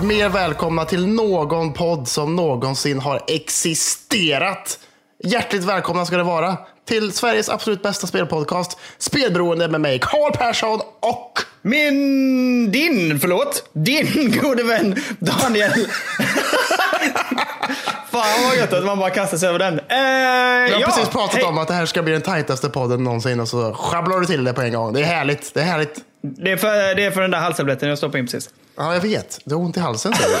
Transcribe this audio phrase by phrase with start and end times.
[0.00, 4.78] varit mer välkomna till någon podd som någonsin har existerat.
[5.24, 6.56] Hjärtligt välkomna ska det vara
[6.88, 14.40] till Sveriges absolut bästa spelpodcast, Spelberoende med mig, Karl Persson och Min, din, förlåt, din
[14.42, 15.72] gode vän Daniel.
[18.10, 19.78] Fan vad gött att man bara kastar sig över den.
[19.78, 21.44] Eh, Vi har ja, precis pratat hej.
[21.44, 24.44] om att det här ska bli den tajtaste podden någonsin och så sjabblar du till
[24.44, 24.92] det på en gång.
[24.92, 25.54] Det är härligt.
[25.54, 26.04] Det är härligt.
[26.22, 28.50] Det är, för, det är för den där halstabletten jag stoppade in precis.
[28.76, 29.38] Ja, jag vet.
[29.44, 30.38] Du har ont i halsen säger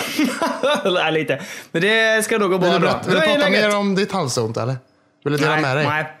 [0.84, 0.90] du.
[0.94, 1.40] Nej, lite.
[1.72, 3.00] Men det ska nog gå Vill bra.
[3.04, 4.76] du, vill du Hur är prata mer om ditt halsont eller?
[5.24, 5.86] Vill du dela nej, med dig?
[5.86, 6.12] Nej.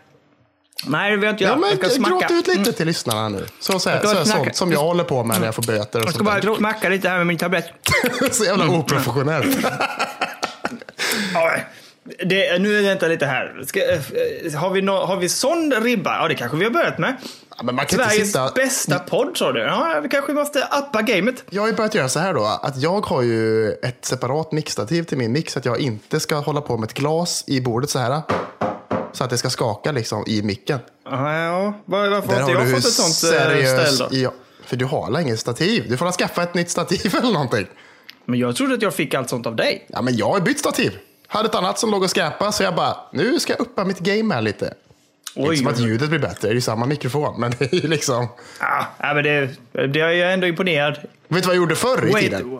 [0.86, 1.58] Nej, det vill jag inte Ja, göra.
[1.60, 3.46] men jag ska gråt ut lite till lyssnarna nu.
[3.60, 5.98] Så, så, här, så, här, sånt som jag håller på med när jag får böter
[6.00, 7.66] och Jag ska bara smacka lite här med min tablett.
[8.32, 8.76] Så jävla Mm.
[8.76, 9.58] oprofessionellt.
[11.34, 11.52] Ja,
[12.24, 13.62] det, nu vänta lite här.
[13.66, 14.00] Ska, eh,
[14.60, 16.16] har, vi no, har vi sån ribba?
[16.22, 17.16] Ja, det kanske vi har börjat med.
[17.66, 18.50] Ja, Sveriges sitta...
[18.54, 19.60] bästa podd sa du.
[19.60, 21.44] Ja, vi kanske måste uppa gamet.
[21.50, 25.02] Jag har ju börjat göra så här då, att jag har ju ett separat mixtativ
[25.02, 27.98] till min mix, att jag inte ska hålla på med ett glas i bordet så
[27.98, 28.22] här.
[29.12, 30.78] Så att det ska skaka liksom i micken.
[31.04, 31.74] Ja, ja.
[31.84, 33.94] Var, varför Där har inte jag fått ett sånt eh, seriös...
[33.94, 34.16] ställ då?
[34.16, 34.32] Ja,
[34.64, 35.86] för du har inget stativ?
[35.88, 37.66] Du får väl skaffa ett nytt stativ eller någonting.
[38.24, 39.86] Men jag trodde att jag fick allt sånt av dig.
[39.88, 40.98] Ja, men jag har bytt stativ.
[41.26, 43.98] Hade ett annat som låg och skräpade, så jag bara, nu ska jag uppa mitt
[43.98, 44.74] game här lite.
[45.36, 47.76] Oj, inte som att ljudet blir bättre, det är ju samma mikrofon, men det är
[47.76, 48.28] ju liksom...
[48.60, 50.94] Ja, ja, men det, det är jag ändå imponerad.
[50.94, 52.24] Vet du vad jag gjorde förr i Wait.
[52.24, 52.58] tiden?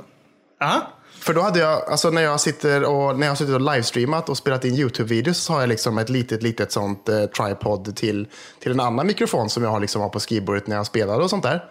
[0.60, 0.82] Ja.
[1.20, 4.28] För då hade jag, alltså när jag sitter och, när jag har suttit och livestreamat
[4.28, 8.28] och spelat in YouTube-videos så har jag liksom ett litet, litet sånt eh, tripod till,
[8.60, 11.30] till en annan mikrofon som jag har liksom har på skrivbordet när jag spelar och
[11.30, 11.64] sånt där.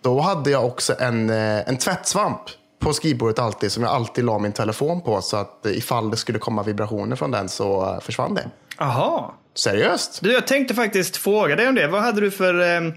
[0.00, 2.40] Då hade jag också en, eh, en tvättsvamp
[2.80, 6.16] på skrivbordet alltid som jag alltid la min telefon på så att eh, ifall det
[6.16, 8.50] skulle komma vibrationer från den så eh, försvann det.
[8.78, 9.34] Aha.
[9.54, 10.20] Seriöst?
[10.22, 11.86] Du, jag tänkte faktiskt fråga dig om det.
[11.86, 12.92] Vad hade du för, eh,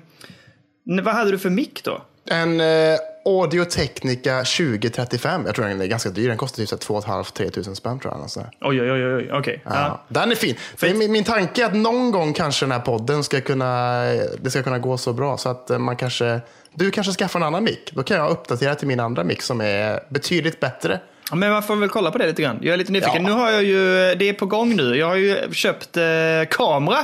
[1.03, 2.01] vad hade du för mick då?
[2.29, 5.43] En eh, Audio Technica 2035.
[5.45, 6.27] Jag tror den är ganska dyr.
[6.27, 8.21] Den kostar typ så här 2 500-3 tusen spänn tror jag.
[8.21, 8.39] Alltså.
[8.61, 9.29] Oj, oj, oj, oj.
[9.31, 9.61] okej.
[9.65, 9.71] Ja.
[9.71, 10.01] Ja.
[10.07, 10.55] Den är fin.
[10.77, 14.03] För min, min tanke är att någon gång kanske den här podden ska kunna,
[14.39, 16.41] det ska kunna gå så bra så att eh, man kanske,
[16.73, 17.91] du kanske skaffar en annan mick.
[17.93, 20.99] Då kan jag uppdatera till min andra mick som är betydligt bättre.
[21.35, 22.59] Men man får väl kolla på det lite grann.
[22.61, 23.23] Jag är lite nyfiken.
[23.23, 23.29] Ja.
[23.29, 24.95] Nu har jag ju, det är på gång nu.
[24.95, 26.03] Jag har ju köpt eh,
[26.49, 26.99] kamera.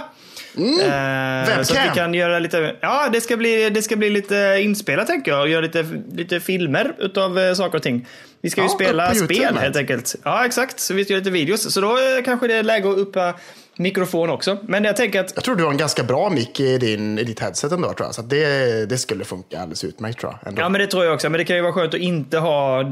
[0.57, 1.65] Eh, Webcam.
[1.65, 5.07] Så att vi kan göra lite, ja det ska bli, det ska bli lite inspelat
[5.07, 5.41] tänker jag.
[5.41, 8.07] Och göra lite, lite filmer utav eh, saker och ting.
[8.41, 10.15] Vi ska ju Ja, spela på YouTube spel helt enkelt.
[10.23, 11.73] Ja exakt, så vi ska göra lite videos.
[11.73, 13.33] Så då eh, kanske det är läge att uppa
[13.79, 14.57] mikrofon också.
[14.61, 17.23] Men jag tänker att Jag tror du har en ganska bra mick i, din, i
[17.23, 18.15] ditt headset ändå tror jag.
[18.15, 20.47] Så det, det skulle funka alldeles utmärkt tror jag.
[20.47, 20.61] Ändå.
[20.61, 21.29] Ja men det tror jag också.
[21.29, 22.83] Men det kan ju vara skönt att inte ha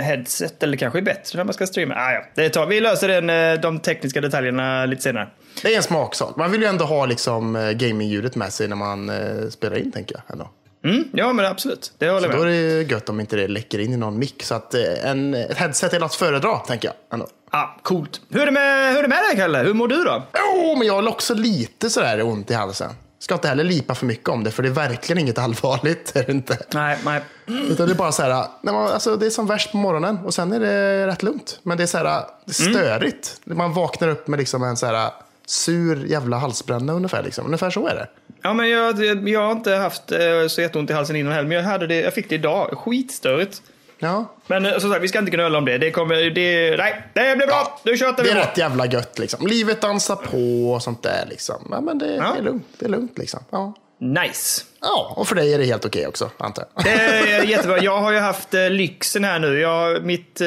[0.00, 0.62] headset.
[0.62, 1.94] Eller kanske bättre när man ska streama.
[1.94, 2.20] Ah, ja.
[2.34, 5.28] det tar, vi löser den, eh, de tekniska detaljerna lite senare.
[5.62, 6.36] Det är en smaksak.
[6.36, 9.92] Man vill ju ändå ha liksom, eh, gaming-ljudet med sig när man eh, spelar in
[9.92, 10.22] tänker jag.
[10.32, 10.50] Ändå.
[10.84, 11.92] Mm, ja men absolut.
[11.98, 12.54] Det håller Så jag då med.
[12.54, 14.42] är det gött om inte det läcker in i någon mick.
[14.42, 16.94] Så att eh, en, ett headset är att föredra tänker jag.
[17.12, 17.26] Ändå.
[17.50, 18.20] Ah, coolt.
[18.30, 19.58] Hur är, det med, hur är det med dig Kalle?
[19.58, 20.22] Hur mår du då?
[20.34, 22.90] Jo, men jag har också lite sådär ont i halsen.
[23.18, 26.16] Ska inte heller lipa för mycket om det, för det är verkligen inget allvarligt.
[26.16, 26.58] Är det inte.
[26.74, 27.20] Nej, nej.
[27.46, 30.18] Utan det är bara så här, när man, alltså, det är som värst på morgonen
[30.24, 31.60] och sen är det rätt lugnt.
[31.62, 32.04] Men det är så här,
[32.44, 33.40] det är störigt.
[33.44, 35.10] Man vaknar upp med liksom en så här
[35.46, 37.22] sur jävla halsbränna ungefär.
[37.22, 37.46] Liksom.
[37.46, 38.08] Ungefär så är det.
[38.42, 41.56] Ja, men jag, jag har inte haft eh, så jätteont i halsen innan heller, men
[41.56, 42.78] jag, hade det, jag fick det idag.
[42.78, 43.62] Skitstörigt.
[43.98, 44.34] Ja.
[44.46, 45.78] Men eh, som sagt, vi ska inte gnöla om det.
[45.78, 47.80] Det kommer, det, nej, det blir bra.
[47.84, 48.40] Nu tjötar Det vi är på.
[48.40, 49.46] rätt jävla gött liksom.
[49.46, 51.68] Livet dansar på och sånt där liksom.
[51.70, 52.32] Ja, men det, Ja.
[52.34, 52.66] det är lugnt.
[52.78, 53.40] Det är lugnt liksom.
[53.50, 53.74] Ja.
[54.00, 54.62] Nice.
[54.80, 56.84] ja, och för dig är det helt okej också, antar jag.
[56.84, 57.78] Det är jättebra.
[57.82, 59.60] Jag har ju haft eh, lyxen här nu.
[59.60, 60.46] Jag, mitt, eh,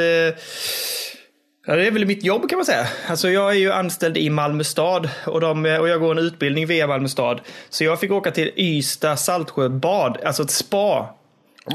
[1.67, 2.87] ja, det är väl mitt jobb kan man säga.
[3.07, 6.67] Alltså jag är ju anställd i Malmö stad och, de, och jag går en utbildning
[6.67, 7.41] via Malmö stad.
[7.69, 11.15] Så jag fick åka till Ystad Saltsjöbad, alltså ett spa.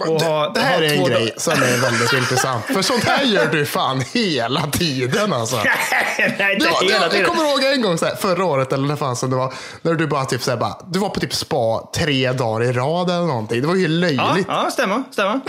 [0.00, 2.64] Och det, ha- det här ha är en grej som är väldigt intressant.
[2.64, 5.56] För sånt här gör du fan hela tiden alltså.
[6.18, 7.26] Nej, Det var, det, jag tiden.
[7.26, 9.52] kommer ihåg en gång så här, förra året eller när fan som det var.
[9.82, 12.72] När du bara typ så här, bara, du var på typ spa tre dagar i
[12.72, 13.60] rad eller någonting.
[13.60, 14.46] Det var ju Ja, löjligt.
[14.48, 15.02] ja, stämmer.
[15.12, 15.40] stämmer.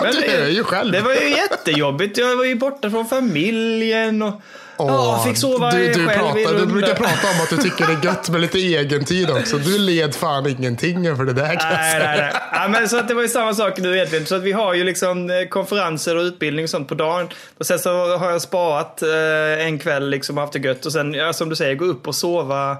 [0.12, 0.92] Du hör ju själv.
[0.92, 2.18] Det var ju jättejobbigt.
[2.18, 4.40] Jag var ju borta från familjen och
[4.78, 6.74] ja, fick sova du, du, själv i pratar, du runda.
[6.74, 9.58] brukar prata om att du tycker det är gött med lite egentid också.
[9.58, 12.32] Du led fan ingenting för det där kan Nej, nej, nej.
[12.52, 14.26] Ja, men så att det var ju samma sak nu egentligen.
[14.26, 17.28] Så att vi har ju liksom eh, konferenser och utbildning och sånt på dagen.
[17.58, 20.86] Och sen så har jag sparat eh, en kväll liksom haft det gött.
[20.86, 22.76] Och sen, ja, som du säger, gå upp och sova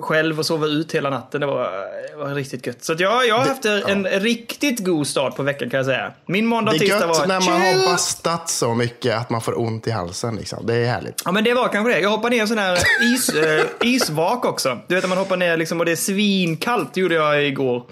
[0.00, 1.40] själv och sova ut hela natten.
[1.40, 1.62] Det var,
[2.10, 2.84] det var riktigt gött.
[2.84, 6.12] Så att jag, jag har haft en riktigt god start på veckan kan jag säga.
[6.26, 7.80] Min måndag och Det är tisdag gött var när man chill.
[7.84, 10.36] har bastat så mycket att man får ont i halsen.
[10.36, 10.66] Liksom.
[10.66, 11.22] Det är härligt.
[11.24, 12.00] Ja men det var kanske det.
[12.00, 12.78] Jag hoppade ner en sån här
[13.14, 14.78] is, eh, isvak också.
[14.88, 17.82] Du vet när man hoppar ner liksom och det är svinkallt gjorde jag igår.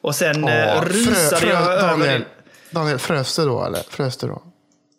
[0.00, 2.26] Och sen Åh, eh, rusade frö, jag frö, över Daniel, det.
[2.78, 3.80] Daniel, frös du då eller?
[3.90, 4.42] Frös du då?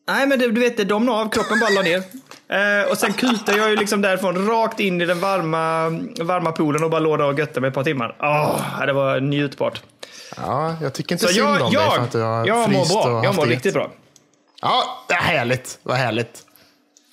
[0.08, 1.30] Nej, men det, du vet, det domnade av.
[1.30, 2.04] Kroppen bara la ner.
[2.52, 5.90] Eh, och sen kutade jag ju liksom därifrån rakt in i den varma,
[6.26, 8.16] varma poolen och bara låg där och götte mig ett par timmar.
[8.20, 9.82] Åh, det var njutbart.
[10.38, 12.72] Ja, jag tycker inte Så synd jag, om dig för jag, att du har jag
[12.72, 13.24] mår bra.
[13.24, 13.92] Jag mår riktigt bra.
[14.62, 15.80] Ja, det är härligt.
[15.84, 16.42] Vad härligt.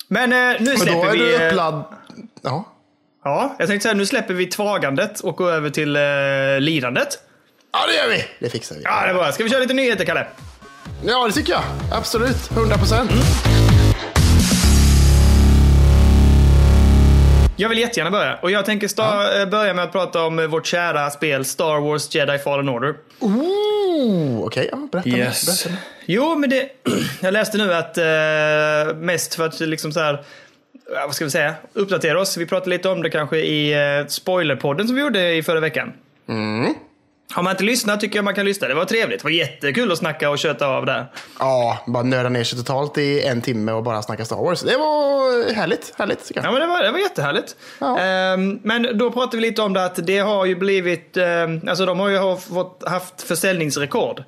[0.07, 1.17] Men eh, nu Och då släpper är vi...
[1.17, 1.83] du eh, uppladd.
[2.41, 2.65] Ja.
[3.23, 6.01] Ja, jag tänkte säga nu släpper vi tvagandet och går över till eh,
[6.59, 7.19] lidandet.
[7.73, 8.25] ja, det gör vi.
[8.39, 8.81] Det fixar vi.
[8.83, 10.27] Ja, det var Ska vi köra lite nyheter, Kalle?
[11.05, 11.63] Ja, det tycker jag.
[11.91, 12.51] Absolut.
[12.51, 13.11] 100 procent.
[17.59, 18.35] Jag vill jättegärna börja.
[18.41, 21.79] Och jag tänker sta- eh, börja med att prata om eh, vårt kära spel Star
[21.79, 22.95] Wars Jedi Fallen Order.
[23.19, 25.17] Ooh, Okej, ja, berätta mer.
[25.17, 25.77] Berätta mer.
[26.05, 26.69] Jo, men det...
[27.21, 30.23] jag läste nu att eh, mest för att liksom så här...
[30.93, 31.53] ja, Vad ska vi säga?
[31.73, 32.37] Uppdatera oss.
[32.37, 35.93] Vi pratade lite om det kanske i eh, spoilerpodden som vi gjorde i förra veckan.
[37.33, 38.67] Har man inte lyssnat tycker jag man kan lyssna.
[38.67, 39.19] Det var trevligt.
[39.19, 41.05] Det var jättekul att snacka och köta av där.
[41.39, 44.61] Ja, bara nörda ner sig totalt i en timme och bara snacka Star Wars.
[44.61, 45.93] Det var härligt.
[45.97, 47.55] Härligt Ja, men det var, det var jättehärligt.
[47.79, 47.99] Ja.
[47.99, 51.85] Ehm, men då pratade vi lite om det att det har ju blivit, ehm, alltså
[51.85, 54.23] de har ju fått, haft försäljningsrekord.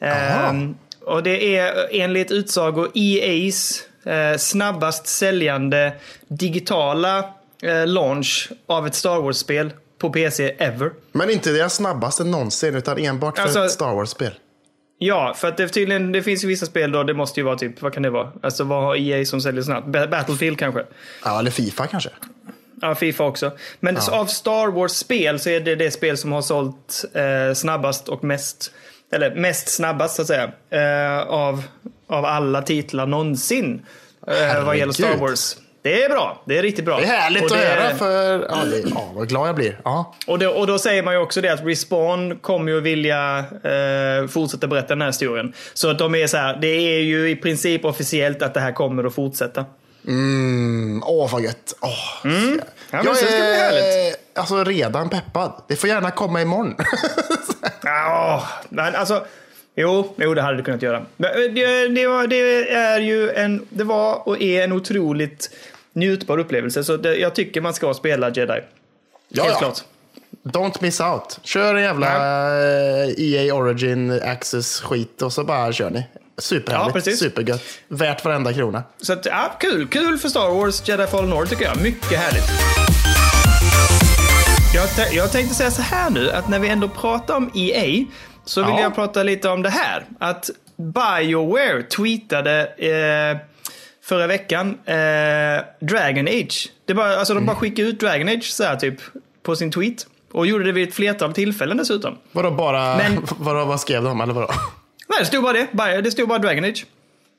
[0.00, 0.74] Ehm,
[1.06, 5.92] och det är enligt utsago EA's eh, snabbast säljande
[6.28, 7.18] digitala
[7.62, 10.90] eh, launch av ett Star Wars-spel på PC ever.
[11.12, 14.32] Men inte deras snabbaste någonsin, utan enbart för Alltså- ett Star Wars-spel.
[14.98, 17.56] Ja, för att det, tydligen, det finns ju vissa spel då, det måste ju vara
[17.56, 18.32] typ, vad kan det vara?
[18.42, 19.86] Alltså vad har EA som säljer snabbt?
[19.86, 20.84] Ba- Battlefield kanske?
[21.24, 22.10] Ja, eller Fifa kanske.
[22.80, 23.50] Ja, Fifa också.
[23.80, 28.24] Men av Star Wars-spel så är det det spel som har sålt eh, snabbast och
[28.24, 28.72] mest,
[29.12, 31.62] eller mest snabbast så att säga, eh, av,
[32.08, 33.86] av alla titlar någonsin
[34.26, 35.16] eh, vad gäller Star.
[35.16, 35.56] Wars.
[35.88, 36.42] Det är bra.
[36.44, 36.96] Det är riktigt bra.
[36.96, 38.46] Det är härligt Och att det- höra för...
[38.50, 39.80] Ja, det, ja, vad glad jag blir.
[39.84, 40.14] Ja.
[40.26, 44.28] Och då, och då säger man ju också det att Respawn kommer ju vilja eh,
[44.28, 45.52] fortsätta berätta den här historien.
[45.74, 48.72] Så att de är så här, det är ju i princip officiellt att det här
[48.72, 49.64] kommer att fortsätta.
[50.06, 51.74] Mm, åh, vad gött.
[51.80, 52.60] Åh, Mm.
[52.90, 55.52] Ja, jag är alltså, redan peppad.
[55.68, 56.74] Det får gärna komma imorgon.
[57.82, 59.24] Ja, men alltså.
[59.76, 61.02] Jo, jo, det hade det kunnat göra.
[61.16, 65.50] Men eh, det, det, det är ju en, det var och är en otroligt
[65.98, 66.84] njutbar upplevelse.
[66.84, 68.60] Så det, jag tycker man ska spela Jedi.
[69.28, 69.58] ja, Helt ja.
[69.58, 69.84] klart.
[70.42, 71.38] Don't miss out.
[71.42, 72.06] Kör en jävla
[73.04, 76.06] eh, EA Origin Access skit och så bara kör ni.
[76.38, 76.88] Superhärligt.
[76.88, 77.18] Ja, precis.
[77.18, 77.62] Supergött.
[77.88, 78.82] Värt varenda krona.
[79.00, 79.88] Så att, ja, kul.
[79.88, 81.80] Kul för Star Wars Jedi Fallen Order tycker jag.
[81.82, 82.44] Mycket härligt.
[84.74, 88.04] Jag, jag tänkte säga så här nu, att när vi ändå pratar om EA,
[88.44, 88.80] så vill Ja.
[88.80, 90.04] jag prata lite om det här.
[90.20, 93.38] Att Bioware tweetade eh,
[94.08, 96.68] förra veckan eh, Dragon Age.
[96.86, 98.94] Det bara, alltså, de bara skickade ut Dragon Age så här, typ,
[99.42, 100.06] på sin tweet.
[100.32, 102.18] Och gjorde det vid ett flertal tillfällen dessutom.
[102.32, 102.96] Vadå bara...
[102.96, 104.20] Men- Vadå, vad skrev de?
[104.20, 104.48] Eller vadå?
[105.08, 105.66] Nej, det stod bara det.
[105.72, 106.86] Bara- Det stod bara Dragon Age.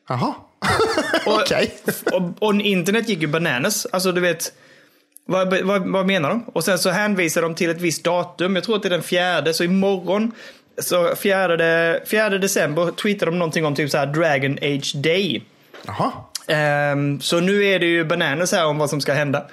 [0.09, 0.33] Jaha.
[1.25, 1.73] Och- Okej.
[2.13, 3.85] Och, och internet gick ju bananas.
[3.91, 4.53] Alltså du vet,
[5.25, 6.43] vad, vad, vad menar de?
[6.53, 8.55] Och sen så hänvisar de till ett visst datum.
[8.55, 10.31] Jag tror att det är den fjärde, så imorgon,
[10.81, 15.43] så fjärde, fjärde december tweetar de någonting om typ så här Dragon Age Day.
[15.85, 16.11] Jaha.
[16.49, 19.45] Ehm, så nu är det ju bananas här om vad som ska hända.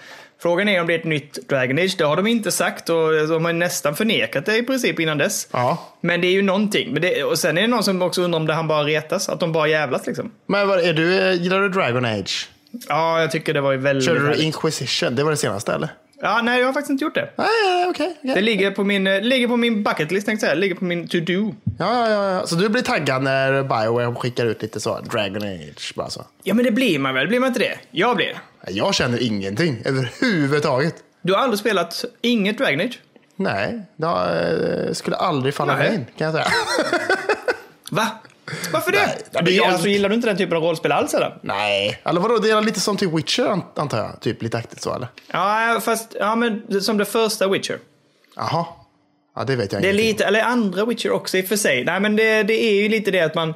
[0.42, 1.94] Frågan är om det är ett nytt Dragon Age.
[1.98, 5.48] Det har de inte sagt och de har nästan förnekat det i princip innan dess.
[5.52, 5.78] Ja.
[6.00, 6.92] Men det är ju någonting.
[6.92, 9.28] Men det, och sen är det någon som också undrar om det han bara retas.
[9.28, 10.30] Att de bara jävlas liksom.
[10.46, 12.48] Men vad, är du, gillar du Dragon Age?
[12.88, 14.06] Ja, jag tycker det var ju väldigt...
[14.08, 14.42] Körde du.
[14.42, 15.14] Inquisition?
[15.14, 15.88] Det var det senaste eller?
[16.20, 17.30] Ja, nej, jag har faktiskt inte gjort det.
[17.36, 18.16] Nej, nej, okej.
[18.18, 18.34] okej.
[18.34, 20.58] Det ligger på min, eh, ligger på min bucket list, tänkte jag.
[20.58, 21.54] Ligger på min to-do.
[21.78, 22.46] Ja, ja, ja.
[22.46, 26.24] Så du blir taggad när Bioware skickar ut lite så, Dragon Age, bara så.
[26.42, 27.28] Ja, men det blir man väl?
[27.28, 27.78] Blir man inte det?
[27.90, 28.38] Jag blir.
[28.68, 30.94] Jag känner ingenting överhuvudtaget.
[31.22, 33.00] Du har aldrig spelat inget Dragon Age?
[33.36, 34.06] Nej, det
[34.86, 36.46] eh, skulle aldrig falla mig in, kan jag säga.
[37.90, 38.08] Va?
[38.72, 39.16] Varför det?
[39.32, 41.38] Nej, men jag- alltså, gillar du inte den typen av rollspel alls eller?
[41.42, 44.20] Nej, eller vadå, det är lite som typ Witcher an- antar jag.
[44.20, 45.08] Typ lite aktigt så eller?
[45.32, 47.78] Ja, fast ja, men som det första Witcher.
[48.36, 48.66] Jaha.
[49.36, 50.08] Ja, det vet jag Det är ingenting.
[50.08, 51.84] lite, eller andra Witcher också i och för sig.
[51.84, 53.54] Nej, men det, det är ju lite det att man,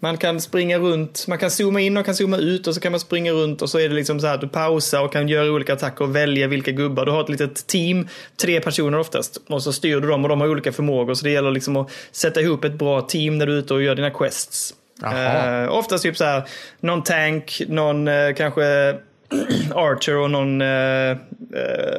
[0.00, 2.92] man kan springa runt, man kan zooma in och kan zooma ut och så kan
[2.92, 5.28] man springa runt och så är det liksom så här att du pausar och kan
[5.28, 7.06] göra olika attacker och välja vilka gubbar.
[7.06, 10.40] Du har ett litet team, tre personer oftast, och så styr du dem och de
[10.40, 11.14] har olika förmågor.
[11.14, 13.82] Så det gäller liksom att sätta ihop ett bra team när du är ute och
[13.82, 14.74] gör dina quests.
[15.04, 16.42] Eh, oftast typ så här,
[16.80, 18.62] någon tank, någon eh, kanske
[19.74, 21.16] Archer och någon, eh,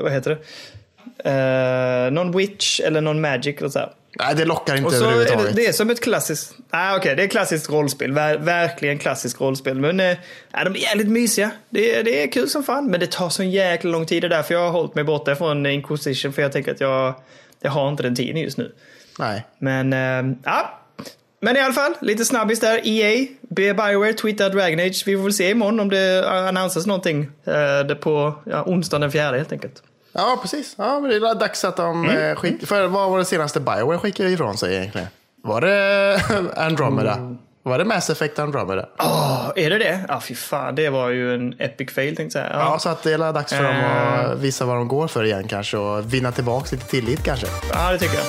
[0.02, 2.10] vad heter det?
[2.12, 3.90] Någon Witch eller någon Magic eller så här.
[4.20, 5.56] Nej, det lockar inte Och så är det, överhuvudtaget.
[5.56, 6.54] det är som ett klassiskt...
[6.70, 8.12] Ah, Okej, det är klassiskt rollspel.
[8.12, 9.80] Ver, verkligen klassiskt rollspel.
[9.80, 10.18] Men eh,
[10.52, 11.52] ja, de är jävligt mysiga.
[11.70, 12.88] Det, är- det är kul som fan.
[12.92, 14.24] Men det tar så jäkla lång tid.
[14.24, 16.34] Det är därför jag har hållit mig borta från Inquisition.
[16.34, 17.14] För jag tänker att jag,
[17.62, 18.72] jag har inte den tiden just nu.
[19.20, 19.46] Nej.
[19.60, 20.80] Men eh, ja,
[21.42, 22.82] Men i alla fall, lite snabbis där.
[22.84, 25.04] EA, Bioware, tweetar Dragon Age.
[25.06, 29.12] Vi får väl se imorgon om det annonsas någonting eh, det på ja, onsdagen den
[29.12, 29.84] fjärde helt enkelt.
[30.18, 30.76] Ja, precis.
[30.78, 32.36] Ja, men det är dags att de mm.
[32.36, 32.68] skickar...
[32.68, 35.08] För vad var det senaste Bioware skickade ifrån sig egentligen?
[35.44, 36.22] Var det
[36.56, 37.14] Andromeda?
[37.14, 37.38] Mm.
[37.64, 38.90] Var det Mass Effect Andromeda?
[39.00, 40.06] Oh, är det det?
[40.08, 40.76] Ja, ah, fy fan.
[40.76, 42.60] Det var ju en epic fail tänkte jag säga.
[42.60, 42.72] Ja.
[42.72, 44.36] ja, så att det är dags för dem att uh...
[44.36, 47.48] visa vad de går för igen kanske och vinna tillbaka lite tillit kanske.
[47.74, 48.26] Ja, det tycker jag.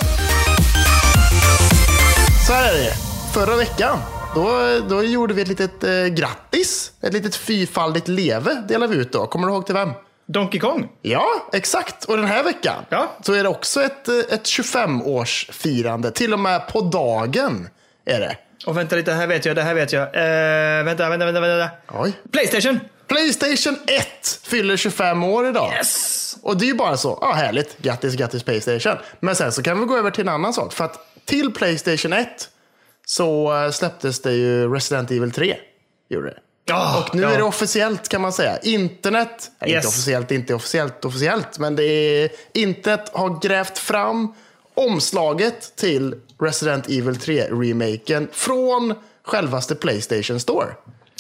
[2.47, 2.95] Så här är det.
[3.35, 3.99] Förra veckan,
[4.35, 4.51] då,
[4.89, 6.93] då gjorde vi ett litet eh, grattis.
[7.01, 9.27] Ett litet fyrfaldigt leve delade vi ut då.
[9.27, 9.91] Kommer du ihåg till vem?
[10.29, 10.89] Donkey Kong?
[11.03, 12.05] Ja, exakt.
[12.05, 13.17] Och den här veckan ja.
[13.23, 16.11] så är det också ett, eh, ett 25-årsfirande.
[16.11, 17.69] Till och med på dagen
[18.05, 18.37] är det.
[18.67, 20.03] Och vänta lite, det här vet jag, det här vet jag.
[20.03, 21.71] Uh, vänta, vänta, vänta, vänta.
[21.89, 22.13] Oj.
[22.33, 22.81] Playstation!
[23.07, 25.73] Playstation 1 fyller 25 år idag.
[25.73, 26.37] Yes!
[26.43, 28.99] Och det är ju bara så, ja härligt, grattis, grattis Playstation.
[29.21, 30.73] Men sen så kan vi gå över till en annan sak.
[30.73, 32.29] För att till Playstation 1
[33.07, 35.57] så eh, släpptes det ju Resident Evil 3.
[36.09, 36.39] Gjorde det.
[36.71, 37.31] Oh, och nu ja.
[37.31, 38.59] är det officiellt kan man säga.
[38.59, 39.75] Internet, yes.
[39.75, 44.35] inte officiellt, inte officiellt, officiellt, men det är, internet har grävt fram
[44.75, 48.95] omslaget till Resident Evil 3-remaken från
[49.25, 50.67] självaste Playstation Store.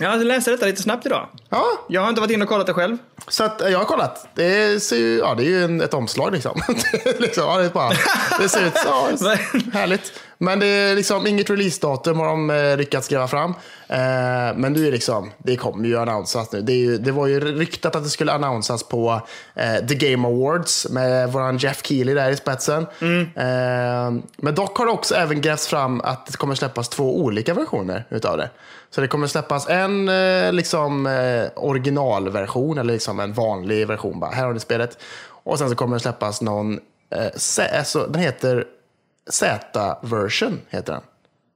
[0.01, 1.29] Jag läste detta lite snabbt idag.
[1.49, 1.65] Ja.
[1.89, 2.97] Jag har inte varit inne och kollat det själv.
[3.29, 4.29] Så att, jag har kollat.
[4.35, 6.61] Det, ser ju, ja, det är ju en, ett omslag liksom.
[7.19, 7.93] liksom ja, det, bara,
[8.41, 9.09] det ser ut så.
[9.25, 9.37] Ja,
[9.73, 10.13] härligt.
[10.41, 13.51] Men det är liksom inget releasedatum har de eh, lyckats gräva fram.
[13.89, 16.61] Eh, men nu är liksom, det kommer ju annonsas nu.
[16.61, 19.21] Det, ju, det var ju ryktat att det skulle annonsas på
[19.55, 22.87] eh, The Game Awards med våran Jeff Keely där i spetsen.
[23.01, 23.21] Mm.
[23.21, 27.55] Eh, men dock har det också även grävts fram att det kommer släppas två olika
[27.55, 28.51] versioner utav det.
[28.91, 31.07] Så det kommer släppas en eh, liksom,
[31.57, 34.21] originalversion eller liksom en vanlig version.
[34.21, 34.99] Bara, här har ni spelet.
[35.45, 36.81] Och sen så kommer det släppas någon,
[37.73, 38.65] alltså, den heter
[39.29, 41.03] Z-version heter den.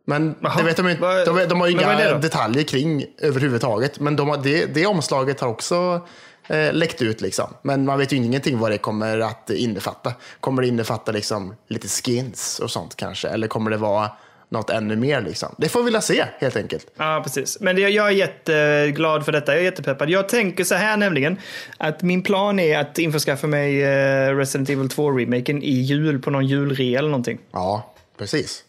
[0.04, 4.00] Men Aha, det vet de, inte, de, de har ju inga detaljer kring överhuvudtaget.
[4.00, 6.06] Men de har, det, det omslaget har också
[6.46, 7.20] eh, läckt ut.
[7.20, 7.54] Liksom.
[7.62, 10.12] Men man vet ju ingenting vad det kommer att innefatta.
[10.40, 13.28] Kommer det innefatta liksom, lite skins och sånt kanske?
[13.28, 14.10] Eller kommer det vara
[14.52, 15.20] något ännu mer.
[15.20, 15.54] Liksom.
[15.58, 16.86] Det får vi vilja se helt enkelt.
[16.96, 17.60] Ja, precis.
[17.60, 19.52] Men det, jag är jätteglad för detta.
[19.52, 20.10] Jag är jättepeppad.
[20.10, 21.38] Jag tänker så här nämligen.
[21.78, 26.46] Att min plan är att införskaffa mig uh, Resident Evil 2-remaken i jul på någon
[26.46, 27.38] julrea eller någonting.
[27.52, 28.64] Ja, precis.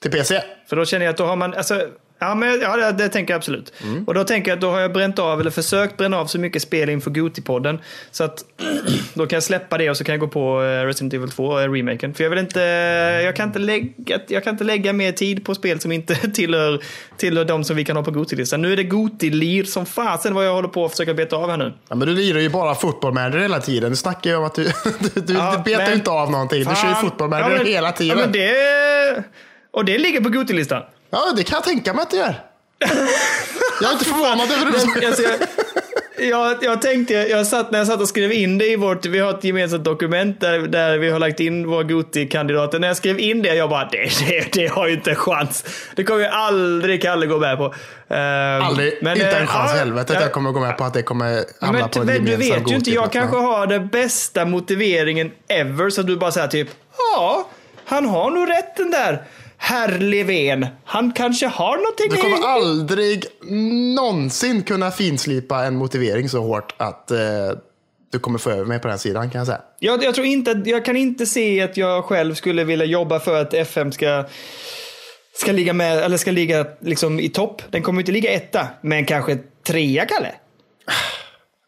[0.00, 0.42] Till PC?
[0.66, 1.88] För då känner jag att då har man, alltså
[2.24, 3.72] Ja, men, ja det, det tänker jag absolut.
[3.82, 4.04] Mm.
[4.04, 6.38] Och då tänker jag att då har jag bränt av, eller försökt bränna av så
[6.38, 7.78] mycket spel inför Goti-podden.
[8.10, 8.44] Så att
[9.14, 12.10] då kan jag släppa det och så kan jag gå på eh, Resident Evil 2-remaken.
[12.10, 12.60] Eh, För jag vill inte,
[13.24, 16.80] jag kan inte, lägga, jag kan inte lägga mer tid på spel som inte tillhör,
[17.16, 18.62] tillhör de som vi kan ha på Goti-listan.
[18.62, 21.56] Nu är det Goti-lir som fasen vad jag håller på att försöka beta av här
[21.56, 21.72] nu.
[21.88, 23.90] Ja, men du lirar ju bara fotbollmanager hela tiden.
[23.90, 24.64] Du snackar ju om att du,
[25.14, 26.58] du, du, ja, betar men, inte av någonting.
[26.58, 28.18] Du kör ju fotbollmanager ja, hela tiden.
[28.18, 29.24] Ja, men det,
[29.70, 30.82] och det ligger på Goti-listan.
[31.14, 32.34] Ja, det kan jag tänka mig att det gör.
[33.80, 35.06] Jag är inte förvånad över det.
[35.06, 35.38] Alltså, jag,
[36.28, 39.18] jag, jag tänkte, jag satt, när jag satt och skrev in det i vårt, vi
[39.18, 42.78] har ett gemensamt dokument där, där vi har lagt in våra Goti-kandidater.
[42.78, 45.64] När jag skrev in det, jag bara, det, det, det har ju inte en chans.
[45.96, 47.64] Det kommer ju aldrig Kalle gå med på.
[47.64, 50.94] Uh, aldrig, men, inte en chans i helvete att jag kommer gå med på att
[50.94, 53.88] det kommer hamna men, på en gemensam Du vet ju inte, jag kanske har den
[53.88, 56.68] bästa motiveringen ever, så du bara säger typ,
[57.16, 57.48] ja,
[57.84, 59.22] han har nog rätt den där
[59.64, 63.24] herr Levén, han kanske har någonting Du kommer aldrig
[63.94, 67.18] någonsin kunna finslipa en motivering så hårt att eh,
[68.12, 69.60] du kommer få över mig på den sidan kan jag säga.
[69.78, 73.40] Jag, jag tror inte, jag kan inte se att jag själv skulle vilja jobba för
[73.40, 74.24] att FM ska
[75.34, 77.62] ska ligga med, eller ska ligga liksom i topp.
[77.70, 80.34] Den kommer inte ligga etta, men kanske trea, Kalle?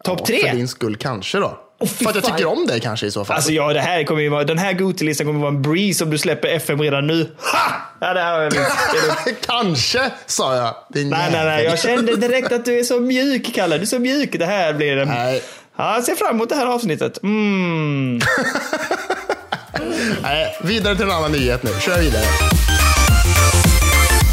[0.04, 0.38] Topp ja, tre?
[0.38, 1.65] För din skull kanske då.
[1.78, 3.36] Oh, för att jag tycker om det kanske i så fall.
[3.36, 6.10] Alltså ja, det här kommer ju vara, den här Gotilistan kommer vara en breeze om
[6.10, 7.30] du släpper FM redan nu.
[7.38, 7.72] Ha!
[8.00, 9.46] Ja, det här jag minst.
[9.46, 10.74] kanske, sa jag.
[10.88, 11.64] Din nej, nej, nej.
[11.64, 13.76] Jag kände direkt att du är så mjuk, Kalle.
[13.76, 14.38] Du är så mjuk.
[14.38, 15.08] Det här blir en...
[15.08, 15.42] Nej.
[15.76, 17.22] Ja, jag ser fram emot det här avsnittet.
[17.22, 18.20] Mm.
[20.22, 21.70] nej, vidare till en annan nyhet nu.
[21.80, 22.24] Kör vidare.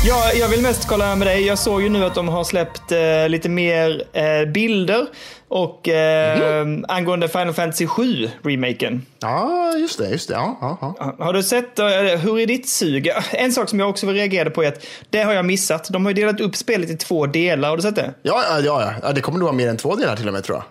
[0.06, 1.46] Ja, jag vill mest kolla med dig.
[1.46, 5.08] Jag såg ju nu att de har släppt eh, lite mer eh, bilder
[5.48, 6.86] och eh, mm.
[6.88, 9.06] angående Final Fantasy 7 remaken.
[9.20, 10.10] Ja, just det.
[10.10, 10.34] Just det.
[10.34, 11.16] Ja, ja, ja.
[11.20, 11.86] Har du sett, eh,
[12.24, 13.12] hur är ditt sug?
[13.32, 15.90] En sak som jag också reagerade på är att det har jag missat.
[15.90, 17.70] De har ju delat upp spelet i två delar.
[17.70, 18.14] Har du sett det?
[18.22, 18.94] Ja, ja, ja.
[19.04, 20.64] ja det kommer nog vara mer än två delar till och med tror jag.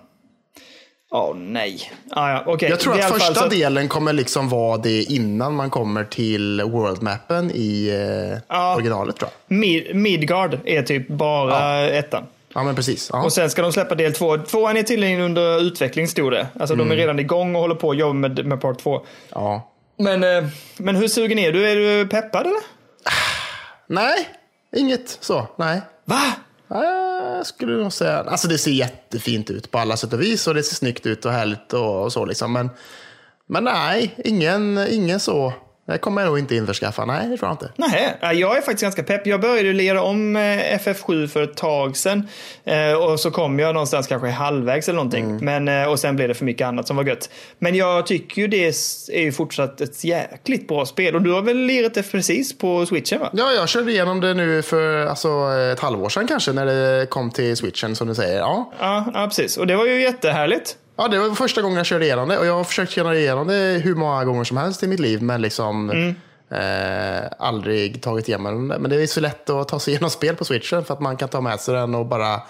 [1.12, 1.92] Oh, nej.
[2.10, 2.68] Ah, ja, okay.
[2.68, 3.48] Jag tror att första så...
[3.48, 8.74] delen kommer liksom vara det innan man kommer till worldmappen i eh, ja.
[8.74, 9.56] originalet tror jag.
[9.58, 11.88] Mid Midgard är typ bara ja.
[11.88, 12.24] ettan.
[12.54, 13.10] Ja men precis.
[13.12, 13.24] Ja.
[13.24, 14.38] Och sen ska de släppa del två.
[14.38, 16.46] Tvåan är tydligen under utveckling stod det.
[16.60, 16.88] Alltså mm.
[16.88, 17.06] de är mm.
[17.06, 19.06] redan igång och håller på att jobba med, med part två.
[19.30, 19.70] Ja.
[19.96, 20.44] Men, eh,
[20.76, 21.68] men hur sugen är du?
[21.68, 22.62] Är du peppad eller?
[23.86, 24.28] Nej,
[24.76, 25.46] inget så.
[25.56, 25.80] Nej.
[26.04, 26.22] Va?
[26.68, 30.46] Ja, jag skulle nog säga, alltså det ser jättefint ut på alla sätt och vis
[30.46, 32.52] och det ser snyggt ut och härligt och, och så liksom.
[32.52, 32.70] Men,
[33.46, 35.52] men nej, ingen, ingen så.
[35.86, 37.04] Det kommer jag nog inte införskaffa.
[37.04, 37.70] Nej, det tror jag inte.
[37.76, 39.26] Nej, jag är faktiskt ganska pepp.
[39.26, 40.40] Jag började lira om eh,
[40.78, 42.28] FF7 för ett tag sedan.
[42.64, 45.24] Eh, och så kom jag någonstans kanske halvvägs eller någonting.
[45.24, 45.64] Mm.
[45.64, 47.30] Men, eh, och sen blev det för mycket annat som var gött.
[47.58, 48.66] Men jag tycker ju det
[49.12, 51.14] är ju fortsatt ett jäkligt bra spel.
[51.14, 53.30] Och du har väl lirat det precis på switchen va?
[53.32, 55.28] Ja, jag körde igenom det nu för alltså,
[55.72, 58.38] ett halvår sedan kanske när det kom till switchen som du säger.
[58.38, 59.56] Ja, Ja, ja precis.
[59.56, 60.76] Och det var ju jättehärligt.
[60.96, 63.46] Ja, det var första gången jag körde igenom det och jag har försökt köra igenom
[63.46, 65.90] det hur många gånger som helst i mitt liv men liksom
[66.50, 68.78] eh, aldrig tagit igenom det.
[68.78, 71.16] Men det är så lätt att ta sig igenom spel på switchen för att man
[71.16, 72.40] kan ta med sig den och bara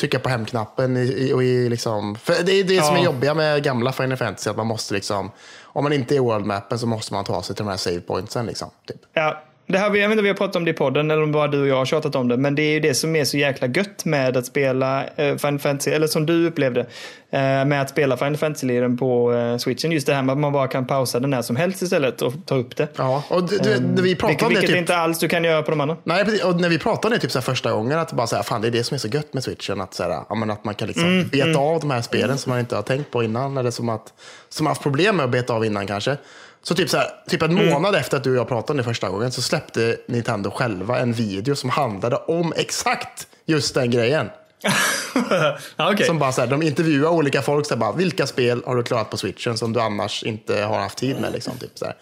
[0.00, 0.96] trycka på hemknappen.
[0.96, 3.04] I, i, och i liksom, för det är det som är Ja.
[3.04, 5.30] jobbiga med gamla Final Fantasy, att man måste liksom,
[5.62, 8.00] om man inte är i world-mappen så måste man ta sig till de här save
[8.00, 8.46] pointsen.
[8.46, 9.00] Liksom, typ.
[9.12, 9.42] Ja,
[9.72, 11.32] det här, jag vet inte om vi har pratat om det i podden eller om
[11.32, 12.36] bara du och jag har tjatat om det.
[12.36, 15.58] Men det är ju det som är så jäkla gött med att spela eh, Final
[15.58, 19.92] Fantasy, eller som du upplevde, eh, med att spela Final Fantasy-liren på eh, switchen.
[19.92, 22.32] Just det här med att man bara kan pausa den när som helst istället och
[22.46, 22.88] ta upp det.
[22.96, 25.44] Ja, och du, du, vi pratade Vilket, om det vilket typ, inte alls du kan
[25.44, 25.96] göra på de andra.
[26.04, 26.44] Nej, precis.
[26.44, 28.68] och när vi pratade om det typ så första gången, att bara säga, fan det
[28.68, 29.80] är det som är så gött med switchen.
[29.80, 32.50] Att, så här, ja, men att man kan liksom beta av de här spelen som
[32.50, 33.56] man inte har tänkt på innan.
[33.56, 34.12] Eller som, att,
[34.48, 36.16] som haft problem med att beta av innan kanske.
[36.62, 38.84] Så typ, så här, typ en månad efter att du och jag pratade om det
[38.84, 44.30] första gången så släppte Nintendo själva en video som handlade om exakt just den grejen.
[45.76, 46.06] ja, okej.
[46.06, 48.82] Som bara så här, de intervjuar olika folk, så här, bara, vilka spel har du
[48.82, 51.32] klarat på switchen som du annars inte har haft tid med.
[51.32, 51.96] Liksom, typ, så, här.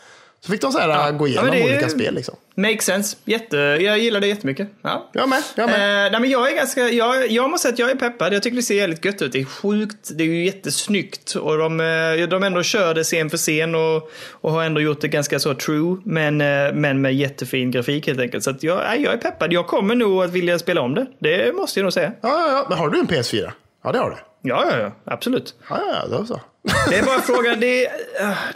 [0.47, 2.15] Så fick de så här, gå Ja, men igenom är- olika spel.
[2.15, 2.35] Liksom.
[2.55, 3.17] Makes sense.
[3.25, 4.69] Jätte, jag gillar det jättemycket.
[4.83, 5.11] Ja.
[5.13, 5.43] Jag med.
[5.57, 6.07] Jag med.
[6.07, 8.35] Eh, nej, men jag är ganska, jag, jag måste säga att jag är peppad.
[8.35, 9.33] Jag tycker det ser jävligt gött ut.
[9.33, 11.35] Det är sjukt, det är ju jättesnyggt.
[11.35, 15.01] Och de, eh, de ändå kör det scen för scen och, och har ändå gjort
[15.01, 15.97] det ganska så true.
[16.05, 18.45] Men, eh, men med jättefin grafik helt enkelt.
[18.45, 19.53] Så jag, nej, jag är peppad.
[19.53, 21.07] Jag kommer nog att vilja spela om det.
[21.19, 22.13] Det måste jag nog säga.
[22.21, 22.67] Ja, ja, ja.
[22.69, 23.51] Men har du en PS4?
[23.85, 24.17] Ja, det har du.
[24.43, 24.93] Ja, ja, ja.
[25.15, 25.55] Absolut.
[25.71, 26.41] Ja, ja, ja, då så.
[26.89, 27.61] Det är bara frågan.
[27.61, 27.93] Det, är-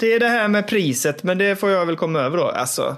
[0.00, 1.22] det är det här med priset.
[1.22, 2.44] Men det får jag väl komma över då.
[2.48, 2.96] Alltså,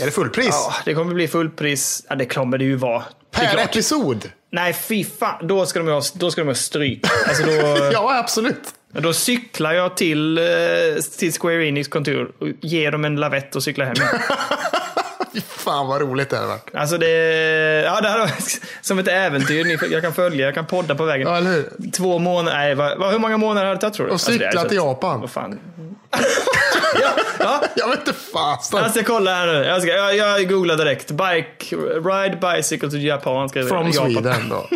[0.00, 0.48] Är det fullpris?
[0.50, 2.06] ja, det kommer bli fullpris.
[2.08, 3.02] Ja, det kommer det ju vara.
[3.30, 4.30] Det per episod?
[4.52, 5.46] Nej, fy fan.
[5.46, 7.06] Då ska de ha, då ska de ha stryk.
[7.28, 7.52] Alltså då,
[7.92, 8.62] Ja, absolut.
[8.92, 10.44] då cyklar jag till, eh,
[11.18, 13.94] till Square Enix kontor och ger dem en lavett och cyklar hem.
[15.36, 16.70] Fy fan vad roligt det hade varit.
[16.74, 17.08] Alltså det,
[17.84, 19.92] ja, det hade varit som ett äventyr.
[19.92, 21.28] Jag kan följa, jag kan podda på vägen.
[21.28, 21.90] Ja, eller hur?
[21.96, 24.12] Två månader, nej, vad, hur många månader har det tagit tror du?
[24.12, 25.20] Och cykla det är så- till Japan.
[25.20, 25.58] Vad fan.
[27.00, 28.78] ja, ja, Jag vet inte fasen.
[28.82, 29.52] jag ska kolla här nu.
[29.64, 31.10] Jag, ska, jag, jag googlar direkt.
[31.10, 33.48] Bike, ride bicycle to Japan.
[33.48, 33.90] Skriver From.
[33.90, 34.12] Japan.
[34.12, 34.68] Sweden då.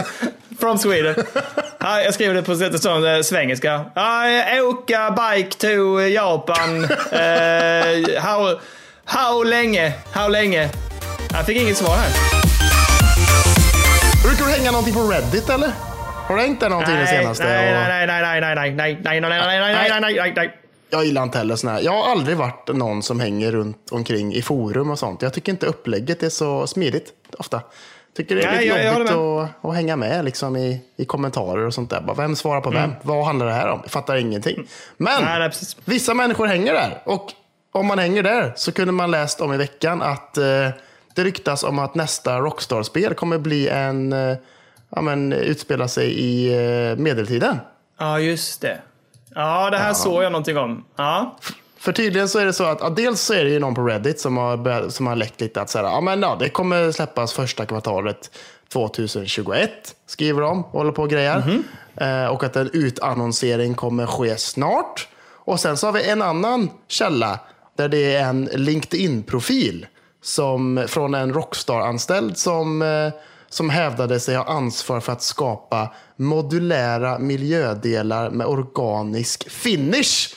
[0.60, 1.14] From Sweden.
[1.78, 3.84] Ja, jag skriver det på sättet som eh, svengelska.
[3.94, 4.22] Ja,
[4.62, 6.84] åka bike to Japan.
[7.12, 8.58] Eh, how,
[9.08, 9.92] how länge?
[10.12, 10.70] How länge?
[11.32, 12.10] Jag fick inget svar här.
[14.24, 15.72] Brukar du hänga någonting på Reddit eller?
[16.28, 17.44] Har du hängt där någonting det senaste?
[17.44, 20.32] nej, nej, nej, nej, nej, nej, nej, nej, nej, nej, nej, nej, nej, nej, nej,
[20.36, 20.54] nej.
[20.90, 21.80] Jag gillar inte heller såna här.
[21.80, 25.22] Jag har aldrig varit någon som hänger runt omkring i forum och sånt.
[25.22, 27.60] Jag tycker inte upplägget är så smidigt ofta.
[28.16, 31.66] Tycker det är Nej, lite jag- jobbigt att, att hänga med liksom i, i kommentarer
[31.66, 32.00] och sånt där.
[32.00, 32.82] Bara, vem svarar på Mm.
[32.82, 32.92] vem?
[33.02, 33.80] Vad handlar det här om?
[33.82, 34.66] Jag fattar ingenting.
[34.96, 35.50] Men Nej, nej,
[35.84, 37.02] vissa människor hänger där.
[37.04, 37.32] Och
[37.72, 40.68] om man hänger där så kunde man läst om i veckan att eh,
[41.14, 44.36] det ryktas om att nästa Rockstar-spel kommer bli en, eh,
[44.90, 47.58] ja, men, utspela sig i eh, medeltiden.
[47.98, 48.78] Ja, just det.
[49.34, 50.84] Ja, det här såg jag någonting om.
[50.96, 51.36] Ja.
[51.78, 53.82] För tydligen så är det så att ja, dels så är det ju någon på
[53.82, 57.32] Reddit som har, som har läckt lite att säga, ja, men, ja, det kommer släppas
[57.32, 58.30] första kvartalet
[58.72, 59.70] 2021,
[60.06, 61.62] skriver de, och håller på och grejer.
[61.96, 65.08] Eh, och att en utannonsering kommer ske snart.
[65.48, 67.40] Och sen så har vi en annan källa
[67.78, 69.86] där det är en LinkedIn-profil
[70.22, 73.08] som, från en Rockstar-anställd som, eh,
[73.48, 80.34] som hävdade sig ha ansvar för att skapa modulära miljödelar med organisk finish.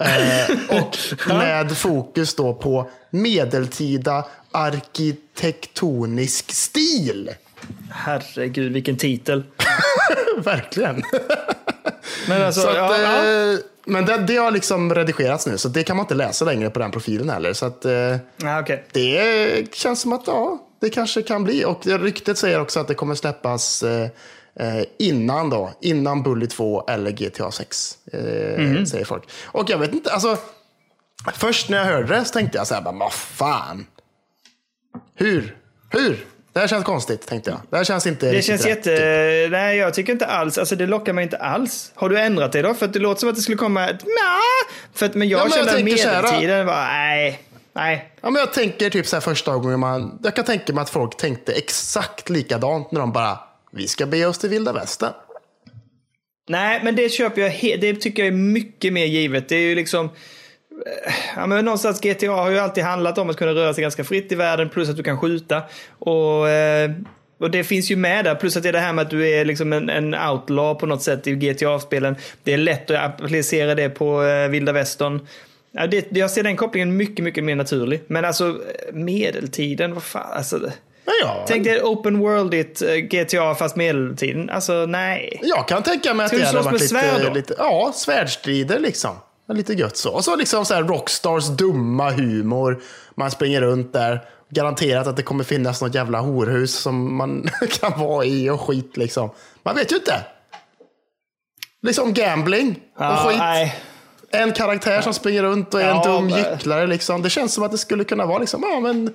[0.00, 0.96] Eh, och
[1.28, 7.30] med fokus då på medeltida arkitektonisk stil.
[7.90, 9.44] Herregud, vilken titel.
[10.38, 11.02] Verkligen.
[12.28, 13.58] Men alltså, Så att, ja, ja.
[13.88, 16.78] Men det, det har liksom redigerats nu, så det kan man inte läsa längre på
[16.78, 17.52] den profilen heller.
[17.52, 17.92] Så att, eh,
[18.36, 18.84] Ja, okej.
[18.92, 21.64] det känns som att ja, det kanske kan bli.
[21.64, 24.08] Och ryktet säger också att det kommer släppas eh,
[24.60, 27.98] eh, innan då, innan Bully 2 eller GTA 6.
[28.12, 28.86] Eh, Mhm.
[28.86, 29.28] Säger folk.
[29.46, 30.36] Och jag vet inte, alltså.
[31.34, 33.86] Först när jag hörde det så tänkte jag så här, vad fan.
[35.14, 35.56] Hur?
[35.90, 36.26] Hur?
[36.58, 37.60] Det här känns konstigt, tänkte jag.
[37.70, 39.42] Det här känns inte Det känns rätt, jätte...
[39.42, 39.50] typ.
[39.52, 40.58] Nej, jag tycker inte alls.
[40.58, 41.92] Alltså det lockar mig inte alls.
[41.94, 42.74] Har du ändrat dig då?
[42.74, 44.04] För att det låter som att det skulle komma ett...
[44.94, 46.74] För att, men jag Ja, men jag kände här, medeltiden var...
[46.74, 47.40] Nej.
[47.72, 48.12] nej.
[48.20, 50.18] Ja, men jag tänker typ så här första gången man...
[50.22, 53.38] Jag kan tänka mig att folk tänkte exakt likadant när de bara,
[53.72, 55.12] vi ska be oss till vilda västern.
[56.48, 57.80] Nej, men det köper jag.
[57.80, 59.48] Det tycker jag är mycket mer givet.
[59.48, 60.10] Det är ju liksom...
[61.36, 64.32] Ja, men någonstans GTA har ju alltid handlat om att kunna röra sig ganska fritt
[64.32, 65.62] i världen plus att du kan skjuta.
[65.98, 66.90] Och, eh,
[67.38, 68.34] och det finns ju med där.
[68.34, 70.86] Plus att det är det här med att du är liksom en, en outlaw på
[70.86, 72.16] något sätt i GTA-spelen.
[72.42, 75.26] Det är lätt att applicera det på eh, vilda västern.
[75.72, 78.02] Ja, det, jag ser den kopplingen mycket, mycket mer naturlig.
[78.06, 80.32] Men alltså eh, medeltiden, vad fan.
[80.32, 80.70] Alltså,
[81.22, 84.50] ja, tänk dig open world-igt GTA fast medeltiden.
[84.50, 85.40] Alltså nej.
[85.42, 87.54] jag kan tänka mig att Ska det hade varit svärd lite, lite...
[87.58, 89.16] Ja, svärdstrider liksom.
[89.52, 90.12] Lite gött så.
[90.12, 92.82] Och så liksom så här Rockstars dumma humor.
[93.14, 94.20] Man springer runt där.
[94.50, 97.48] Garanterat att det kommer finnas något jävla horhus som man
[97.80, 99.30] kan vara i och skit liksom.
[99.62, 100.24] Man vet ju inte.
[101.82, 103.38] Liksom gambling och Ja, skit.
[103.38, 103.76] nej.
[104.30, 106.86] En karaktär som springer runt och är Ja, en dum men- gycklare.
[106.86, 107.22] Liksom.
[107.22, 109.14] Det känns som att det skulle kunna vara liksom, ja men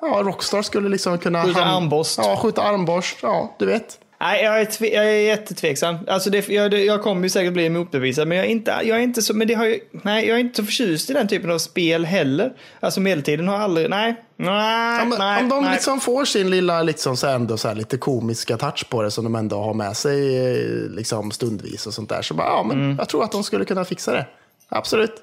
[0.00, 1.42] ja, Rockstar skulle liksom kunna...
[1.44, 2.18] Skjuta armborst.
[2.18, 3.16] Ja, skjuta armborst.
[3.22, 3.98] Ja, du vet.
[4.24, 5.96] Nej, jag är, tve, jag är jättetveksam.
[6.08, 8.98] Alltså det, jag, det- jag kommer ju säkert bli motbevisad, men jag är inte, jag
[8.98, 11.28] är inte så, men det har ju, nej, jag är inte så förtjust i den
[11.28, 12.52] typen av spel heller.
[12.80, 15.42] Alltså medeltiden har aldrig, nej, nej, Ja, men, nej.
[15.42, 15.72] om de nej.
[15.72, 19.24] liksom får sin lilla liksom så ändå så här lite komiska touch på det som
[19.24, 22.22] de ändå har med sig eh, liksom stundvis och sånt där.
[22.22, 22.96] Så bara, ja, men Mm.
[22.98, 24.26] jag tror att de skulle kunna fixa det.
[24.68, 25.14] Absolut.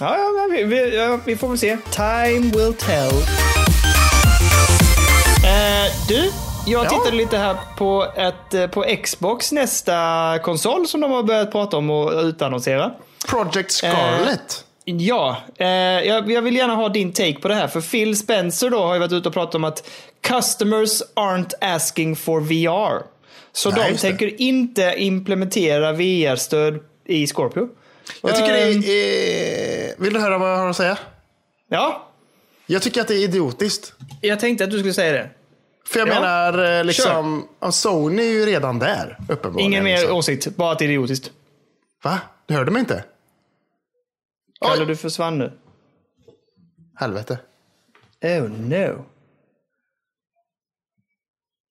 [0.00, 1.76] Ja, ja, vi, vi, ja, vi får väl se.
[1.90, 3.22] Time will tell.
[5.44, 6.30] Eh, du,
[6.70, 6.88] jag Ja.
[6.90, 11.76] tittade lite här på, ett, eh, på Xbox nästa konsol som de har börjat prata
[11.76, 12.90] om och utannonsera.
[13.28, 14.64] Project Scarlet.
[14.84, 17.68] Ja, eh, jag, jag vill gärna ha din take på det här.
[17.68, 19.88] För Phil Spencer då har ju varit ute och pratat om att
[20.20, 23.02] customers aren't asking for VR.
[23.52, 27.68] Så Nej, de tänker inte implementera VR-stöd i Scorpio.
[28.22, 30.02] jag tycker det Ehm, är...
[30.02, 30.98] Vill du höra vad jag har att säga?
[31.70, 32.08] Ja,
[32.66, 33.92] Jag tycker att det är idiotiskt.
[34.20, 35.30] jag tänkte att du skulle säga det.
[35.90, 36.14] För jag Ja.
[36.14, 39.72] menar, eh, liksom, Sony är ju redan där, uppenbarligen.
[39.72, 40.16] Ingen mer liksom.
[40.16, 41.32] åsikt, bara att det är idiotiskt.
[42.04, 42.20] Va?
[42.46, 43.04] Du hörde mig inte?
[44.60, 44.86] Kalle, Oj.
[44.86, 45.52] du försvann nu.
[46.96, 47.38] Helvete.
[48.22, 49.04] Oh no.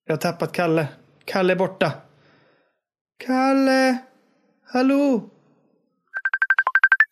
[0.05, 0.87] Jag har tappat Kalle.
[1.25, 1.91] Kalle är borta.
[3.17, 3.97] Kalle!
[4.65, 5.29] Hallå?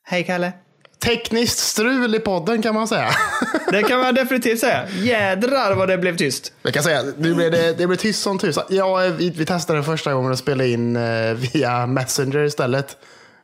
[0.04, 0.54] Hej Kalle.
[1.00, 3.10] Tekniskt strul i podden kan man säga.
[3.72, 4.88] Det kan man definitivt säga.
[5.02, 6.54] Jädrar vad det blev tyst.
[6.62, 8.64] Jag kan säga, nu blev det, det blev tyst som tusan.
[8.70, 12.98] Ja, vi, vi testade första gången att spela in eh, via Messenger istället.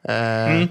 [0.03, 0.63] Eh,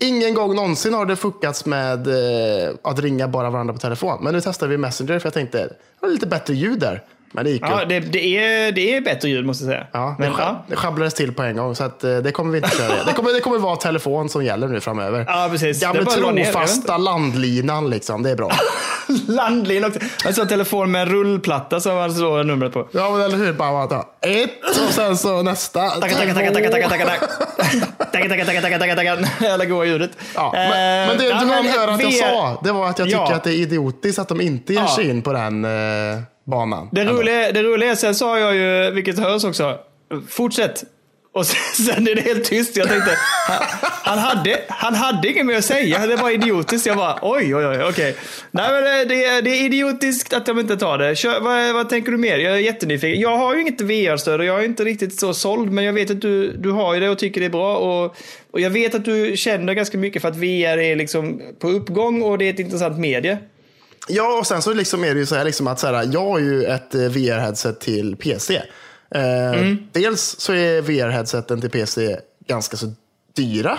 [0.00, 4.24] Ingen gång någonsin har det fuckats med eh, att ringa bara varandra på telefon.
[4.24, 7.02] Men nu testade vi Messenger för jag tänkte, det var lite bättre ljud där.
[7.32, 9.86] Men det gick Ja, det, det, är, det är bättre ljud måste jag säga.
[9.92, 10.64] Ja, det, Men, ja.
[10.68, 13.04] det sjabblades till på en gång, så att, eh, det kommer vi inte köra.
[13.06, 15.24] Det kommer, det kommer vara telefon som gäller nu framöver.
[15.28, 15.80] Ja, precis.
[15.80, 18.22] Gamla dra ner, trofasta landlinan, liksom.
[18.22, 18.50] det är bra.
[19.28, 19.98] Landlin också.
[20.26, 22.88] Alltså telefon med en rullplatta som man slår numret på.
[22.92, 23.52] Ja, men eller hur?
[23.52, 24.50] Bara att ta ett
[24.86, 25.88] och sen så nästa.
[25.88, 27.26] Tacka, tacka, tacka, tacka, tacka, tacka, tacka.
[28.12, 29.18] Tacka, tacka, tacka, tacka, tacka, tacka.
[29.44, 30.10] Jävla goa ljudet.
[30.34, 32.98] Ja, men, men det Eh, du ja, hann höra att jag sa, det var att
[32.98, 33.34] jag tycker Ja.
[33.34, 34.88] att det är idiotiskt att de inte ger Ja.
[34.96, 35.70] sig in på den eh,
[36.50, 36.88] banan.
[36.92, 39.78] Det roliga, det roliga sen sa jag ju, vilket hörs också,
[40.28, 40.84] fortsätt.
[41.32, 42.76] Och sen, sen är det helt tyst.
[42.76, 43.10] Jag tänkte,
[43.48, 43.58] han,
[44.04, 46.06] han, hade, han hade inget mer att säga.
[46.06, 46.86] Det var idiotiskt.
[46.86, 48.16] Jag bara, oj, oj, oj, okej.
[48.50, 51.16] Nej, men det, det är idiotiskt att de inte tar det.
[51.16, 52.38] Kör, vad, vad tänker du mer?
[52.38, 53.20] Jag är jättenyfiken.
[53.20, 56.10] Jag har ju inget VR-stöd och jag är inte riktigt så såld, men jag vet
[56.10, 57.76] att du, du har ju det och tycker det är bra.
[57.76, 58.16] Och,
[58.50, 62.22] och jag vet att du känner ganska mycket för att VR är liksom på uppgång
[62.22, 63.38] och det är ett intressant medie.
[64.08, 66.24] Ja, och sen så liksom är det ju så här, liksom att så här, jag
[66.24, 68.62] har ju ett eh, VR-headset till PC.
[69.14, 69.78] Eh, Mm.
[69.92, 72.16] Dels så är VR-headseten till PC
[72.46, 72.92] ganska så
[73.36, 73.78] dyra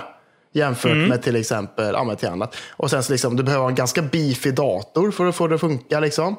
[0.54, 1.08] jämfört Mm.
[1.10, 2.56] med till exempel ja, till annat.
[2.72, 5.62] Och sen så liksom, du behöver en ganska beefy dator för att få det att
[5.62, 6.00] funka.
[6.00, 6.36] Liksom.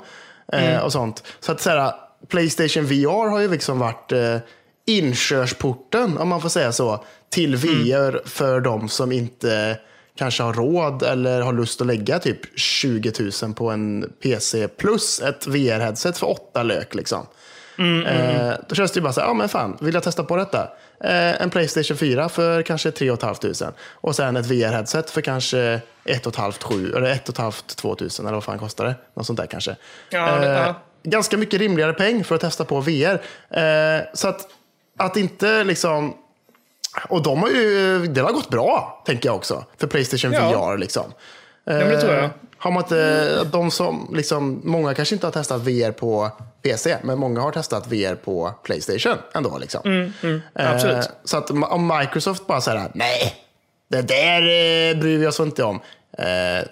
[0.52, 0.82] Eh, Mm.
[0.84, 1.22] och sånt.
[1.40, 1.92] Så att så här,
[2.28, 4.36] Playstation VR har ju liksom varit eh,
[4.86, 9.78] inkörsporten, om man får säga så, till VR för de som inte
[10.16, 15.20] kanske har råd eller har lust att lägga typ 20 000 på en PC plus
[15.20, 16.94] ett VR-headset för åtta lök.
[16.94, 17.26] Liksom.
[18.06, 20.36] Eh, då känns det ju bara så här, ja men fan, vill jag testa på
[20.36, 20.68] detta?
[21.04, 26.36] Eh, en Playstation 4 för kanske 3 500 och sen ett VR-headset för kanske 1
[26.36, 28.94] 500 7 eller 1 500 2 000 eller vad fan kostar det?
[29.14, 29.76] Något sånt där kanske.
[30.10, 30.74] Ja, Eh, ja.
[31.02, 33.20] Ganska mycket rimligare peng för att testa på VR.
[33.50, 34.48] Eh, så att,
[34.98, 36.14] att inte liksom
[37.08, 40.70] och de har ju, det har gått bra, tänker jag också, för Playstation Ja.
[40.70, 40.78] VR.
[40.78, 41.12] Liksom.
[41.64, 42.24] men det tror jag.
[42.24, 46.30] Eh, Har man inte, de som, liksom, många kanske inte har testat VR på
[46.62, 49.58] PC, men många har testat VR på Playstation ändå.
[49.58, 49.80] Liksom.
[49.84, 50.96] Mm, absolut.
[50.96, 53.34] Eh, så att om Microsoft bara säger nej,
[53.88, 55.80] det där eh, bryr vi oss inte om.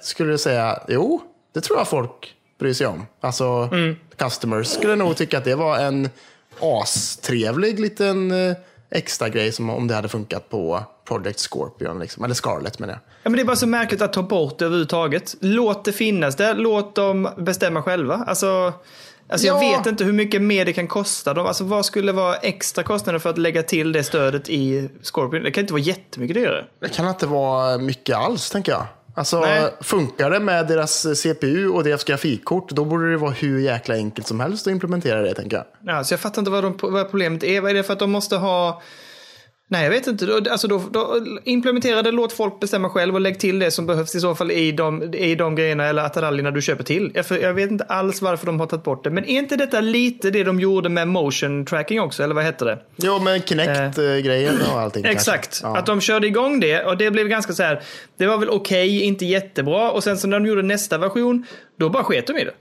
[0.00, 1.20] Skulle du säga, jo,
[1.54, 3.07] Det tror jag folk bryr sig om.
[3.20, 3.96] Alltså, Mm.
[4.16, 6.09] customers skulle nog tycka att det var en
[6.61, 8.33] astrevlig liten
[8.90, 12.24] extra grej som om det hade funkat på Project Scorpion, liksom.
[12.24, 13.01] eller Scarlet menar jag.
[13.22, 15.35] Ja, men det är bara så märkligt att ta bort det överhuvudtaget.
[15.40, 16.55] Låt det finnas där.
[16.55, 18.24] Låt dem bestämma själva.
[18.27, 18.72] Alltså,
[19.29, 19.77] alltså jag Ja.
[19.79, 21.46] vet inte hur mycket mer det kan kosta dem.
[21.46, 25.42] Alltså, vad skulle vara extra kostnader för att lägga till det stödet i Scorpion?
[25.42, 26.64] Det kan inte vara jättemycket dyrare.
[26.81, 28.87] Det kan inte vara mycket alls, tänker jag.
[29.18, 29.70] Alltså, Nej.
[29.81, 34.26] funkar det med deras CPU och deras grafikkort, då borde det vara hur jäkla enkelt
[34.26, 35.94] som helst att implementera det, tänker jag.
[35.94, 37.61] Ja, så jag fattar inte vad, de, vad problemet är.
[37.61, 38.83] Vad är det för att de måste ha...
[39.70, 40.42] Nej, jag vet inte.
[40.50, 44.14] Alltså då, då, implementera det, låt folk bestämma själv och lägg till det som behövs
[44.14, 47.11] i så fall i de, i de grejerna eller attiraljerna du köper till.
[47.14, 49.11] Jag, jag vet inte alls varför de har tagit bort det.
[49.11, 52.64] Men är inte detta lite det de gjorde med motion tracking också, eller vad hette
[52.64, 52.78] det?
[52.96, 55.04] Jo, men Kinect-grejen och allting.
[55.04, 55.61] Exakt.
[55.62, 55.76] Ja.
[55.76, 57.83] Att de körde igång det och det blev ganska så här.
[58.16, 59.90] Det var väl okej, inte jättebra.
[59.90, 61.46] Och sen så när de gjorde nästa version,
[61.78, 62.54] då bara sket de i det.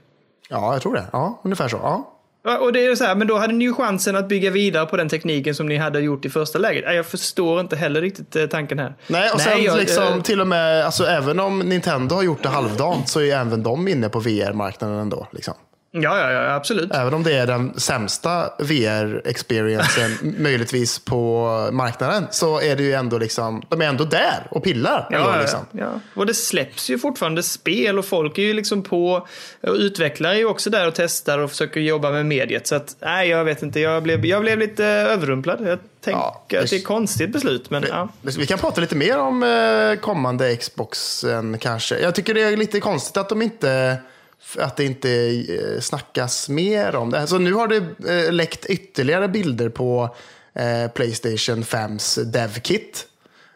[0.48, 1.04] ja, jag tror det.
[1.12, 1.76] Ja, ungefär så.
[1.82, 2.14] Ja.
[2.56, 4.96] Och det är så här, men då hade ni ju chansen att bygga vidare på
[4.96, 6.84] den tekniken som ni hade gjort i första läget.
[6.86, 8.94] Nej, Jag förstår inte heller riktigt eh, tanken här.
[9.06, 12.42] Nej, och sen jag- liksom eh, till och med, alltså även om Nintendo har gjort
[12.42, 15.26] det halvdant så är även de inne på VR-marknaden ändå.
[15.32, 15.54] Liksom.
[15.90, 16.94] Ja, ja, ja, absolut.
[16.94, 23.18] Även om det är den sämsta VR-experiencen möjligtvis på marknaden så är det ju ändå
[23.18, 25.08] liksom, de är ändå där och pillar.
[25.12, 25.60] ändå, Ja, ja, liksom.
[25.72, 26.00] ja.
[26.14, 29.26] Och det släpps ju fortfarande spel och folk är ju liksom på
[29.60, 32.66] och utvecklare är ju också där och testar och försöker jobba med mediet.
[32.66, 33.80] Så att, nej, jag vet inte.
[33.80, 35.60] Jag blev, jag blev lite överrumplad.
[35.66, 38.08] Jag tänker Ja, att det är konstigt beslut, men ja.
[38.22, 41.98] Vi kan prata lite mer om eh, kommande Xboxen kanske.
[41.98, 43.96] Jag tycker det är lite konstigt att de inte
[44.58, 47.26] att det inte eh, snackas mer om det.
[47.26, 47.76] Så nu har det
[48.26, 50.16] eh, läckt ytterligare bilder på
[50.54, 53.04] eh, Playstation 5s DevKit.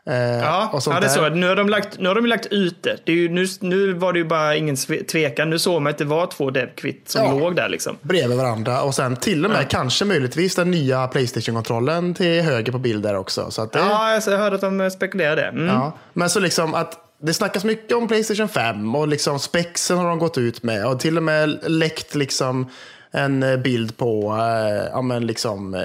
[0.04, 1.28] Ja, och sånt ja det så.
[1.28, 2.96] Nu har de lagt, nu har de lagt ut det.
[3.04, 4.76] det ju, nu, nu var det ju bara ingen
[5.10, 5.50] tvekan.
[5.50, 7.38] Nu såg man att det var två devkvitt som Ja.
[7.38, 7.96] låg där liksom.
[8.02, 12.78] bredvid varandra och sen till och med kanske möjligtvis den nya Playstation-kontrollen till höger på
[12.78, 13.50] bild där också.
[13.50, 15.42] Så att det, Ja, alltså, jag hörde att de spekulerade.
[15.42, 15.66] Mm.
[15.66, 20.08] Ja, men så liksom att det snackas mycket om Playstation 5 och liksom spexen har
[20.08, 22.70] de gått ut med och till och med läckt liksom
[23.10, 25.80] en eh, bild på eh, ja, men liksom, eh,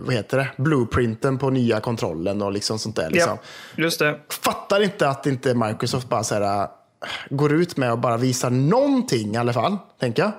[0.00, 0.48] vad heter det?
[0.56, 3.10] blueprinten på nya kontrollen och liksom sånt där.
[3.10, 3.38] Liksom.
[3.76, 4.18] Ja, just det.
[4.28, 6.68] Fattar inte att inte Microsoft bara så här, äh,
[7.30, 10.32] går ut med och bara visar någonting i alla fall, tänker jag.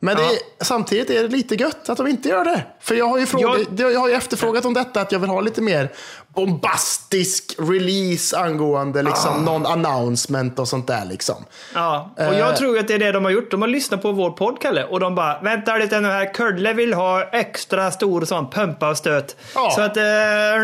[0.00, 2.62] Men det är, samtidigt är det lite gött att de inte gör det.
[2.80, 5.40] För jag har ju, fråga, jag har ju efterfrågat om detta, att jag vill ha
[5.40, 5.88] lite mer
[6.34, 11.04] bombastisk release angående liksom, någon announcement och sånt där.
[11.04, 11.44] Liksom.
[11.74, 12.38] Ja, och Eh.
[12.38, 13.50] jag tror att det är det de har gjort.
[13.50, 16.34] De har lyssnat på vår podd, Kalle, och de bara vänta lite nu här.
[16.34, 19.36] Kurle vill ha extra stor sån pumpa och stöt.
[19.54, 19.70] Ja.
[19.74, 20.02] Så att eh,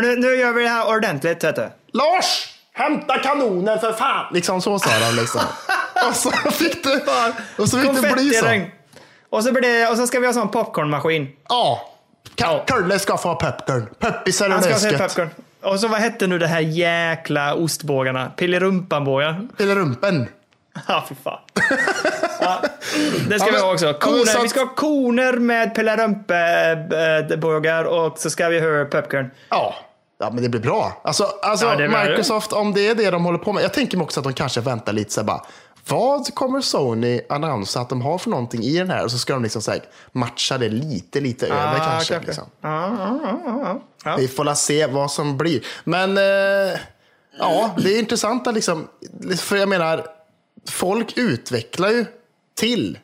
[0.01, 1.69] nu, nu gör vi det här ordentligt, vet du.
[1.93, 2.51] Lars!
[2.73, 4.25] Hämta kanonen för fan!
[4.33, 5.15] Liksom så sa de.
[5.15, 5.41] Liksom.
[6.09, 7.01] och så fick det,
[7.57, 8.45] och så fick det bli så.
[9.35, 11.27] Och så, blir det, och så ska vi ha sån popcornmaskin.
[11.49, 11.89] Ja.
[12.67, 13.87] Kurle ska få ha popcorn.
[13.99, 15.29] Peppisar och Han ska ha popcorn.
[15.61, 18.31] Och så vad hette nu det här jäkla ostbågarna?
[18.35, 19.47] Pillerumpanbågar?
[19.59, 20.27] Eller rumpen.
[20.87, 21.39] Ja, fy fan.
[22.39, 22.61] Ja,
[23.29, 23.93] det ska Ja, vi ha också.
[23.93, 24.25] Koner.
[24.25, 29.31] så att- Vi ska ha koner med pillerumpanbågar och så ska vi ha popcorn.
[29.49, 29.75] Ja.
[30.19, 31.01] Ja, men det blir bra.
[31.03, 33.63] Alltså, alltså Ja, det Microsoft, om det är det de håller på med.
[33.63, 35.41] Jag tänker mig också att de kanske väntar lite så här bara.
[35.89, 39.03] Vad kommer Sony annonsera att de har för någonting i den här?
[39.03, 42.19] Och så ska de liksom så här, matcha det lite, lite över kanske.
[42.19, 42.43] Liksom.
[42.61, 44.15] Ja, ja, ja, ja, ja.
[44.17, 45.65] Vi får la se vad som blir.
[45.83, 46.79] Men eh,
[47.39, 48.87] ja, det är intressant att liksom,
[49.37, 50.05] för jag menar,
[50.69, 52.05] folk utvecklar ju
[52.55, 52.99] till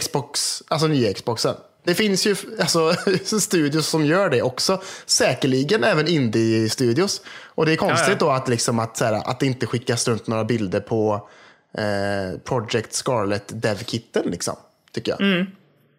[0.00, 1.54] Xbox, alltså nya Xboxen.
[1.84, 2.94] Det finns ju alltså,
[3.40, 4.82] studios som gör det också.
[5.06, 7.20] Säkerligen även indie-studios.
[7.28, 8.26] Och det är konstigt Ja, ja.
[8.26, 11.28] då att, liksom att, här, att det inte skickas runt några bilder på
[11.78, 14.22] eh, Project Scarlet Dev-kitten.
[14.30, 14.56] Liksom,
[14.94, 15.46] tycker jag.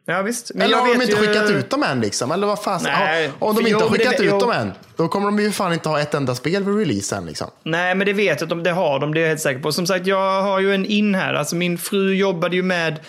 [0.05, 0.51] ja visst.
[0.53, 2.01] Men Eller har de inte ju- skickat ut dem än?
[2.01, 2.31] Liksom?
[2.31, 2.79] Eller vad fan?
[2.83, 4.39] Nej, om de inte jo, har men det- skickat ut jo.
[4.39, 7.25] dem än, då kommer de ju fan inte ha ett enda spel för release än.
[7.25, 7.47] Liksom.
[7.63, 9.59] Nej, men det vet jag att de, det har de, det är jag helt säker
[9.61, 9.71] på.
[9.71, 11.33] Som sagt, jag har ju en in här.
[11.33, 12.99] Alltså min fru jobbade ju med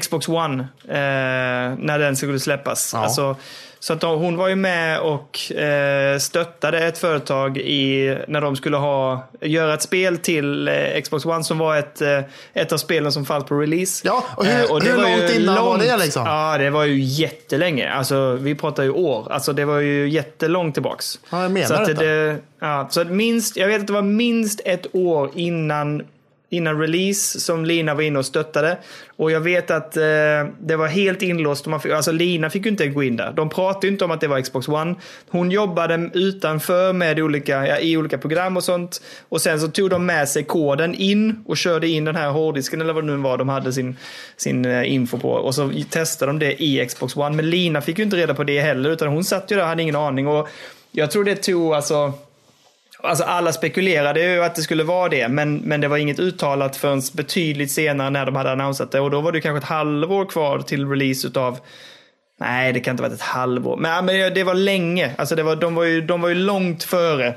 [0.00, 0.96] Xbox One eh,
[1.78, 2.90] när den skulle släppas.
[2.94, 2.98] Ja.
[3.04, 3.36] Alltså,
[3.82, 8.56] så att de, hon var ju med och eh, stöttade ett företag i, när de
[8.56, 12.20] skulle ha, göra ett spel till eh, Xbox One som var ett, eh,
[12.54, 14.02] ett av spelen som fanns på release.
[14.06, 16.26] Ja, och hur- det hur långt innan var det, liksom?
[16.26, 17.90] Ja, det var ju jättelänge.
[17.90, 19.32] Alltså, vi pratar ju år.
[19.32, 21.18] Alltså, det var ju jättelångt tillbaks.
[21.30, 24.60] Ja, jag menar så att det, ja, så minst, jag vet att det var minst
[24.64, 26.02] ett år innan
[26.50, 28.78] innan release som Lina var inne och stöttade.
[29.16, 30.02] Och jag vet att eh,
[30.60, 31.64] det var helt inlåst.
[31.64, 33.32] Och man fick, alltså Lina fick ju inte gå in där.
[33.32, 34.94] De pratade ju inte om att det var Xbox One.
[35.28, 39.02] Hon jobbade utanför med olika, ja, i olika program och sånt.
[39.28, 42.80] Och sen så tog de med sig koden in och körde in den här hårddisken
[42.80, 43.96] eller vad det nu var de hade sin,
[44.36, 45.30] sin eh, info på.
[45.30, 47.36] Och så testade de det i Xbox One.
[47.36, 49.68] Men Lina fick ju inte reda på det heller utan hon satt ju där och
[49.68, 50.28] hade ingen aning.
[50.28, 50.48] Och
[50.92, 52.12] jag tror det tog alltså
[53.02, 56.76] Alltså alla spekulerade ju att det skulle vara det, men, men det var inget uttalat
[56.76, 59.00] förrän betydligt senare när de hade annonsat det.
[59.00, 61.58] Och då var det kanske ett halvår kvar till release utav
[62.40, 63.76] Nej, det kan inte ha varit ett halvår.
[63.76, 65.14] Men, men det var länge.
[65.18, 67.34] Alltså det var, de, var ju, de var ju långt före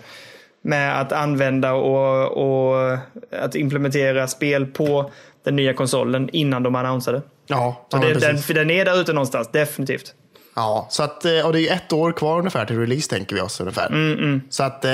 [0.62, 2.98] med att använda och, och
[3.32, 5.12] att implementera spel på
[5.44, 7.22] den nya konsolen innan de annonsade.
[7.48, 10.14] Ja, Så ja, det, den, för den är där ute någonstans, definitivt.
[10.56, 13.42] Ja, så att, eh, och det är ett år kvar ungefär till release tänker vi
[13.42, 13.88] oss ungefär.
[13.88, 14.92] Mm, Så att, eh,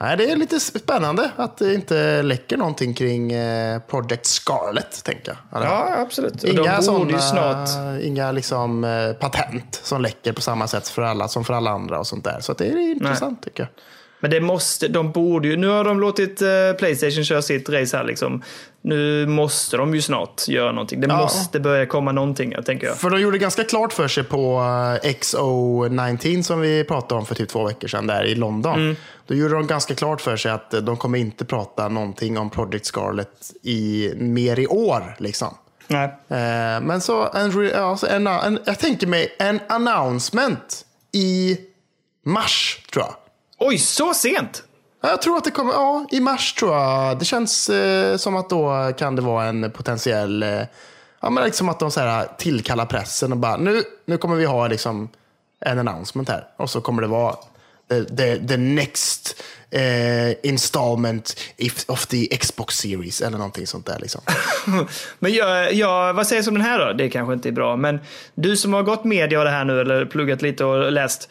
[0.00, 5.28] nej, det är lite spännande att det inte läcker någonting kring eh, Project Scarlet, tänker
[5.28, 5.58] jag.
[5.60, 5.70] Eller?
[5.70, 6.42] Ja, absolut.
[6.42, 7.68] Och Inga, såna, snart...
[8.02, 11.98] inga liksom, eh, patent som läcker på samma sätt för alla som för alla andra
[11.98, 12.40] och sånt där.
[12.40, 13.70] Så det är intressant tycker jag.
[14.26, 17.96] Men det måste, de borde ju, nu har de låtit eh, Playstation köra sitt race
[17.96, 18.42] här liksom.
[18.82, 21.00] Nu måste de ju snart göra någonting.
[21.00, 21.16] Det Ja.
[21.16, 22.96] måste börja komma någonting, tänker jag.
[22.98, 24.58] För de gjorde ganska klart för sig på
[25.04, 28.74] eh, XO19 som vi pratade om för typ två veckor sedan där i London.
[28.74, 28.96] Mm.
[29.26, 32.50] Då gjorde de ganska klart för sig att eh, de kommer inte prata någonting om
[32.50, 35.16] Project Scarlet i, mer i år.
[35.18, 35.54] Liksom.
[35.88, 36.14] Nej.
[36.82, 41.58] Men så, en, alltså en, en, jag tänker mig en announcement i
[42.24, 43.14] mars tror jag.
[43.58, 44.62] Oj, så sent?
[45.02, 47.18] Ja, Jag tror att det kommer, ja, i mars tror jag.
[47.18, 50.62] Det känns eh, som att då kan det vara en potentiell, eh,
[51.20, 54.44] ja men liksom att de så här, tillkallar pressen och bara, nu, nu kommer vi
[54.44, 55.08] ha liksom
[55.60, 56.46] en announcement här.
[56.56, 57.36] Och så kommer det vara
[57.88, 63.98] the, the, the next eh, installment if, of the Xbox series eller någonting sånt där
[63.98, 64.20] liksom.
[65.18, 66.92] Men jag, jag, vad sägs om den här då?
[66.92, 68.00] Det kanske inte är bra, men
[68.34, 71.28] du som har gått media och det här nu eller pluggat lite och läst.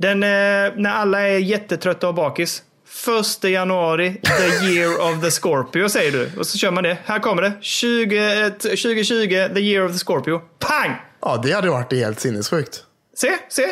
[0.00, 0.28] Den, eh,
[0.76, 2.62] när alla är jättetrötta och bakis.
[2.88, 6.30] Första januari, the year of the Scorpio säger du.
[6.38, 6.96] Och så kör man det.
[7.04, 7.52] Här kommer det.
[7.60, 10.40] 20, eh, 2020, the year of the Scorpio.
[10.58, 10.96] Pang!
[11.22, 12.84] Ja, det hade varit helt sinnessjukt.
[13.16, 13.66] Se, se.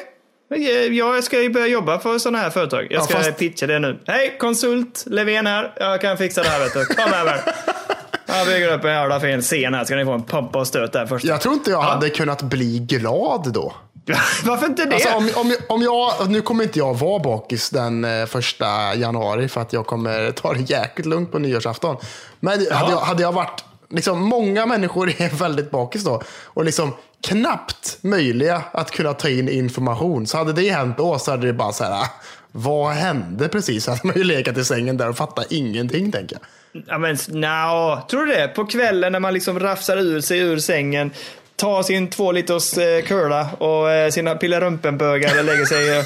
[0.90, 2.82] Jag ska ju börja jobba för sådana här företag.
[2.90, 3.98] Jag Ja, ska fast- pitcha det nu.
[4.06, 5.72] Hej, konsult Levén här.
[5.76, 6.84] Jag kan fixa det här vet du.
[6.84, 7.40] Kom över.
[8.26, 9.84] Jag bygger upp en jävla fin scen här.
[9.84, 11.24] Ska ni få en pumpa och stöt där först.
[11.24, 13.74] Jag tror inte jag hade kunnat bli glad då.
[14.44, 14.94] Varför inte det?
[14.94, 19.48] Alltså, om, om, om jag, nu kommer inte jag vara bakis den eh, första januari
[19.48, 21.96] för att jag kommer ta det jäkligt lugnt på nyårsafton.
[22.40, 26.92] Men hade jag, hade jag varit, liksom, många människor är väldigt bakis då och liksom
[27.26, 30.26] knappt möjliga att kunna ta in information.
[30.26, 32.10] Så hade det hänt då så hade det bara så här, ah,
[32.52, 33.84] vad hände precis?
[33.84, 36.42] Så hade man ju legat i sängen där och fattat ingenting tänker jag.
[36.86, 38.00] Ja, men, no.
[38.10, 38.48] Tror du det?
[38.48, 41.10] På kvällen när man liksom rafsar ur sig ur sängen.
[41.58, 46.04] Tar sin två liters eh, curla och eh, sina pillerumpenbögar och lägger sig,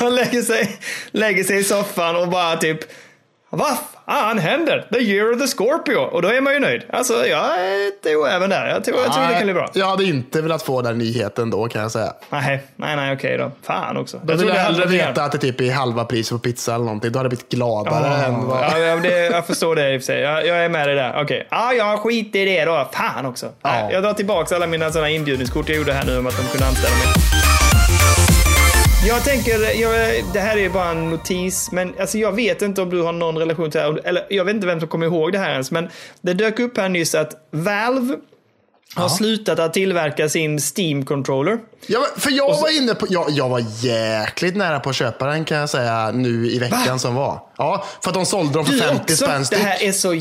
[0.06, 0.78] och lägger sig
[1.10, 2.78] lägger sig i soffan och bara typ
[3.50, 4.86] vad fan händer?
[4.92, 5.96] The year of the Scorpio.
[5.96, 6.82] Och då är man ju nöjd.
[6.90, 8.68] Alltså jag är inte oäven där.
[8.68, 9.70] Jag tror, jag tror det kan bli bra.
[9.74, 12.12] Jag hade inte velat få den nyheten då kan jag säga.
[12.30, 13.50] Nej, nej, nej, okej då.
[13.62, 14.20] Fan också.
[14.22, 16.84] Då vill trodde jag hellre veta att det typ är halva pris på pizza eller
[16.84, 17.12] någonting.
[17.12, 18.64] Då hade jag blivit gladare Ja, än vad...
[18.64, 20.20] ja, ja, det, jag förstår det i och för sig.
[20.20, 21.22] Jag, jag är med dig där.
[21.22, 21.46] Okej.
[21.50, 22.88] Ja, jag skiter i det då.
[22.92, 23.46] Fan också.
[23.62, 26.42] Nej, Jag drar tillbaka alla mina sådana inbjudningskort jag gjorde här nu om att de
[26.48, 27.53] kunde anställa mig.
[29.06, 32.82] Jag tänker, jag, det här är ju bara en notis, men alltså jag vet inte
[32.82, 34.00] om du har någon relation till det här.
[34.04, 35.88] Eller jag vet inte vem som kommer ihåg det här ens, men
[36.20, 38.16] det dök upp här nyss att Valve
[38.94, 41.58] har slutat att tillverka sin Steam-controller.
[41.86, 45.44] Ja, för jag var inne på, jag, jag var jäkligt nära på att köpa den
[45.44, 47.40] kan jag säga nu i veckan som var.
[47.58, 49.16] Ja, för att de sålde dem för Du 50 också.
[49.16, 50.12] spänn Det här är så,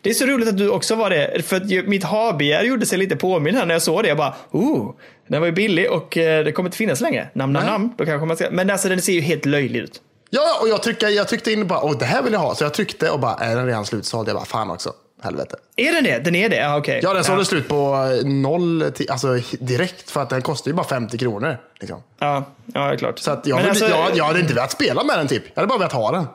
[0.00, 1.42] det är så roligt att du också var det.
[1.46, 4.08] För att mitt habegär gjorde sig lite påminn här när jag såg det.
[4.08, 4.94] Jag bara, oh,
[5.28, 7.28] den var ju billig och eh, det kommer inte finnas längre.
[7.34, 7.72] Namn, namn, Nej.
[7.72, 7.94] namn.
[7.98, 10.00] Då kanske man ska, men alltså den ser ju helt löjlig ut.
[10.30, 12.54] Ja, och jag, tryckte, jag tryckte in och bara, åh det här vill jag ha.
[12.54, 14.28] Så jag tryckte och bara, är den redan slutsåld?
[14.28, 14.92] Jag bara, fan också,
[15.22, 15.56] helvete.
[15.76, 16.18] Är den det?
[16.18, 16.56] Den är det?
[16.56, 17.00] Ja, okej.
[17.02, 19.28] Ja, den sålde slut på eh, noll, till, alltså
[19.60, 20.10] direkt.
[20.10, 21.56] För att den kostar ju bara 50 kronor.
[21.80, 22.02] Liksom.
[22.18, 22.44] Ja,
[22.74, 23.18] ja, det är klart.
[23.18, 25.42] Så att jag, vill, alltså- jag, jag hade inte velat spela med den typ.
[25.54, 26.26] Jag hade bara velat ha den.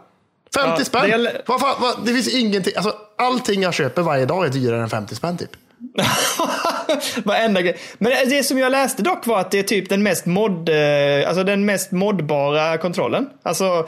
[0.55, 1.09] 50 Ja, spänn.
[1.23, 2.73] det- Vad fan, vad, det finns ingenting.
[2.75, 5.49] Alltså, allting jag köper varje dag är dyrare än 50 spänn typ.
[7.23, 7.77] Varenda grej.
[7.97, 11.27] Men det som jag läste dock var att det är typ den mest mod, eh,
[11.27, 13.29] alltså den mest modbara kontrollen.
[13.43, 13.87] Alltså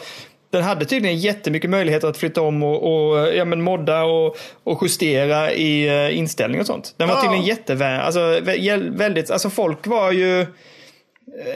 [0.56, 4.80] den hade tydligen jättemycket möjligheter att flytta om och, och ja, men modda och, och
[4.84, 6.93] justera i eh, inställning och sånt.
[6.97, 7.22] Den var Ja.
[7.22, 8.01] tydligen jättevä...
[8.01, 8.39] Alltså,
[8.91, 10.45] väldigt, alltså folk var ju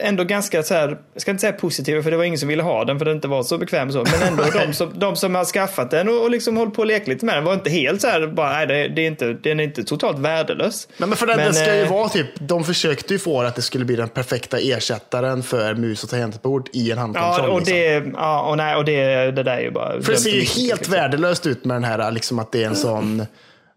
[0.02, 2.62] ändå ganska så här, jag ska inte säga positiva för det var ingen som ville
[2.62, 4.04] ha den för den inte var så bekväm så.
[4.04, 6.86] Men ändå de som, de som har skaffat den och, och liksom hållit på och
[6.86, 9.32] lekt lite med den var inte helt så här, bara, nej det, det är inte,
[9.32, 10.88] den är inte totalt värdelös.
[10.96, 13.56] Nej, men för den, den ska ju eh, vara typ, de försökte ju få att
[13.56, 17.48] det skulle bli den perfekta ersättaren för mus och tangentbord i en handkontroll.
[17.48, 17.76] Ja, och liksom.
[17.76, 20.02] det, ja, och nej, och det, det där är ju bara...
[20.02, 20.94] För det ser ju helt liksom.
[20.94, 23.26] värdelöst ut med den här, liksom att det är en sån...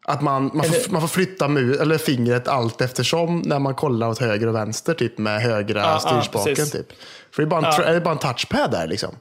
[0.05, 4.09] Att man, man, får, man får flytta mu, eller fingret allt eftersom när man kollar
[4.09, 6.55] åt höger och vänster typ med högra ja, styrspaken.
[6.55, 6.71] precis.
[6.71, 6.87] typ.
[7.31, 9.15] För det är bara en, det är bara en touchpad där liksom.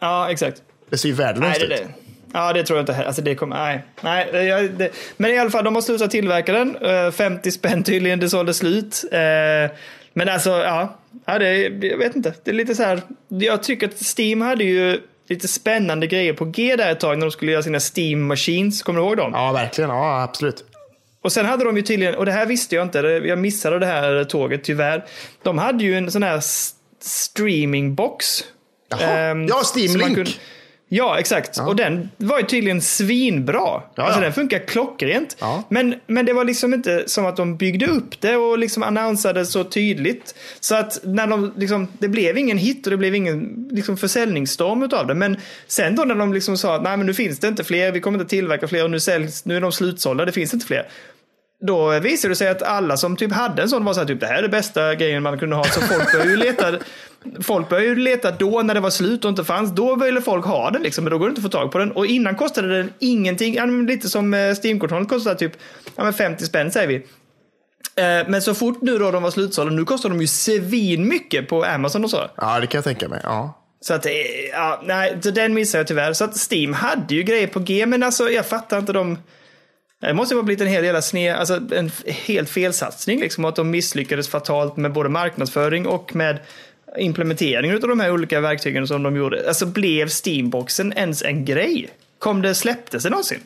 [0.00, 0.62] Ja, exakt.
[0.90, 1.68] Det ser ju värdelöst ut.
[1.68, 1.88] det.
[2.32, 3.06] Ja, det tror jag inte heller.
[3.06, 3.84] Alltså, det kommer, nej.
[4.00, 6.76] nej det, men i alla fall, de har slutat tillverka den.
[6.76, 9.04] Eh, 50 spänn tydligen, det sålde slut.
[9.12, 9.76] Eh,
[10.12, 10.98] men alltså, ja.
[11.24, 12.34] ja det, jag vet inte.
[12.44, 13.02] Det är lite så här.
[13.28, 17.26] Jag tycker att Steam hade ju lite spännande grejer på G där ett tag när
[17.26, 18.82] de skulle göra sina Steam Machines.
[18.82, 19.30] Kommer du ihåg dem?
[19.34, 19.90] Ja, verkligen.
[19.90, 20.64] Ja, absolut.
[21.22, 23.86] Och sen hade de ju tydligen, och det här visste jag inte, jag missade det
[23.86, 25.04] här tåget tyvärr.
[25.42, 26.40] De hade ju en sån här
[27.02, 28.44] streamingbox.
[28.90, 29.00] Jaha.
[29.00, 30.40] Ehm, Ja, Steam Link.
[30.88, 31.58] Ja, exakt.
[31.58, 33.82] Och den var ju tydligen svinbra.
[33.94, 34.20] Alltså ja.
[34.20, 35.36] den funkar klockrent.
[35.40, 35.64] Ja.
[35.68, 39.46] Men, men det var liksom inte som att de byggde upp det och liksom annonsade
[39.46, 40.34] så tydligt.
[40.60, 44.82] Så att när de liksom, det blev ingen hit och det blev ingen liksom försäljningsstorm
[44.82, 45.14] utav det.
[45.14, 45.36] Men
[45.66, 48.00] sen då när de liksom sa att nej men nu finns det inte fler, vi
[48.00, 50.88] kommer inte tillverka fler och nu, säljs, nu är de slutsålda, det finns inte fler.
[51.66, 54.20] Då visade det sig att alla som typ hade en sån var så här, typ
[54.20, 55.64] det här är det bästa grejen man kunde ha.
[55.64, 56.72] Så folk började ju leta,
[57.42, 59.70] folk började ju leta då när det var slut och inte fanns.
[59.70, 61.78] Då ville folk ha den liksom, men då går det inte att få tag på
[61.78, 61.92] den.
[61.92, 63.54] Och innan kostade den ingenting.
[63.54, 65.52] Ja, Lite som eh, Steam-kontrollen kostade typ
[65.96, 66.94] ja, men 50 spänn säger vi.
[67.96, 71.48] Eh, Men så fort nu då de var slutsålda, nu kostar de ju svin mycket
[71.48, 72.30] på Amazon och så.
[72.36, 73.20] Ja, det kan jag tänka mig.
[73.22, 73.64] Ja.
[73.80, 74.12] Så att, eh,
[74.52, 76.12] ja, nej, så den missade jag tyvärr.
[76.12, 79.18] Så att Steam hade ju grejer på G, men alltså jag fattar inte de...
[80.00, 83.44] Det måste ha blivit en hel jävla sne, alltså en helt felsatsning liksom.
[83.44, 86.38] Att de misslyckades fatalt med både marknadsföring och med
[86.98, 89.48] implementeringen av de här olika verktygen som de gjorde.
[89.48, 91.88] Alltså blev Steamboxen ens en grej?
[92.18, 93.40] Kom det, släpptes det någonsin?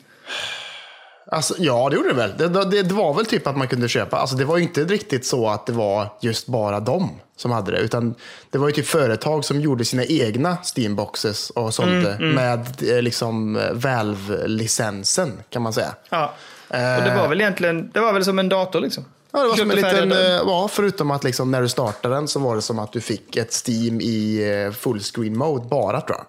[1.31, 2.33] Alltså, ja, det gjorde det väl.
[2.37, 4.17] Det, det, det var väl typ att man kunde köpa.
[4.17, 7.71] Alltså, det var ju inte riktigt så att det var just bara dem som hade
[7.71, 7.77] det.
[7.77, 8.15] Utan
[8.51, 13.55] det var ju typ företag som gjorde sina egna Steamboxes och sålde med eh, liksom
[13.55, 15.95] eh, Valve-licensen kan man säga.
[16.09, 16.33] Ja.
[16.67, 19.05] Och det var väl egentligen, det var väl som en dator liksom?
[19.31, 22.27] Ja, det var som en liten, eh, ja, förutom att liksom när du startade den
[22.27, 26.17] så var det som att du fick ett Steam i eh, fullscreen mode bara tror
[26.17, 26.25] jag.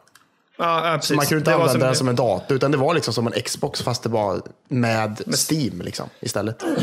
[0.58, 1.16] Ja, precis.
[1.16, 3.26] Man kunde inte Det använda som- den som en dator utan det var liksom som
[3.26, 6.64] en Xbox fast det var med Steam liksom, istället.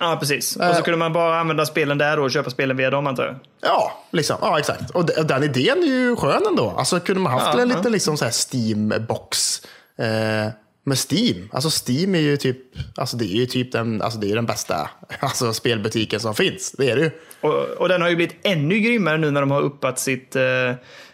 [0.00, 0.56] Ja, precis.
[0.56, 3.24] Och så kunde man bara använda spelen där då och köpa spelen via dem antar
[3.24, 3.36] jag.
[3.60, 4.36] Ja, liksom.
[4.40, 4.90] ja exakt.
[4.90, 6.70] Och de- den idén är ju skön ändå.
[6.78, 7.76] Alltså kunde man haft Ja, en ja.
[7.76, 9.62] liten liksom, så Steam-box
[9.98, 10.52] eh,
[10.84, 11.48] med Steam.
[11.52, 12.58] Alltså Steam är ju typ,
[12.96, 16.72] alltså det är ju typ den, alltså det är den bästa alltså, spelbutiken som finns.
[16.78, 17.10] Det är det ju.
[17.40, 20.42] Och, och den har ju blivit ännu grymmare nu när de har uppat sitt, eh,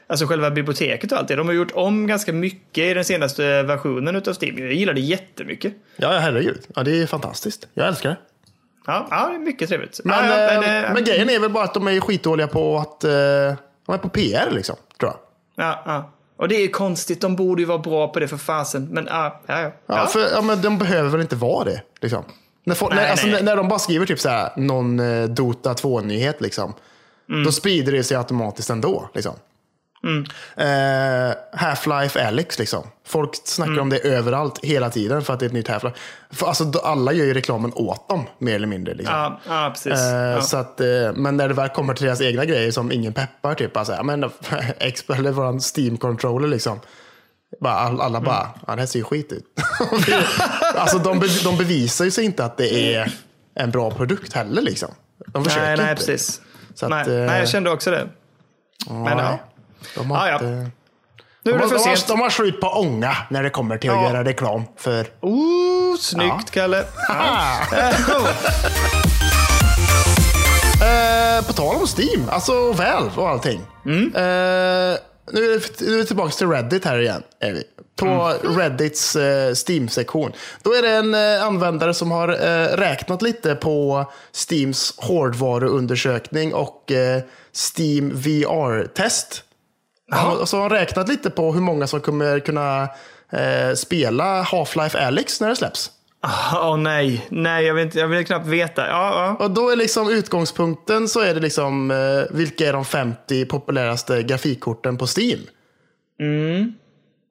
[0.06, 1.36] alltså själva biblioteket och allt det.
[1.36, 4.58] De har gjort om ganska mycket i den senaste versionen utav Steam.
[4.58, 5.74] Jag gillar det jättemycket.
[5.96, 6.62] Ja, herregud.
[6.74, 7.68] Ja, det är fantastiskt.
[7.74, 8.16] Jag älskar det.
[8.86, 10.00] Ja, ja det är mycket trevligt.
[10.04, 12.46] Men, ja, ja, eh, men, eh, men grejen är väl bara att de är skitdåliga
[12.46, 13.10] på att, eh,
[13.86, 15.66] de är på PR liksom, tror jag.
[15.66, 16.10] ja, ja.
[16.36, 18.88] Och det är ju konstigt, de borde ju vara bra på det för fasen.
[18.90, 19.72] Men ja, ja, ja.
[19.86, 20.06] Ja.
[20.06, 21.82] För, ja, men de behöver väl inte vara det.
[22.00, 22.24] Liksom.
[22.64, 23.42] När, folk, Nej, när, alltså, nej.
[23.42, 25.00] när, de bara skriver typ så här, någon
[25.34, 26.74] Dota 2-nyhet, liksom,
[27.28, 27.44] Mm.
[27.44, 29.10] då sprider det sig automatiskt ändå.
[29.14, 29.34] Liksom.
[30.56, 32.86] Eh, Half-Life Alyx, liksom.
[33.06, 33.82] folk snackar Mm.
[33.82, 35.92] om det överallt, hela tiden, för att det är ett nytt Half-Life.
[36.44, 38.94] Alltså, alla gör ju reklamen åt dem, mer eller mindre.
[38.94, 39.14] Liksom.
[39.16, 39.92] Ja, ja, precis.
[39.92, 40.40] Eh, ja.
[40.42, 43.54] Så att, eh, men när det väl kommer till deras egna grejer som ingen peppar,
[43.54, 44.24] typ, alltså, men,
[44.78, 46.80] Expo, eller våran Steam-controller, liksom.
[47.60, 48.50] Bara, all- alla bara, Mm.
[48.66, 49.44] ja, det här ser ju skit ut.
[50.74, 53.12] alltså, de, be, de bevisar ju sig inte att det är
[53.54, 54.62] en bra produkt heller.
[54.62, 54.88] Liksom.
[55.26, 56.06] De försöker nej, nej, inte.
[56.06, 56.40] precis.
[56.82, 58.08] Att, nej, nej, jag kände också det.
[58.90, 59.38] Men ja.
[59.94, 60.34] De har, Ja, ja.
[60.34, 60.70] inte, Nu
[61.42, 62.08] de, är det för de, har, sent.
[62.08, 64.08] de har slut på ånga när det kommer till att Ja.
[64.08, 65.06] göra reklam för...
[65.20, 66.40] Oh, snyggt, Ja.
[66.50, 66.84] Kalle.
[67.08, 67.58] Ja.
[70.82, 73.60] Eh, på tal om Steam, alltså Valve och allting.
[73.86, 74.06] Mm.
[74.14, 74.98] Eh,
[75.32, 77.22] nu, är det, nu är vi tillbaka till Reddit här igen.
[77.40, 77.62] Är vi.
[77.96, 78.58] På Mm.
[78.58, 80.32] Reddits eh, Steam-sektion.
[80.62, 86.92] Då är det en eh, användare som har eh, räknat lite på Steams hårdvaruundersökning och
[86.92, 87.22] eh,
[87.76, 89.42] Steam VR-test.
[90.40, 92.82] Och så har han räknat lite på hur många som kommer kunna
[93.30, 95.90] eh, spela Half-Life Alyx när det släpps.
[96.54, 98.86] Åh nej, nej jag vill, inte, jag vill knappt veta.
[98.86, 99.44] Ja, ja.
[99.44, 104.22] Och då är liksom utgångspunkten så är det liksom eh, vilka är de 50 populäraste
[104.22, 105.40] grafikkorten på Steam.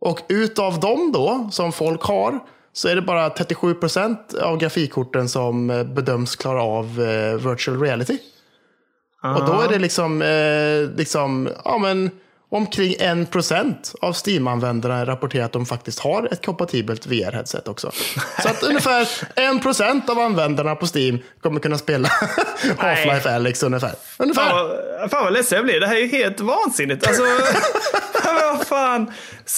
[0.02, 2.40] Och utav dem då, som folk har,
[2.74, 8.18] så är det bara 37% av grafikkorten som eh, bedöms klara av eh, virtual reality.
[9.24, 12.12] Och då är det liksom, eh, liksom ja, men,
[12.56, 17.92] omkring 1% av Steam-användarna rapporterar att de faktiskt har ett kompatibelt VR-headset också.
[18.42, 22.08] Så att ungefär 1% av användarna på Steam kommer kunna spela
[22.78, 23.92] Half-Life Alyx ungefär.
[24.18, 24.50] ungefär.
[24.50, 24.68] Fan,
[25.02, 25.80] vad- fan vad ledsen jag blir.
[25.80, 27.08] Det här är ju helt vansinnigt.
[27.08, 27.24] Alltså,
[28.24, 29.12] vad fan.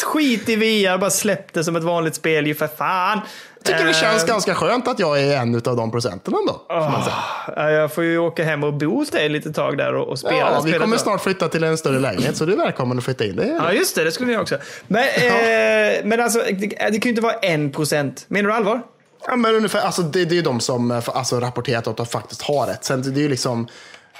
[0.04, 3.22] Skit i VR, bara släpp det som ett vanligt spel ju för fan.
[3.66, 6.62] Tycker det känns Eh, ganska skönt att jag är en av de procenten ändå.
[6.70, 10.20] ja, Jag får ju åka hem och bo hos dig lite tag där och, och
[10.20, 13.04] spela Ja, vi kommer snart flytta till en större lägenhet, så du är välkommen att
[13.04, 13.36] flytta in.
[13.36, 14.04] Det Ja, just det.
[14.04, 14.58] Det skulle vi också.
[14.88, 18.26] Men, eh, men alltså, det, det kan ju inte vara en procent.
[18.28, 18.82] Menar du allvar?
[19.28, 22.06] Ja, men ungefär, alltså, det, det är ju de som eh, alltså, rapporterat att de
[22.06, 22.84] faktiskt har rätt.
[22.86, 23.68] Sen det är ju liksom,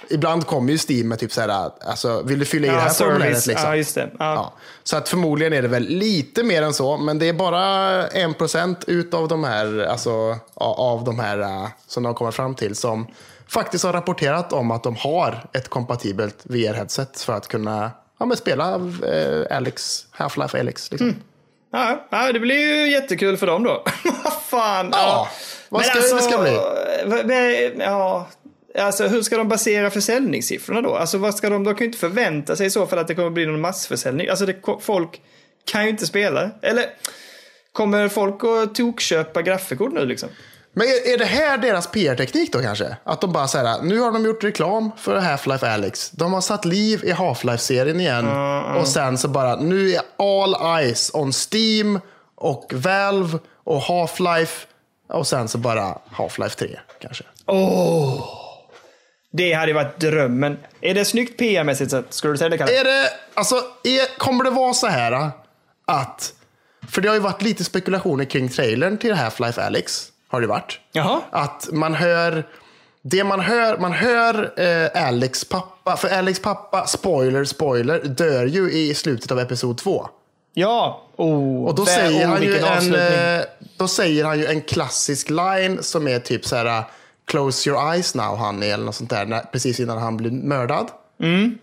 [0.10, 2.90] ibland kommer ju Steam med typ så här, alltså, vill du fylla i det här
[2.90, 3.46] formuläret?
[3.48, 3.70] Liksom?
[3.70, 4.10] Ja, just det.
[4.20, 4.34] Ja.
[4.34, 4.54] Ja.
[4.84, 7.68] Så att förmodligen är det väl lite mer än så, men det är bara
[8.08, 12.76] en procent utav de här, alltså, av de här eh, som de kommer fram till
[12.76, 13.08] som
[13.48, 18.38] faktiskt har rapporterat om att de har ett kompatibelt VR-headset för att kunna ja, men
[18.38, 18.76] spela
[19.08, 20.92] eh, Alex, Half-Life Alex.
[20.92, 21.08] Liksom.
[21.08, 21.22] Mm.
[21.72, 23.84] Ja, ja, det blir ju jättekul för dem då.
[24.24, 24.90] Vad fan.
[24.92, 25.30] Ja,
[25.70, 27.24] vad Men alltså, ska det ska bli?
[27.24, 28.28] men, Ja,
[28.78, 30.96] alltså hur ska de basera försäljningssiffrorna då?
[30.96, 33.16] Alltså vad ska de, de kan ju inte förvänta sig i så fall att det
[33.16, 34.30] kommer bli någon massförsäljning.
[34.30, 35.22] Alltså det, folk
[35.72, 36.52] kan ju inte spela.
[36.62, 36.86] Eller
[37.72, 40.30] kommer folk att tokköpa grafikkort nu liksom?
[40.74, 42.98] Men är, är det här deras PR-teknik då kanske?
[43.04, 46.12] Att de bara säger nu har de gjort reklam för Half-Life Alyx.
[46.12, 48.28] De har satt liv i Half-Life-serien igen.
[48.78, 52.00] Och sen så bara, nu är all eyes on Steam
[52.36, 54.66] och Valve och Half-Life.
[55.10, 57.24] Och sen så bara Half-Life 3 kanske.
[59.38, 60.58] Det hade ju varit drömmen.
[60.82, 62.14] Är det snyggt PR-mässigt sett?
[62.14, 62.80] Skulle du säga det Kalle?
[62.80, 65.32] Är det, alltså, är, kommer det vara så här
[65.86, 66.34] att,
[66.90, 70.12] för det har ju varit lite spekulationer kring trailern till Half-Life Alyx.
[70.28, 70.80] Har det varit.
[70.92, 71.22] Jaha.
[71.32, 72.44] Att man hör,
[73.02, 78.72] det man hör, man hör eh, Alex pappa, för Alex pappa, spoiler, spoiler, dör ju
[78.72, 80.08] i slutet av episod två.
[80.54, 81.04] Ja.
[81.16, 83.46] Oh, Och då säger, oh, han ju en, eh,
[83.78, 86.84] då säger han ju en klassisk line som är typ så här,
[87.26, 90.88] close your eyes now honey, eller något sånt där, precis innan han blir mördad.
[91.20, 91.58] Mm.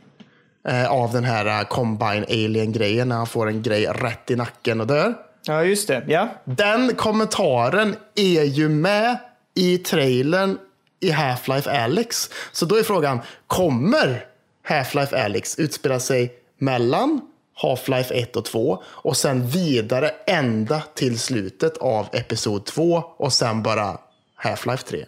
[0.69, 4.81] Eh, av den här eh, combine alien-grejen, när han får en grej rätt i nacken
[4.81, 5.15] och dör.
[5.47, 6.05] Ja, just det.
[6.09, 6.29] Ja.
[6.45, 9.19] Den kommentaren är ju med
[9.55, 10.59] i trailern
[11.01, 12.31] i Half-Life Alyx.
[12.53, 14.27] Så då är frågan, kommer
[14.69, 17.21] Half-Life Alyx utspela sig mellan
[17.63, 23.63] Half-Life 1 och 2 och sen vidare ända till slutet av episod 2 och sen
[23.63, 23.99] bara
[24.43, 25.05] Half-Life 3?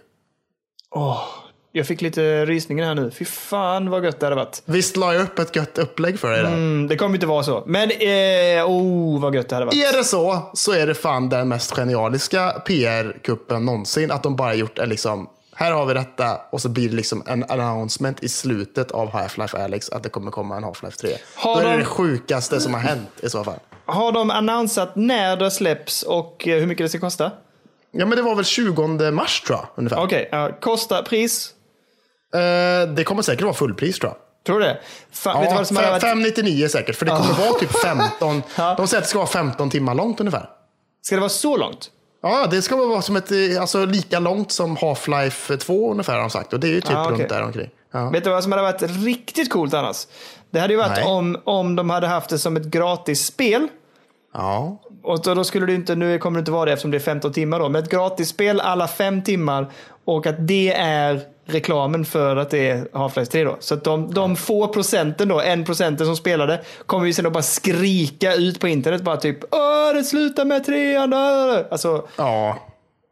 [1.72, 3.10] Jag fick lite rysningar här nu.
[3.10, 4.62] Fy fan vad gött det hade varit.
[4.64, 6.48] Visst la jag upp ett gött upplägg för dig där?
[6.48, 7.62] Mm, det kommer inte vara så.
[7.66, 9.74] Men, eh, oh vad gött det hade varit.
[9.94, 14.10] Är det så, så är det fan den mest genialiska PR-kuppen någonsin.
[14.10, 17.22] Att de bara gjort en liksom, här har vi detta och så blir det liksom
[17.26, 21.10] en announcement i slutet av Half-Life Alyx att det kommer komma en Half-Life 3.
[21.36, 23.58] Har Då är det de- det sjukaste som har hänt i så fall.
[23.86, 27.30] Har de annonsat när det släpps och eh, hur mycket det ska kosta?
[27.96, 30.04] Ja men det var väl 20 mars tror jag, ungefär.
[30.04, 31.50] Okej, ja, kosta, pris?
[32.34, 34.18] Eh, det kommer säkert vara fullpris tror jag.
[34.46, 34.80] Tror du det?
[35.24, 36.02] Du Ja, varit...
[36.02, 38.42] 599 säkert, för det kommer vara typ 15.
[38.56, 38.74] Ja.
[38.76, 40.48] De säger att det ska vara 15 timmar långt ungefär.
[41.02, 41.90] Ska det vara så långt?
[42.22, 46.20] Ja, det ska vara som ett, eh, alltså, lika långt som Half-Life 2 ungefär har
[46.20, 46.52] de sagt.
[46.52, 47.18] Och det är ju typ Ah, okej.
[47.18, 47.70] runt där omkring.
[47.92, 48.10] Ja.
[48.10, 50.06] Vet du vad som hade varit riktigt coolt annars?
[50.50, 51.04] Det hade ju varit Nej.
[51.04, 53.68] om, om de hade haft det som ett gratis spel.
[54.34, 54.80] Ja.
[55.02, 57.00] Och då, då skulle det inte, nu kommer det inte vara det eftersom det är
[57.00, 59.66] 15 timmar då, men ett gratisspel alla fem timmar
[60.04, 63.56] och att det är reklamen för att det är Half-Life 3 då.
[63.60, 67.32] Så att de, de få procenten då, en procenten som spelade, kommer ju sen att
[67.32, 71.12] bara skrika ut på internet bara typ Åh, det slutar med trean.
[71.12, 72.58] äh." Alltså, Ja.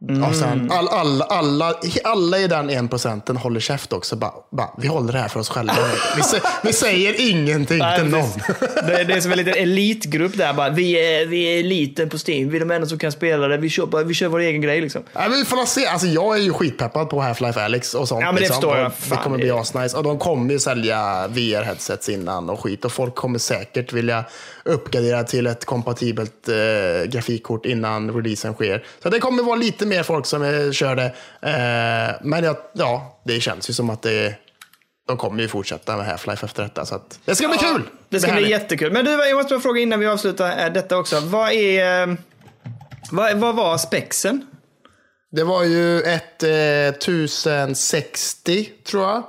[0.09, 0.23] Mm.
[0.23, 4.15] Och sen all, all, alla, alla i den en procenten håller käft också.
[4.15, 5.75] Bara, bara, vi håller det här för oss själva.
[6.15, 8.29] Vi, sä, vi säger ingenting Nej, till någon.
[8.87, 10.69] Det, det är som en liten elitgrupp där bara.
[10.69, 12.49] Vi är, vi är eliten på Steam.
[12.49, 13.57] Vi är de enda som kan spela det.
[13.57, 15.03] Vi kör, bara, vi kör vår egen grej liksom.
[15.13, 15.85] Men vi får se.
[15.85, 18.21] Alltså, jag är ju skitpeppad på Half-Life Alyx och sånt.
[18.21, 18.85] Ja, men det förstår jag.
[18.85, 19.97] Och Det Fan, kommer bli asnice.
[19.97, 22.85] Och de kommer ju sälja VR-headsets innan och skit.
[22.85, 24.25] Och folk kommer säkert vilja
[24.65, 28.85] uppgradera till ett kompatibelt eh, grafikkort innan releasen sker.
[29.03, 31.05] Så det kommer vara lite mer folk som kör det.
[31.41, 34.35] Eh, men jag, ja, det känns ju som att det,
[35.07, 36.85] de kommer ju fortsätta med Half-Life efter detta.
[36.85, 37.81] Så att, det ska bli kul!
[38.09, 38.91] Det ska är bli jättekul.
[38.91, 41.19] Men du, jag måste bara fråga innan vi avslutar eh, detta också.
[41.19, 42.07] Vad är...
[42.07, 42.15] eh,
[43.11, 44.45] Vad, vad var spexen?
[45.31, 46.49] Det var ju ett eh,
[46.87, 49.23] 1060 tror jag.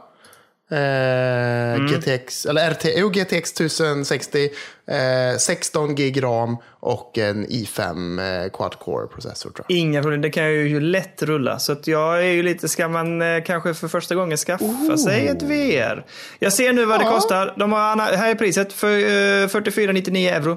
[0.74, 4.44] Eh, GTX, eller RT, jo, GTX 1060,
[4.88, 9.78] eh, 16 gig ram och en i5 eh, quad-core processor tror jag.
[9.78, 11.58] Inga problem, det kan ju lätt rulla.
[11.58, 15.28] Så att jag är ju lite, ska man eh, kanske för första gången skaffa sig
[15.28, 16.04] ett VR?
[16.38, 17.10] Jag ser nu vad det Ja.
[17.10, 17.54] kostar.
[17.56, 20.56] De har, här är priset för eh, 44,99 euro.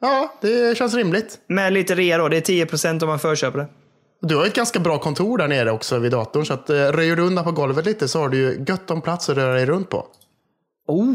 [0.00, 1.38] Ja, det känns rimligt.
[1.48, 3.66] Med lite rea då, det är 10% om man förköper det.
[4.20, 7.16] Du har ett ganska bra kontor där nere också vid datorn, så att eh, röjer
[7.16, 9.66] du undan på golvet lite så har du ju gött om plats att röra dig
[9.66, 10.06] runt på.
[10.88, 11.14] Oh.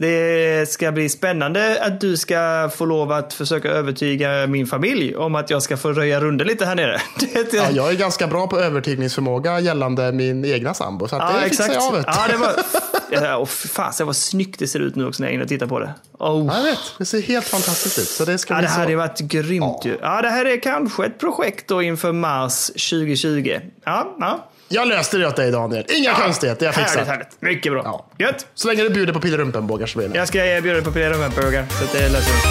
[0.00, 5.34] Det ska bli spännande att du ska få lov att försöka övertyga min familj om
[5.34, 7.00] att jag ska få röja runt lite här nere.
[7.52, 11.74] Ja, jag är ganska bra på övertygningsförmåga gällande min egna sambo, så att det fixar
[11.74, 11.92] jag.
[11.92, 12.06] Vet.
[12.06, 12.52] Ja, det var...
[13.10, 15.48] Ja, och fasen vad snyggt det ser ut nu också när jag är inne och
[15.48, 15.94] tittar på det.
[16.18, 16.46] Oh.
[16.46, 18.08] Ja, jag vet, det ser helt fantastiskt ut.
[18.08, 18.74] Så det ska Ja, det så.
[18.80, 19.98] hade varit grymt ju.
[20.02, 23.60] Ja, det här är kanske ett projekt då inför mars 2020.
[23.84, 24.48] Ja, ja.
[24.68, 25.84] Jag löste det åt dig Daniel.
[25.88, 27.04] Inga konstigheter, jag fixar.
[27.04, 27.28] Härligt.
[27.40, 27.82] Mycket bra.
[27.84, 28.06] Ja.
[28.26, 28.46] Gött.
[28.54, 30.18] Så länge du bjuder på pillerumpenbågar så blir det.
[30.18, 32.48] Jag ska erbjuda dig på flera rumpenburgare, så att det löser vi.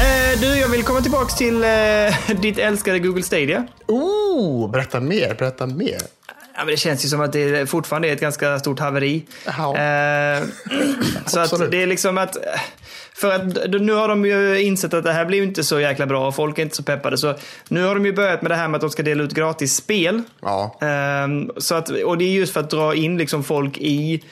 [0.00, 3.66] Eh, Du, jag vill komma tillbaka till eh, ditt älskade Google Stadia.
[3.88, 5.98] Oh, berätta mer, berätta mer.
[6.60, 9.24] Ja, men det känns ju som att det fortfarande är ett ganska stort haveri.
[9.46, 9.76] Ja.
[9.76, 10.42] Eh,
[11.26, 12.36] så att det är liksom att...
[13.14, 16.26] För att nu har de ju insett att det här blir inte så jäkla bra
[16.26, 17.18] och folk är inte så peppade.
[17.18, 17.34] Så
[17.68, 19.76] nu har de ju börjat med det här med att de ska dela ut gratis
[19.76, 20.22] spel.
[20.42, 20.78] Ja.
[20.80, 24.22] Ehm, så att, och det är just för att dra in liksom folk i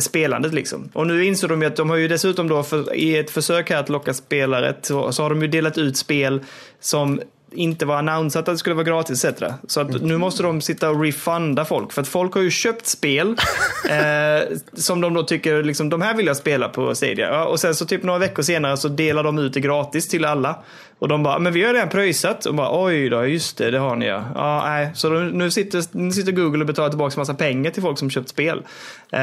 [0.00, 0.54] spelandet.
[0.54, 0.90] Liksom.
[0.92, 3.70] Och nu insåg de ju att de har ju dessutom då för, i ett försök
[3.70, 6.40] här att locka spelare så, så har de ju delat ut spel
[6.80, 7.20] som
[7.54, 9.42] inte var annonsat att det skulle vara gratis etc.
[9.66, 11.92] Så att nu måste de sitta och refunda folk.
[11.92, 13.28] För att folk har ju köpt spel
[13.88, 17.28] eh, som de då tycker, liksom, de här vill jag spela på Stadia.
[17.30, 20.24] Ja, och sen så typ några veckor senare så delar de ut det gratis till
[20.24, 20.62] alla.
[20.98, 22.46] Och de bara, men vi har redan pröjsat.
[22.46, 24.24] Och bara, oj då, just det, det har ni ja.
[24.34, 24.90] ja nej.
[24.94, 28.10] Så de, nu, sitter, nu sitter Google och betalar tillbaka massa pengar till folk som
[28.10, 28.58] köpt spel.
[28.58, 29.20] Eh,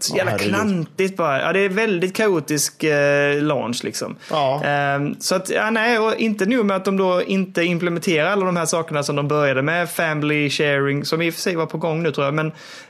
[0.00, 0.54] så jävla herregud.
[0.54, 1.40] klantigt bara.
[1.40, 4.16] Ja, det är väldigt kaotisk eh, launch liksom.
[4.30, 4.64] Ja.
[4.64, 8.46] Eh, så att, ja nej, och inte nu med att de då inte implementerar alla
[8.46, 9.90] de här sakerna som de började med.
[9.90, 12.34] Family sharing, som i och för sig var på gång nu tror jag.
[12.34, 12.46] Men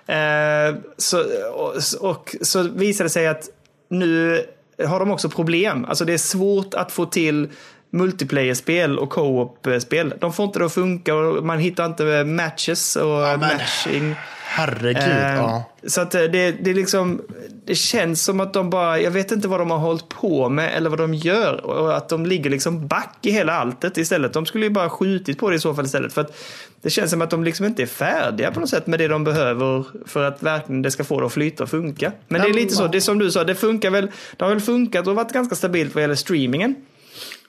[0.06, 3.48] eh, så, och, och så visade det sig att
[3.90, 4.42] nu
[4.86, 5.84] har de också problem.
[5.88, 7.48] Alltså det är svårt att få till
[7.94, 10.14] multiplayer-spel och co-op-spel.
[10.20, 14.14] De får inte det att funka och man hittar inte matches och men- matching.
[14.46, 14.96] Herregud.
[14.96, 15.64] Eh, ja.
[15.86, 17.22] Så att eh, det, det, liksom,
[17.64, 20.76] det känns som att de bara, jag vet inte vad de har hållit på med
[20.76, 21.66] eller vad de gör.
[21.66, 24.32] Och att de ligger liksom back i hela alltet istället.
[24.32, 26.12] De skulle ju bara skjutit på det i så fall istället.
[26.12, 26.36] För att
[26.82, 29.24] det känns som att de liksom inte är färdiga på något sätt med det de
[29.24, 32.12] behöver för att verkligen det ska få det att flyta och funka.
[32.28, 34.50] Men det är lite så, det är som du sa, det funkar väl, det har
[34.50, 36.74] väl funkat och varit ganska stabilt vad gäller streamingen.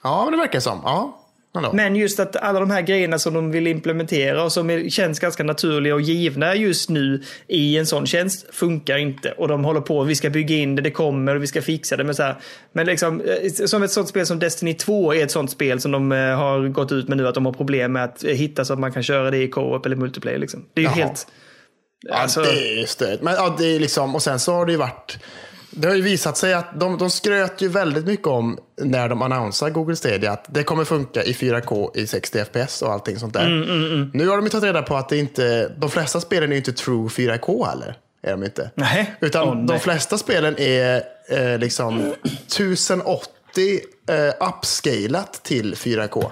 [0.05, 0.81] Ja, men det verkar som.
[0.83, 1.21] Ja.
[1.73, 5.19] Men just att alla de här grejerna som de vill implementera och som är, känns
[5.19, 9.31] ganska naturliga och givna just nu i en sån tjänst funkar inte.
[9.31, 11.97] Och de håller på, vi ska bygga in det, det kommer och vi ska fixa
[11.97, 12.03] det.
[12.03, 12.35] Men, så här,
[12.73, 15.91] men liksom, eh, som ett sånt spel som Destiny 2 är ett sånt spel som
[15.91, 18.65] de eh, har gått ut med nu att de har problem med att eh, hitta
[18.65, 20.39] så att man kan köra det i co-op eller multiplayer.
[20.39, 20.65] Liksom.
[20.73, 21.27] Det är ju helt...
[22.07, 23.21] Ja, Alltså- det är stört.
[23.21, 25.17] Men ja, det är liksom, och sen så har det ju varit,
[25.75, 29.21] det har ju visat sig att de, de skröt ju väldigt mycket om när de
[29.21, 33.33] annonsade Google Stadia att det kommer funka i 4K i 60 FPS och allting sånt
[33.33, 33.45] där.
[33.45, 36.55] Mm, Nu har de ju tagit reda på att det inte, de flesta spelen är
[36.57, 37.97] inte true 4K heller.
[38.23, 38.71] Är de inte.
[38.75, 39.15] Nej.
[39.19, 39.65] Utan Åh, nej.
[39.67, 46.31] de flesta spelen är eh, liksom 1080 eh, upscalat till 4K.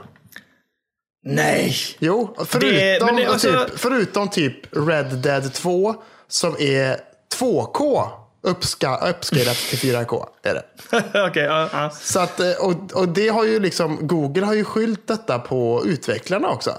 [1.25, 1.75] Nej!
[1.99, 4.55] Jo, förutom, men det- alltså- typ, förutom typ
[4.87, 5.95] Red Dead 2
[6.27, 6.97] som är
[7.39, 8.07] 2K
[8.43, 10.25] uppska, uppscalat till 4K.
[10.43, 10.63] Är det.
[11.29, 11.89] Okej, ja, ja.
[11.89, 15.83] Så att, eh, och, och det har ju liksom, Google har ju skyllt detta på
[15.85, 16.71] utvecklarna också.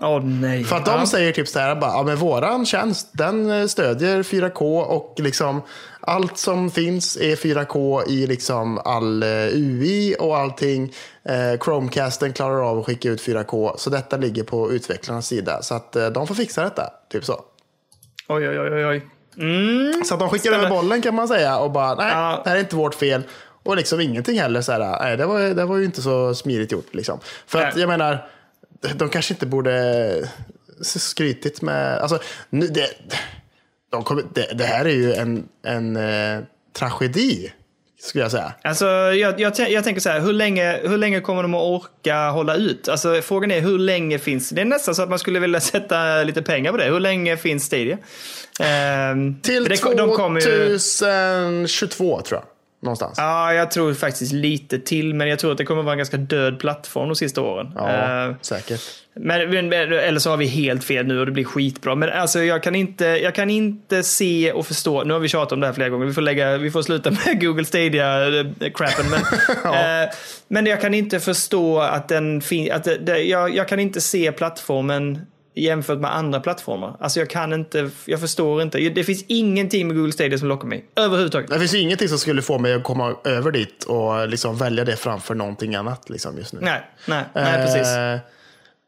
[0.00, 0.64] Åh nej.
[0.64, 4.22] För att de säger typ så här, bara, ja men våran tjänst den eh, stödjer
[4.22, 5.62] 4K och liksom
[6.00, 10.92] allt som finns är 4K i liksom all eh, UI och allting.
[11.64, 15.62] Chromecasten klarar av att skicka ut 4K, så detta ligger på utvecklarnas sida.
[15.62, 17.44] Så att de får fixa detta, typ så.
[18.28, 19.06] Oj, oj, oj, oj.
[19.40, 20.04] Mm.
[20.04, 22.40] Så att de skickar över bollen kan man säga och bara, nej, Ja.
[22.44, 23.22] det här är inte vårt fel.
[23.62, 26.72] Och liksom ingenting heller så här, nej, det var, det var ju inte så smidigt
[26.72, 27.18] gjort liksom.
[27.46, 27.80] För att Nej.
[27.80, 28.26] jag menar,
[28.94, 30.28] de kanske inte borde
[30.82, 32.18] skrytit med, alltså,
[32.50, 32.88] nu, det,
[33.90, 36.40] de kommer, det, det här är ju en, en eh,
[36.72, 37.52] tragedi,
[38.02, 38.52] skulle jag säga.
[38.64, 42.28] Alltså, jag, jag, jag tänker så här, hur länge, hur länge kommer de att orka
[42.30, 42.88] hålla ut?
[42.88, 44.60] Alltså, frågan är hur länge finns det?
[44.60, 46.84] är nästan så att man skulle vilja sätta lite pengar på det.
[46.84, 47.98] Hur länge finns Stadia?
[48.60, 52.49] Ehm, Till det- de kommer ju- 2022 tror jag.
[52.82, 53.14] Någonstans.
[53.18, 56.16] Ja, jag tror faktiskt lite till, men jag tror att det kommer vara en ganska
[56.16, 57.72] död plattform de sista åren.
[57.76, 57.90] Ja,
[58.28, 58.80] Eh, säkert.
[59.14, 61.94] Men, eller så har vi helt fel nu och det blir skitbra.
[61.94, 65.04] Men alltså jag kan inte, jag kan inte se och förstå.
[65.04, 66.06] Nu har vi tjatat om det här flera gånger.
[66.06, 69.10] Vi får, lägga, vi får sluta med Google Stadia-crappen.
[69.10, 69.20] Men,
[69.64, 70.02] Ja.
[70.02, 70.08] eh,
[70.48, 74.00] men jag kan inte förstå att den fin- att det, det, jag, jag kan inte
[74.00, 75.18] se plattformen
[75.54, 76.96] jämfört med andra plattformar.
[77.00, 78.78] Alltså jag kan inte, jag förstår inte.
[78.78, 80.84] Det finns ingenting med Google Stadia som lockar mig.
[80.96, 81.50] Överhuvudtaget.
[81.50, 84.96] Det finns ingenting som skulle få mig att komma över dit och liksom välja det
[84.96, 86.58] framför någonting annat liksom, just nu.
[86.62, 87.96] Nej, nej, nej precis.
[87.96, 88.18] Eh,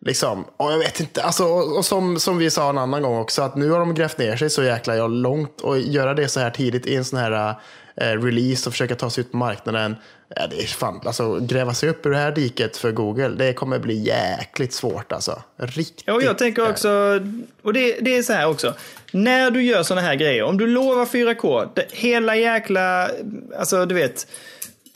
[0.07, 3.19] liksom, och jag vet inte, alltså, och, och som, som vi sa en annan gång
[3.19, 6.29] också, att nu har de grävt ner sig så jäkla jag långt och göra det
[6.29, 7.55] så här tidigt i en sån här
[7.97, 9.97] release och försöka ta sig ut på marknaden.
[10.37, 13.53] Ja, det är fan, alltså, gräva sig upp ur det här diket för Google, det
[13.53, 15.43] kommer bli jäkligt svårt alltså.
[15.57, 16.03] Riktigt.
[16.07, 17.21] Ja, och jag tänker också,
[17.63, 18.75] och det, det är så här också.
[19.13, 23.11] När du gör sådana här grejer, om du lovar 4K, det, hela jäkla,
[23.59, 24.27] alltså du vet,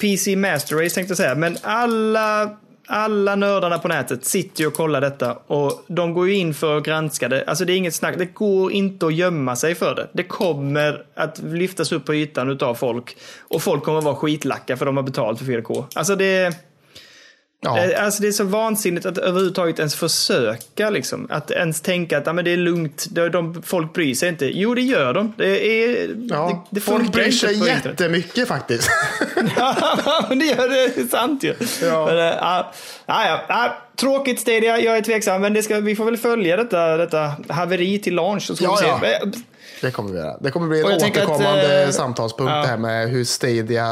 [0.00, 2.56] PC Master Race tänkte jag säga, men alla,
[2.86, 6.78] alla nördarna på nätet sitter ju och kollar detta och de går ju in för
[6.78, 7.44] att granska det.
[7.46, 10.08] Alltså det är inget snack, det går inte att gömma sig för det.
[10.12, 14.76] Det kommer att lyftas upp på ytan utav folk och folk kommer att vara skitlacka
[14.76, 15.84] för de har betalt för 4K.
[15.94, 16.56] Alltså det...
[17.60, 17.84] Ja.
[17.84, 20.90] Eh, Alltså det är så vansinnigt att överhuvudtaget ens försöka.
[20.90, 21.26] Liksom.
[21.30, 24.46] Att ens tänka att ah, men det är lugnt, de, de, folk bryr sig inte.
[24.46, 25.32] Jo, det gör de.
[25.36, 28.90] Det, är, Ja, det, det folk bryr sig jättemycket faktiskt.
[29.56, 30.92] Ja, men det gör det.
[30.94, 31.54] Det är sant ju.
[31.82, 32.06] Ja.
[32.06, 32.34] Men, äh,
[33.06, 35.40] ja, ja, tråkigt Stadia, jag är tveksam.
[35.42, 38.50] Men det ska, vi får väl följa detta, detta haveri till launch.
[38.50, 39.06] Och så Ja, ja.
[39.06, 39.28] Eh,
[39.80, 40.36] Det kommer vi göra.
[40.40, 42.62] Det kommer bli en tänker att, återkommande eh, samtalspunkt ja.
[42.62, 43.86] det här med hur Stadia,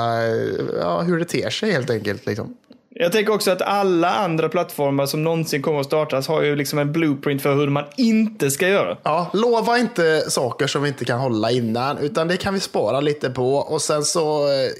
[0.80, 2.26] ja, hur det ter sig helt enkelt.
[2.26, 2.56] Liksom.
[2.96, 6.78] Jag tänker också att alla andra plattformar som någonsin kommer att startas har ju liksom
[6.78, 8.96] en blueprint för hur man inte ska göra.
[9.02, 13.00] Ja, lova inte saker som vi inte kan hålla innan, utan det kan vi spara
[13.00, 13.54] lite på.
[13.56, 14.70] Och sen så, eh,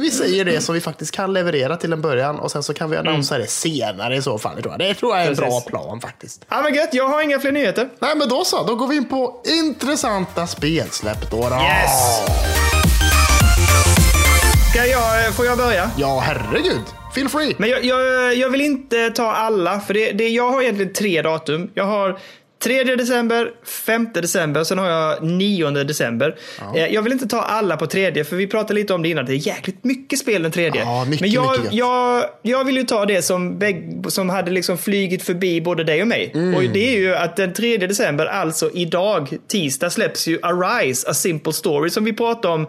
[0.00, 2.90] vi säger det som vi faktiskt kan leverera till en början och sen så kan
[2.90, 4.56] vi annonsera det senare i så fall.
[4.56, 5.64] Det tror jag, det tror jag är en bra Precis.
[5.64, 6.44] plan faktiskt.
[6.48, 7.88] Ja men gött, jag har inga fler nyheter.
[7.98, 11.36] Nej men då så, då går vi in på intressanta spelsläpp då.
[11.36, 11.54] då.
[11.54, 12.81] Yes!
[14.72, 15.90] Ska jag, får jag börja?
[15.98, 16.80] Ja, herregud.
[17.14, 17.54] Feel free.
[17.58, 21.22] Men jag, jag, jag vill inte ta alla, för det, det, jag har egentligen tre
[21.22, 21.70] datum.
[21.74, 22.18] Jag har
[22.64, 23.50] 3 december,
[23.86, 26.36] 5 december, sen har jag 9 december.
[26.76, 29.26] Eh, Jag vill inte ta alla på tredje, för vi pratade lite om det innan.
[29.26, 30.80] Det är jäkligt mycket spel den tredje.
[30.80, 33.60] Ja, mycket, Men jag, mycket jag, jag vill ju ta det som,
[34.08, 36.32] som hade liksom flygit förbi både dig och mig.
[36.56, 41.14] Och det är ju att den 3 december, alltså idag, tisdag, släpps ju Arise, A
[41.14, 42.66] Simple Story, som vi pratade om.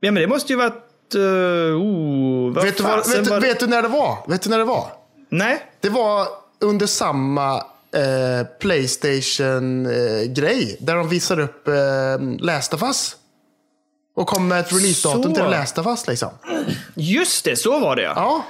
[0.00, 0.88] Ja, men det måste ju varit...
[1.14, 4.18] Uh, oh, Vet du, vad, vet, var vet du när det var?
[4.28, 4.86] Vet du när det var?
[5.28, 5.62] Nej?
[5.80, 6.26] Det var
[6.60, 7.56] under samma
[7.94, 10.76] eh, Playstation-grej.
[10.80, 11.74] där de visar upp eh,
[12.40, 13.16] Last of Us.
[14.16, 16.28] Och kom med ett releasedatum till Last of Us liksom.
[16.94, 18.12] Just det, så var det ja.
[18.16, 18.44] Ja,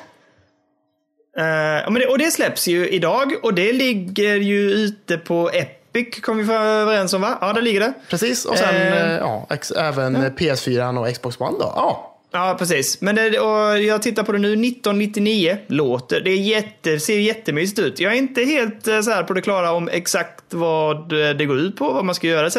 [1.36, 6.20] Eh, men det, och det släpps ju idag och det ligger ju ute på Epic,
[6.22, 7.38] kom vi överens om va?
[7.40, 7.92] Ja, där ligger det.
[8.08, 8.44] precis.
[8.44, 9.12] Och sen Eh.
[9.12, 9.46] eh, ja,
[9.76, 11.72] även PS4 och Xbox One då.
[11.76, 12.11] Ja.
[12.32, 13.00] Ja, precis.
[13.00, 16.20] Men det, och jag tittar på det nu, 1999 låter.
[16.20, 18.00] Det är jätte, ser jättemysigt ut.
[18.00, 21.46] Jag är inte helt eh, så här på det klara om exakt vad eh, det
[21.46, 22.56] går ut på, vad man ska göra etc.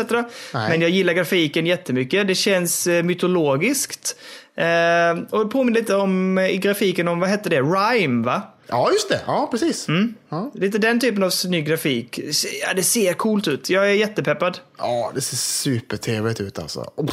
[0.54, 2.28] Men jag gillar grafiken jättemycket.
[2.28, 4.16] Det känns eh, mytologiskt.
[4.56, 8.42] Eh, och det påminner lite om eh, i grafiken om, vad hette det, Rhyme va?
[8.68, 9.20] ja, just det.
[9.28, 9.88] Ja, precis.
[9.88, 10.14] Mm.
[10.30, 10.52] Ja.
[10.54, 12.20] Lite den typen av snygg grafik.
[12.62, 13.70] Ja, det ser coolt ut.
[13.70, 14.60] Jag är jättepeppad.
[14.78, 16.92] ja, det ser supertrevligt ut alltså.
[16.96, 17.10] Oh.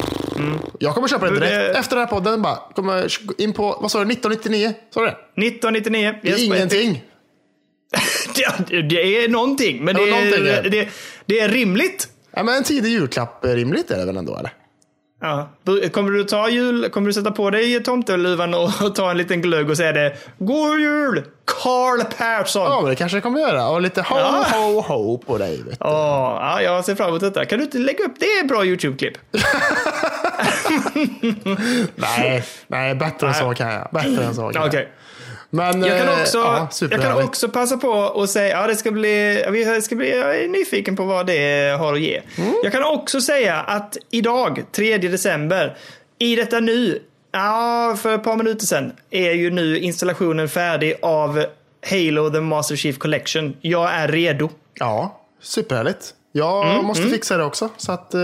[0.79, 1.51] Jag kommer köpa det direkt.
[1.73, 2.55] det- Efter den här podden bara.
[2.75, 3.07] Kommer
[3.41, 4.73] in på, vad sa du, 1999?
[4.93, 5.11] Sa du det?
[5.47, 6.13] 1999.
[6.21, 7.03] Det är Yes, ingenting.
[8.69, 10.69] det, det är någonting, men det någonting är är, det.
[10.69, 10.89] det,
[11.25, 12.07] det är rimligt.
[12.31, 14.37] Ja, men en tidig julklapp är rimligt är det väl ändå?
[14.37, 14.51] Eller?
[15.21, 15.49] Ja.
[15.91, 19.41] Kommer du ta jul, kommer du sätta på dig tomteluvan och, och ta en liten
[19.41, 20.15] glögg och säga det?
[20.37, 21.23] God jul!
[21.45, 22.61] Carl Persson!
[22.61, 23.69] Ja, men det kanske jag kommer göra.
[23.69, 24.45] Och lite ho, Ja.
[24.53, 25.57] ho, ho på dig.
[25.57, 25.75] Vet du.
[25.79, 27.45] Ja, jag ser fram emot detta.
[27.45, 28.47] Kan du inte lägga upp det?
[28.47, 29.17] bra YouTube-klipp.
[31.95, 33.87] Nej, nej, bättre än så kan jag.
[33.91, 34.85] Bättre än så kan jag.
[35.53, 38.75] Men, Jag kan eh, också, ja, jag kan också passa på att säga, ja det
[38.75, 42.21] ska bli, det ska bli, jag är nyfiken på vad det har att ge.
[42.37, 42.53] Mm.
[42.63, 45.77] Jag kan också säga att idag, 3 december,
[46.19, 46.99] i detta nu,
[47.31, 51.45] ja för ett par minuter sedan, är ju nu installationen färdig av
[51.89, 53.57] Halo The Master Chief Collection.
[53.61, 54.49] Jag är redo.
[54.73, 56.13] Ja, superhärligt.
[56.31, 57.69] Jag Mm, måste fixa det också.
[57.77, 58.21] Så att, eh,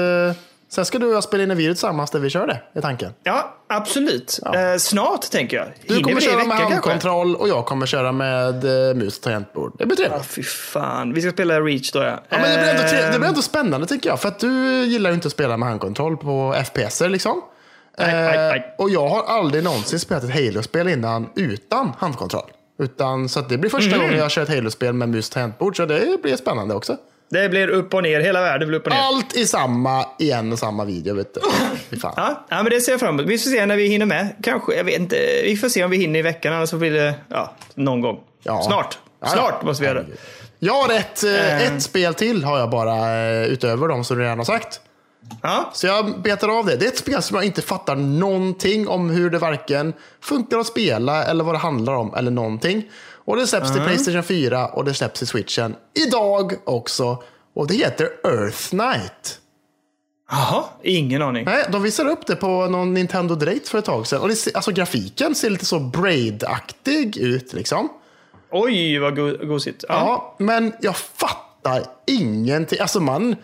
[0.70, 2.82] sen ska du och jag spela in en video tillsammans där vi kör det, är
[2.82, 3.14] tanken.
[3.24, 4.40] Ja, absolut.
[4.46, 5.68] Eh, snart tänker jag.
[5.88, 9.18] Du Hinner kommer det i köra med handkontroll och jag kommer köra med eh, mus
[9.18, 9.74] och tangentbord.
[9.78, 10.28] Det blir Ja, trevligt.
[10.28, 11.14] fy fan.
[11.14, 12.20] Vi ska spela Reach då ja.
[12.30, 14.20] Ja, men det, blir ändå tre- Eh, det blir ändå spännande tycker jag.
[14.22, 17.42] För att du gillar ju inte att spela med handkontroll på FPS liksom.
[17.98, 18.76] nej, nej, Eh, nej.
[18.78, 22.50] och jag har aldrig någonsin spelat ett Halo-spel innan utan handkontroll.
[22.80, 24.00] Utan, så det blir första Mm.
[24.08, 26.98] gången jag kör ett Halo-spel med mus och tangentbord, så det blir spännande också.
[27.30, 29.00] Det blir upp och ner, hela världen blir upp och ner.
[29.00, 31.16] Allt i samma, i en och samma video.
[31.16, 31.42] Vet du.
[32.00, 32.14] Fan.
[32.18, 33.32] Ja, ja, men det ser jag fram emot.
[33.32, 34.36] Vi får se när vi hinner med.
[34.44, 35.16] Kanske, jag vet inte.
[35.44, 38.20] Vi får se om vi hinner i veckan, annars så blir det ja, någon gång.
[38.44, 38.62] Ja.
[38.64, 38.98] Snart.
[39.26, 39.66] Snart ja.
[39.66, 40.08] måste vi göra det.
[40.60, 41.64] Jag har ett, Eh.
[41.76, 44.82] ett spel till har jag bara eh, utöver de som du redan har sagt.
[45.42, 45.70] Ja.
[45.74, 46.76] Så jag betar av det.
[46.76, 50.68] Det är ett spel som jag inte fattar någonting om hur det varken funkar att
[50.68, 52.84] spela eller vad det handlar om eller någonting.
[53.28, 55.76] Och det släpps till Playstation 4 och det släpps till Switchen
[56.08, 57.24] idag också.
[57.56, 59.40] Och det heter Earth Knight.
[60.30, 61.46] Jaha, ingen aning.
[61.46, 64.22] Nej, de visade upp det på någon Nintendo Direct för ett tag sedan.
[64.22, 67.90] Och det, alltså grafiken ser lite så Braid-aktig ut liksom.
[68.52, 69.86] Oj, vad go gosigt.
[69.88, 69.96] Ja.
[69.96, 72.80] Ja, men jag fattar ingenting.
[72.80, 73.36] Alltså man,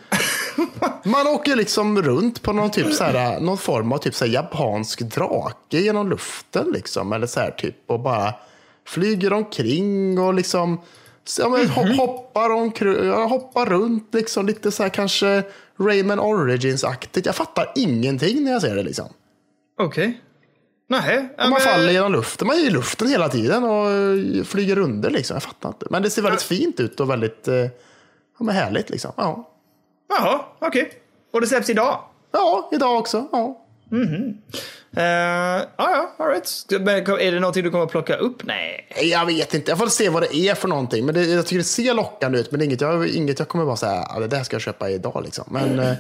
[1.03, 4.31] man åker liksom runt på någon, typ så här, någon form av typ så här
[4.31, 6.71] japansk drake genom luften.
[6.73, 8.33] Liksom, eller så här typ och bara
[8.85, 10.81] flyger omkring och liksom
[11.39, 14.13] ja, men, ho- hoppar, omkring, ja, hoppar runt.
[14.13, 15.43] Liksom, lite så här kanske
[15.79, 17.25] Rayman Origins-aktigt.
[17.25, 18.83] Jag fattar ingenting när jag ser det.
[18.83, 19.05] Liksom.
[19.79, 20.21] Okej.
[20.89, 21.29] Nej.
[21.37, 22.47] ja, Och man men- faller genom luften.
[22.47, 23.87] Man är i luften hela tiden och
[24.47, 25.09] flyger under.
[25.09, 25.35] Liksom.
[25.35, 25.85] Jag fattar inte.
[25.89, 27.69] Men det ser väldigt fint ut och väldigt eh, ja,
[28.39, 28.89] men härligt.
[28.89, 29.11] Liksom.
[29.17, 29.49] Ja.
[30.09, 30.91] Jaha, okej.
[31.33, 31.99] Och det släpps idag?
[32.31, 33.27] ja, idag också.
[33.31, 33.62] Ja.
[33.93, 36.65] Uh, ja, all right.
[36.69, 36.87] Men
[37.19, 38.43] Är det någonting du kommer att plocka upp?
[38.43, 38.87] Nej.
[39.01, 39.71] Jag vet inte.
[39.71, 41.05] Jag får se vad det är för någonting.
[41.05, 42.51] Men det, jag tycker det ser lockande ut.
[42.51, 45.21] Men inget jag, inget jag kommer bara säga ja, det där ska jag köpa idag.
[45.25, 45.45] Liksom.
[45.47, 45.93] Men eh,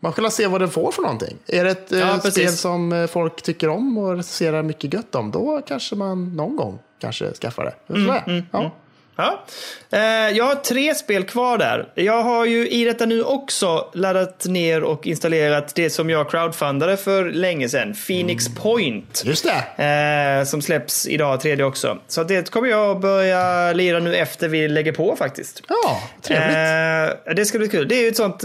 [0.00, 1.36] man kan se vad det får för någonting.
[1.46, 2.34] Är det ett Ja, precis.
[2.34, 6.78] spel som folk tycker om och recenserar mycket gött om, då kanske man någon gång
[7.00, 7.94] kanske skaffar det.
[7.94, 8.44] Mm, det.
[8.50, 8.72] ja.
[9.16, 9.44] Ja.
[9.90, 10.00] Eh,
[10.36, 11.88] jag har tre spel kvar där.
[11.94, 16.96] Jag har ju i detta nu också laddat ner och installerat det som jag crowdfundade
[16.96, 17.94] för länge sedan.
[18.06, 19.22] Phoenix Point.
[19.26, 19.46] Just
[19.76, 19.84] det.
[19.84, 21.98] Eh, som släpps idag, tredje också.
[22.08, 25.62] Så det kommer jag börja lira nu efter vi lägger på faktiskt.
[25.68, 27.28] Ja, trevligt.
[27.28, 27.88] Eh, det ska bli kul.
[27.88, 28.44] Det är ju ett sånt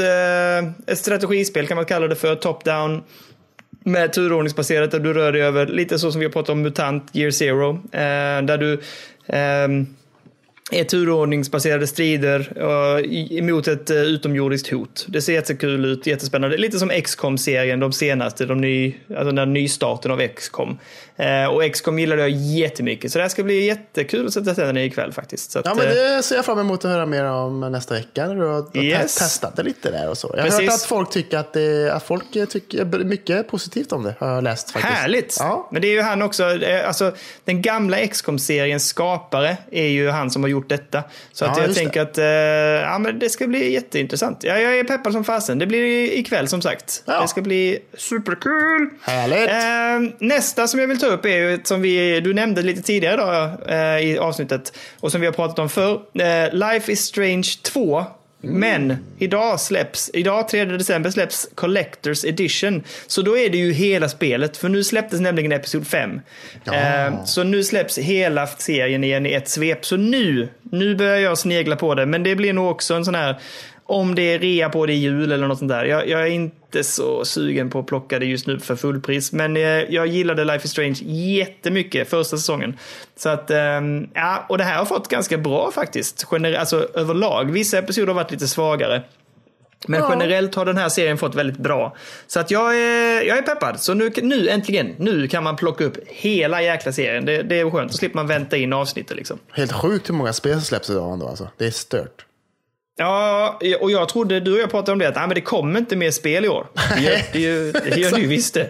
[0.88, 2.36] ett strategispel kan man kalla det för.
[2.36, 3.04] Top-down.
[3.84, 7.10] Med turordningsbaserat där du rör dig över, lite så som vi har pratat om MUTANT
[7.14, 7.82] Year Zero.
[8.42, 8.82] Där du
[9.28, 9.88] ehm,
[10.72, 15.06] är turordningsbaserade strider eh, emot ett uh, utomjordiskt hot.
[15.08, 16.58] Det ser jättekul ut, jättespännande.
[16.58, 20.78] Lite som XCOM-serien, de senaste, de ny, alltså den nystarten av XCOM.
[21.16, 24.82] Eh, och XCOM gillade jag jättemycket, så det här ska bli jättekul att sätta tänderna
[24.82, 25.56] i ikväll faktiskt.
[25.56, 28.28] Att, Ja, men eh, det ser jag fram emot att höra mer om nästa vecka.
[28.28, 29.16] När du har Yes.
[29.16, 30.32] testat det lite där och så.
[30.34, 30.62] Jag har Precis.
[30.70, 34.16] hört att folk tycker att, det, att folk tycker mycket positivt om det.
[34.20, 34.94] Har jag läst faktiskt.
[34.94, 35.36] Härligt!
[35.40, 35.68] Ja.
[35.72, 37.12] Men det är ju han också, eh, alltså
[37.46, 41.04] den gamla XCOM-seriens skapare är ju han som har gjort detta.
[41.32, 44.44] Så att Ja, jag just tänker att eh, ja, men det ska bli jätteintressant.
[44.44, 45.60] Ja, jag är peppad som fasen.
[45.60, 47.04] Det blir ikväll som sagt.
[47.06, 47.22] Ja.
[47.22, 48.90] Det ska bli superkul!
[49.02, 49.50] Härligt!
[49.50, 53.14] Eh, nästa som jag vill ta upp är ju som vi, du nämnde lite tidigare
[53.14, 56.02] idag eh, i avsnittet och som vi har pratat om förr.
[56.14, 58.06] Eh, Life is Strange 2.
[58.54, 62.84] Men idag släpps, idag 3 december släpps Collectors Edition.
[63.08, 66.22] Så då är det ju hela spelet, för nu släpptes nämligen Episod 5.
[66.66, 69.86] Eh, så nu släpps hela serien igen i ett svep.
[69.86, 72.06] Så nu, nu börjar jag snegla på det.
[72.06, 73.40] Men det blir nog också en sån här,
[73.88, 75.86] om det är rea på det i jul eller något sånt där.
[75.86, 79.32] Jag, jag är inte så sugen på att plocka det just nu för fullpris.
[79.32, 82.78] Men eh, jag gillade Life is Strange jättemycket första säsongen.
[83.18, 86.24] Så att, ehm, ja, och det här har fått ganska bra faktiskt.
[86.26, 87.52] Gener- alltså överlag.
[87.52, 89.02] Vissa episoder har varit lite svagare.
[89.88, 90.08] Men Ja.
[90.10, 91.96] generellt har den här serien fått väldigt bra.
[92.28, 93.80] Så att jag är, jag är peppad.
[93.80, 97.26] Så nu, nu äntligen, nu kan man plocka upp hela jäkla serien.
[97.26, 97.92] Det, det är skönt.
[97.92, 99.40] Då slipper man vänta in avsnittet liksom.
[99.52, 101.28] Helt sjukt hur många spel som släpps idag ändå.
[101.28, 101.48] Alltså.
[101.58, 102.26] Det är stört.
[103.00, 105.80] Ja, och jag trodde, du och jag pratade om det, att nej, men det kommer
[105.80, 106.68] inte mer spel i år.
[106.96, 108.70] Det gör det, gör, det, gör du visst det.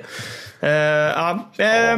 [0.60, 1.98] Eh, ja, eh,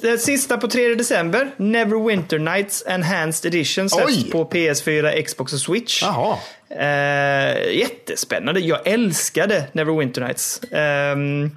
[0.00, 6.02] Det sista på 3 december, Neverwinter Nights Enhanced Edition släpps på PS4, Xbox och Switch.
[6.02, 6.36] Jaha.
[6.70, 8.60] Eh, jättespännande.
[8.60, 10.60] Jag älskade Neverwinter Nights.
[10.72, 11.50] Ehm,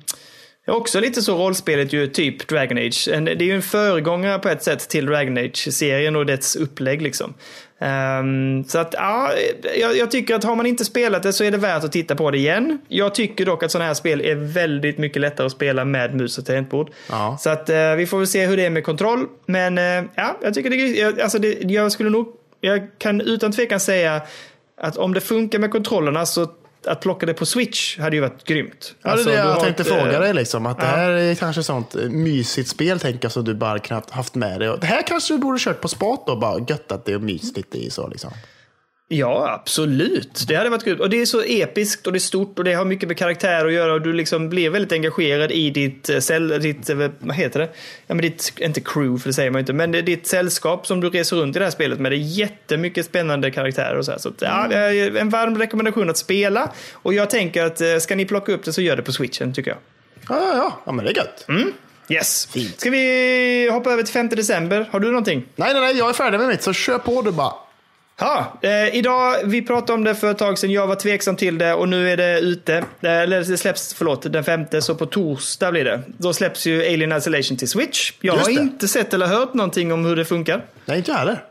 [0.65, 3.07] det är också lite så rollspelet ju, typ Dragon Age.
[3.07, 7.33] Det är ju en föregångare på ett sätt till Dragon Age-serien och dess upplägg liksom.
[7.79, 9.31] Ehm, så att, ja,
[9.79, 12.15] jag, jag tycker att har man inte spelat det så är det värt att titta
[12.15, 12.79] på det igen.
[12.87, 16.37] Jag tycker dock att sådana här spel är väldigt mycket lättare att spela med mus
[16.37, 16.91] och tangentbord.
[17.09, 17.37] Ja.
[17.39, 19.27] Så att eh, vi får väl se hur det är med kontroll.
[19.45, 22.27] Men eh, ja, jag tycker det, jag, alltså det, jag skulle nog,
[22.61, 24.21] jag kan utan tvekan säga
[24.77, 26.47] att om det funkar med kontrollerna så
[26.87, 28.95] att plocka det på Switch hade ju varit grymt.
[29.01, 30.33] Ja, Alltså, det är det du jag tänkte ett, fråga dig.
[30.33, 33.79] Liksom, att Det här är kanske sånt eh, mysigt spel tänker jag, som du bara
[33.79, 34.77] knappt haft med dig.
[34.81, 37.77] Det här kanske du borde kört på spat och bara göttat det och myst lite
[37.77, 37.89] i.
[37.89, 38.31] Så, liksom.
[39.07, 40.45] Ja, absolut.
[40.47, 41.01] Det hade varit kul.
[41.01, 43.65] Och det är så episkt och det är stort och det har mycket med karaktär
[43.65, 47.35] att göra och du liksom blir väldigt engagerad i ditt eh, cell, ditt, eh, vad
[47.35, 47.69] heter det?
[48.07, 50.87] Ja, men ditt, inte crew för det säger man inte, men det är ditt sällskap
[50.87, 52.11] som du reser runt i det här spelet med.
[52.11, 54.19] Det är jättemycket spännande karaktärer och så här.
[54.19, 54.71] Så ja,
[55.19, 56.71] en varm rekommendation att spela.
[56.93, 59.53] Och jag tänker att eh, ska ni plocka upp det så gör det på switchen
[59.53, 59.79] tycker jag.
[60.29, 60.81] Ja, ja, ja.
[60.85, 61.45] ja men det är gött.
[61.47, 61.73] Mm.
[62.09, 62.45] Yes.
[62.45, 62.79] Fint.
[62.79, 64.89] Ska vi hoppa över till 5 december?
[64.91, 65.45] Har du någonting?
[65.55, 65.97] Nej, nej, nej.
[65.97, 67.64] Jag är färdig med mitt, så kör på du bara.
[68.19, 71.57] Ja, eh, idag, vi pratade om det för ett tag sedan, jag var tveksam till
[71.57, 72.75] det och nu är det ute.
[72.77, 76.01] Eh, eller det släpps, förlåt, den femte, så på torsdag blir det.
[76.17, 78.11] Då släpps ju Alien Isolation till Switch.
[78.21, 78.61] Jag Just har det.
[78.61, 80.65] inte sett eller hört någonting om hur det funkar.
[80.85, 81.43] Nej, inte jag heller.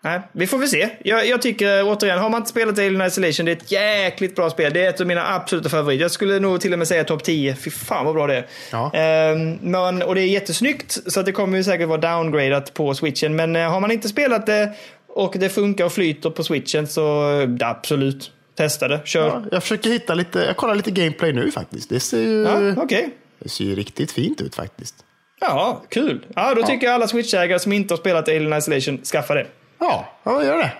[0.00, 0.88] Nej, vi får väl se.
[1.04, 4.50] Jag, jag tycker återigen, har man inte spelat Alien Isolation, det är ett jäkligt bra
[4.50, 4.72] spel.
[4.72, 6.02] Det är ett av mina absoluta favoriter.
[6.02, 7.56] Jag skulle nog till och med säga topp 10.
[7.56, 8.46] Fy fan vad bra det är.
[8.72, 8.90] Ja.
[8.94, 12.94] Ehm, men, och det är jättesnyggt, så att det kommer ju säkert vara downgradat på
[12.94, 13.36] switchen.
[13.36, 14.72] Men eh, har man inte spelat det
[15.18, 19.00] och det funkar och flyter på switchen så eh, absolut, testa det.
[19.04, 19.26] Kör.
[19.26, 21.88] Ja, jag försöker hitta lite, jag kollar lite gameplay nu faktiskt.
[21.88, 23.10] Det ser ju, Ja, okej.
[23.38, 24.94] det ser ju riktigt fint ut faktiskt.
[25.40, 26.26] Ja, kul.
[26.34, 29.46] Ja, då tycker jag alla switchägare som inte har spelat Alien Isolation, skaffa det.
[29.78, 30.72] Ja, ja gör det.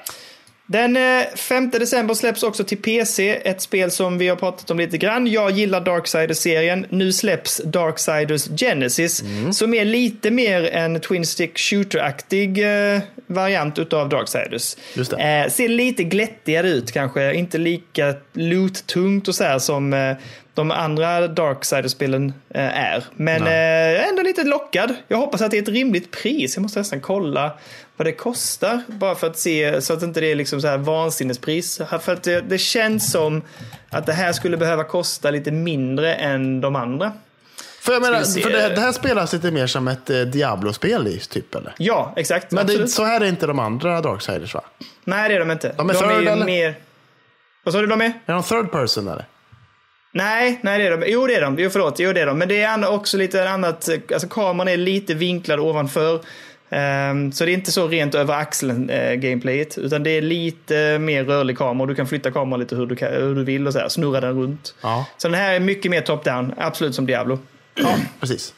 [0.71, 4.79] Den eh, 5 december släpps också till PC ett spel som vi har pratat om
[4.79, 5.27] lite grann.
[5.27, 6.87] Jag gillar Darksiders-serien.
[6.89, 12.59] Nu släpps Darksiders Genesis som är lite mer en Twin Stick Shooter-aktig
[12.95, 14.77] eh, variant utav Darksiders.
[14.95, 15.43] Just det.
[15.45, 20.17] Eh, ser lite glättigare ut kanske, inte lika loot-tungt och så här som eh,
[20.55, 23.05] de andra Darksiders-spelen eh, är.
[23.17, 24.95] Men eh, ändå lite lockad.
[25.09, 26.57] Jag hoppas att det är ett rimligt pris.
[26.57, 27.53] Jag måste nästan kolla
[27.99, 28.83] vad det kostar.
[28.87, 31.81] Bara för att se så att inte det är liksom så här vansinnespris.
[32.01, 33.43] För att det, det känns som
[33.91, 37.13] att det här skulle behöva kosta lite mindre än de andra.
[37.81, 41.55] För jag menar, för det, det här spelas lite mer som ett eh, Diablo-spel typ
[41.55, 41.75] eller?
[41.79, 42.53] Ja, exakt.
[42.53, 44.65] Men det, så här är inte de andra Darksiders va?
[45.05, 45.75] Nej, det är de inte.
[45.77, 46.47] De är de är third, ju eller?
[46.47, 46.75] mer...
[47.65, 48.13] Vad sa du de är?
[48.27, 49.25] Är de third person eller?
[50.13, 51.05] Nej, nej det är de.
[51.07, 51.59] Jo, det är de.
[51.59, 51.99] Jo, förlåt.
[51.99, 52.39] Jo, det är de.
[52.39, 53.89] Men det är också lite annat.
[54.13, 56.21] Alltså kameran är lite vinklad ovanför.
[56.71, 59.79] Ehm, så det är inte så rent över axeln eh, gameplayet.
[59.79, 61.87] Utan det är lite mer rörlig kamera.
[61.87, 63.89] Du kan flytta kameran lite hur du, kan, hur du vill och så här.
[63.89, 64.75] Snurra den runt.
[64.81, 65.07] Ja.
[65.17, 66.55] Så den här är mycket mer top-down.
[66.57, 67.39] Absolut som Diablo.
[67.75, 68.55] Ja, precis.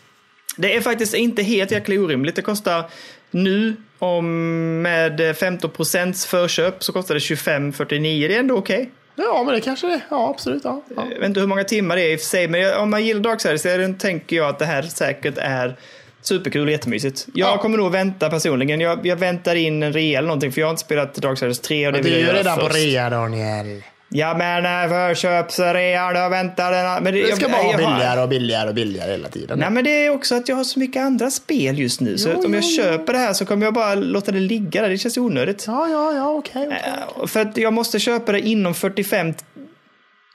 [0.56, 2.36] Det är faktiskt inte helt jäkla orimligt.
[2.36, 2.84] Det kostar
[3.30, 8.28] nu om med 15% förköp så kostar det 25,49.
[8.28, 8.90] Det är ändå okej.
[9.14, 10.00] Ja, men det kanske det är.
[10.10, 10.64] Ja, absolut.
[10.64, 10.82] Ja.
[10.96, 11.06] Ja.
[11.10, 13.04] Jag vet inte hur många timmar det är i och för sig, men om man
[13.04, 15.76] gillar Darksiders så tänker jag att det här säkert är
[16.22, 17.26] superkul och jättemysigt.
[17.34, 17.58] Jag Ja.
[17.58, 18.80] kommer nog vänta personligen.
[18.80, 21.86] Jag, jag väntar in en rea eller någonting, för jag har inte spelat Darksiders 3
[21.86, 22.76] och det Det vill är ju redan på först.
[22.76, 23.82] rea Daniel.
[24.12, 27.04] Ja, men äh, förköpsrea, då väntar den.
[27.04, 29.58] Men Det ska jag- bara vara billigare och billigare och billigare hela tiden.
[29.58, 32.18] Nej, men det är också att jag har så mycket andra spel just nu.
[32.18, 32.82] Så Jo, om jag jo, jo.
[32.84, 34.88] köper det här så kommer jag bara låta det ligga där.
[34.88, 35.64] Det känns onödigt.
[35.66, 36.66] Ja, ja, ja, okej.
[36.66, 36.82] okej.
[37.20, 39.34] Eh, För att jag måste köpa det inom 45,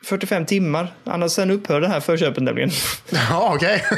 [0.05, 0.87] 45 timmar.
[1.03, 2.69] Annars sen upphör det här förköpet nämligen.
[3.29, 3.83] Ja, okej.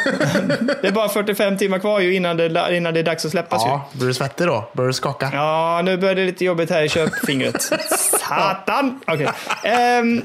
[0.81, 3.65] Det är bara 45 timmar kvar ju innan det, innan det är dags att släppas
[3.65, 3.69] ju.
[3.69, 4.69] Ja, blir du svettig då?
[4.73, 5.29] Börjar du skaka?
[5.33, 7.71] Ja, nu börjar det lite jobbigt här i köpfingret.
[8.29, 8.99] Satan!
[9.07, 9.27] Okej.
[9.63, 10.21] Ehm,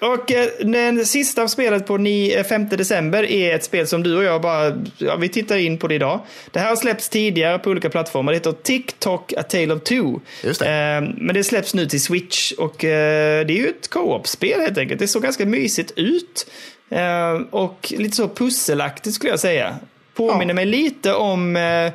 [0.00, 4.16] och eh, den sista spelet på ni- eh, 5 december är ett spel som du
[4.16, 6.20] och jag bara, ja, vi tittar in på det idag.
[6.50, 8.32] Det här har släppts tidigare på olika plattformar.
[8.32, 10.20] Det heter TikTok A Tale of Two.
[10.44, 10.66] Just det.
[10.68, 14.78] Ehm, men det släpps nu till Switch och eh, det är ju ett co-op-spel helt
[14.78, 15.00] enkelt.
[15.00, 16.46] Det såg ganska mysigt ut.
[16.90, 19.76] Ehm, och lite så pusselaktigt skulle jag säga.
[20.14, 20.54] Påminner Ja.
[20.54, 21.92] mig lite om eh,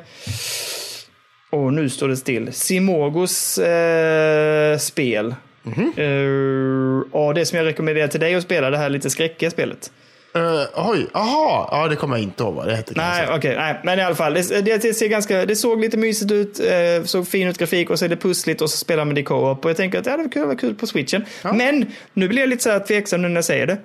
[1.50, 2.52] och nu står det still.
[2.52, 5.34] Simogos eh, spel.
[5.76, 5.92] Mhm.
[5.96, 9.90] Eh, och det som jag rekommenderar till dig att spela, det här lite skräckiga spelet.
[10.36, 11.68] Uh, oj, aha.
[11.72, 12.92] Ja, det kommer jag inte ihåg vad det hette.
[12.96, 13.56] Nej, okej.
[13.56, 14.34] nej, men i alla fall.
[14.34, 17.98] Det, det, ser ganska, det såg lite mysigt ut, eh, såg fin ut grafik och
[17.98, 19.64] så är det pussligt och så spelar man det co-op.
[19.64, 21.24] Och jag tänker att ja, det var kul, det var kul på switchen.
[21.42, 23.76] Men nu blir jag lite så här tveksam nu när jag säger det.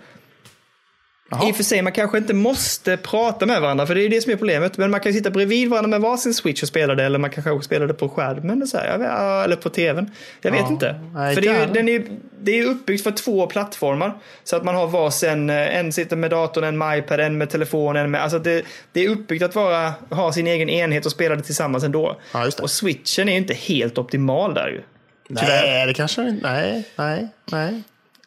[1.30, 1.50] Jaha.
[1.50, 4.22] I och för sig, man kanske inte måste prata med varandra, för det är det
[4.22, 4.78] som är problemet.
[4.78, 7.30] Men man kan ju sitta bredvid varandra med varsin switch och spela det, eller man
[7.30, 10.12] kanske också spelar det på skärmen, så här, eller på tvn.
[10.42, 11.00] Jag vet Ja, inte.
[11.14, 12.04] nej, för det är, den är,
[12.42, 14.14] det är uppbyggt för två plattformar.
[14.44, 17.50] Så att man har varsin, eh, en sitter med datorn, en med iPad, en med
[17.50, 18.22] telefon, en med...
[18.24, 21.84] Alltså det, det är uppbyggt att vara, ha sin egen enhet och spela det tillsammans
[21.84, 22.20] ändå.
[22.34, 22.60] Ja, det.
[22.60, 24.82] Och switchen är ju inte helt optimal där ju.
[25.30, 26.52] Nej, det kanske inte...
[26.52, 27.82] Nej, nej, nej.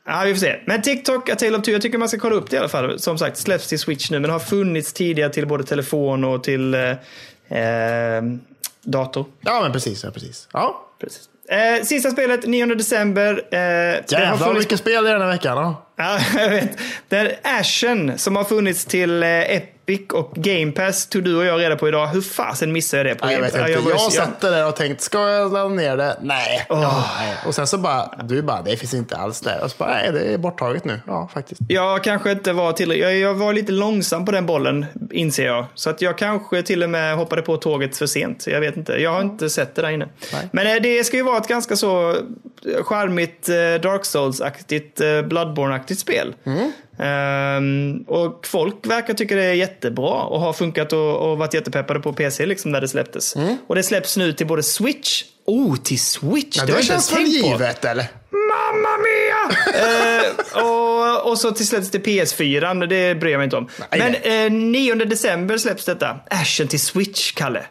[0.07, 0.57] Ja, vi får se.
[0.66, 2.68] Men TikTok, A Tale of Two, jag tycker man ska kolla upp det i alla
[2.68, 2.98] fall.
[2.98, 6.74] Som sagt, släpps till Switch nu, men har funnits tidigare till både telefon och till
[6.74, 6.90] eh,
[7.59, 8.22] eh,
[8.82, 9.24] dator.
[9.40, 10.04] Ja, men precis.
[10.04, 10.48] Ja, precis.
[10.52, 10.82] Ja.
[11.00, 11.28] Precis.
[11.48, 13.32] Eh, sista spelet, 9 december.
[13.32, 15.57] Eh, det Jävlar funnits- mycket spel i den här veckan.
[15.57, 15.86] Ja.
[15.97, 16.78] Ja, jag vet.
[17.09, 21.44] Det är Ashen som har funnits till eh, Epic och Game Pass tog du och
[21.44, 22.07] jag reda på idag.
[22.07, 23.70] Hur fasen missade jag det på Ja, jag vet inte.
[23.70, 26.16] Ja, var ju- Jag satt där och tänkt, ska jag ladda ner det?
[26.22, 26.66] Nej.
[26.68, 27.34] Ja, nej.
[27.47, 29.62] Och sen så bara, du bara, det finns inte alls där.
[29.64, 31.01] Och så bara, nej, det är borttaget nu.
[31.07, 31.61] Ja, faktiskt.
[31.68, 33.05] Jag kanske inte var tillräckligt.
[33.05, 35.66] Jag, jag var lite långsam på den bollen, inser jag.
[35.74, 38.47] Så att jag kanske till och med hoppade på tåget för sent.
[38.47, 38.92] Jag vet inte.
[38.92, 40.09] Jag har inte sett det där inne.
[40.32, 40.49] Nej.
[40.53, 42.16] Men eh, det ska ju vara ett ganska så
[42.84, 45.22] charmigt eh, Dark Souls-aktigt, eh,
[45.87, 46.34] Bloodborne-aktigt spel.
[46.99, 52.01] Ehm, och folk verkar tycka det är jättebra och har funkat och, och varit jättepeppade
[52.01, 53.34] på PC liksom när det släpptes.
[53.66, 56.57] Och det släpps nu till både Switch, oh till Switch!
[56.59, 57.49] Ja, det det känns väl tänkt på.
[57.49, 58.07] givet, eller?
[58.30, 59.57] Mamma mia!
[60.22, 63.68] eh, och, och så till släpps till PS4, det bryr jag mig inte om.
[63.91, 66.16] Nej, Men eh, 9 december släpps detta.
[66.30, 67.59] Ashen till Switch, Kalle.
[67.59, 67.64] Ja,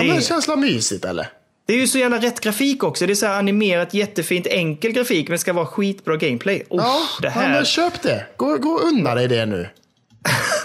[0.00, 1.28] Det men är, det känns väl mysigt, eller?
[1.66, 3.06] Det är ju så jävla rätt grafik också.
[3.06, 6.66] Det är så här animerat, jättefint, enkel grafik, men ska vara skitbra gameplay.
[6.68, 7.48] Oh, Ja, det ja, här.
[7.48, 8.26] men köp det.
[8.36, 9.68] Gå, gå unna dig det nu.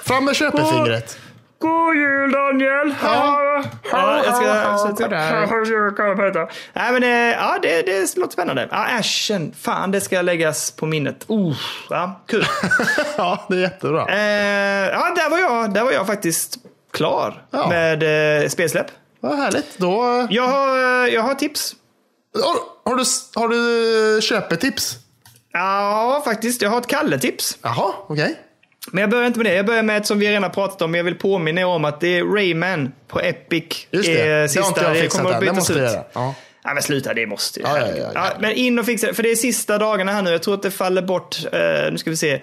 [0.04, 1.18] Fram med köpefingret.
[1.60, 2.96] God jul Daniel!
[3.04, 5.10] Ja, jag ska...
[6.74, 7.02] Nej, men
[7.62, 8.68] det, det låter spännande.
[8.72, 11.26] Ja, Ashen, fan det ska läggas på minnet.
[11.28, 11.56] Oh,
[11.90, 12.46] ja, kul.
[13.18, 14.08] Ja, det är jättebra.
[14.10, 16.58] Eh, ja, där var, jag, där var jag faktiskt
[16.94, 17.70] klar Ja.
[17.70, 18.88] med eh, spelsläpp.
[19.26, 19.78] Vad härligt.
[19.78, 20.28] Då...
[20.30, 21.76] Jag har, eh, jag har tips.
[22.34, 23.04] Har, har, du,
[23.36, 24.98] har du köpetips?
[25.54, 26.62] Ja, faktiskt.
[26.62, 27.58] Jag har ett Kalle-tips.
[27.62, 28.40] Jaha, okej.
[28.92, 29.56] Men jag börjar inte med det.
[29.56, 30.92] Jag börjar med ett som vi redan pratat om.
[30.92, 33.88] Men jag vill påminna er om att det är Rayman på Epic.
[33.92, 34.22] Just det.
[34.22, 35.40] är Det har inte jag fixat kommer att.
[35.40, 35.80] Det bytas måste ut.
[35.80, 36.04] göra.
[36.14, 36.36] Ja.
[36.64, 37.66] Ja, men sluta, det måste ju.
[37.66, 38.28] Ja, ja, ja, ja.
[38.40, 39.14] Men in och fixa det.
[39.14, 40.32] För det är sista dagarna här nu.
[40.32, 41.38] Jag tror att det faller bort.
[41.52, 42.42] Eh, nu ska vi se.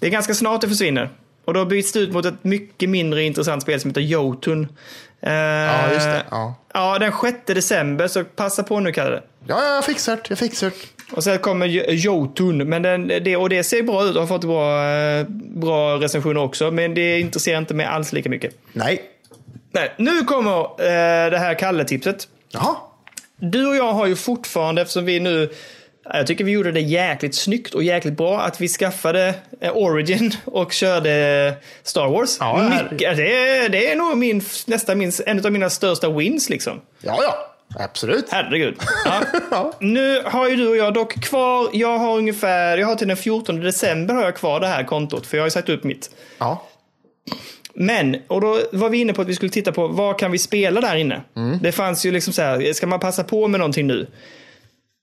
[0.00, 1.10] Det är ganska snart det försvinner.
[1.44, 4.68] Och då byts det ut mot ett mycket mindre intressant spel som heter Jotun.
[5.22, 6.22] Eh, Ja, just det.
[6.30, 6.54] Ja.
[6.74, 9.22] Ja, den 6 december, så passa på nu Kalle.
[9.46, 10.22] Ja, ja, jag fixar det.
[10.28, 11.16] Jag fixar det.
[11.16, 14.44] Och sen kommer Jo- Jotun, men den, det, och det ser bra ut har fått
[14.44, 16.70] bra, eh, bra recensioner också.
[16.70, 18.54] Men det intresserar inte mig alls lika mycket.
[18.72, 19.02] Nej.
[19.72, 22.28] Nej, nu kommer eh, det här Kalle-tipset.
[22.50, 22.76] Jaha.
[23.36, 25.50] Du och jag har ju fortfarande, eftersom vi nu
[26.04, 30.32] jag tycker vi gjorde det jäkligt snyggt och jäkligt bra att vi skaffade eh, Origin
[30.44, 32.36] och körde Star Wars.
[32.40, 36.50] Ja, Mycket, det, är, det är nog min, nästan min, en av mina största wins
[36.50, 36.80] liksom.
[37.00, 37.48] Ja, ja.
[37.78, 38.26] Absolut.
[38.30, 38.76] Herregud.
[39.04, 39.22] Ja.
[39.50, 39.72] Ja.
[39.80, 43.16] Nu har ju du och jag dock kvar, jag har ungefär, jag har till den
[43.16, 46.10] 14 december har jag kvar det här kontot för jag har ju sagt upp mitt.
[46.38, 46.62] Ja.
[47.74, 50.38] Men, och då var vi inne på att vi skulle titta på vad kan vi
[50.38, 51.22] spela där inne?
[51.60, 54.06] Det fanns ju liksom så här, ska man passa på med någonting nu?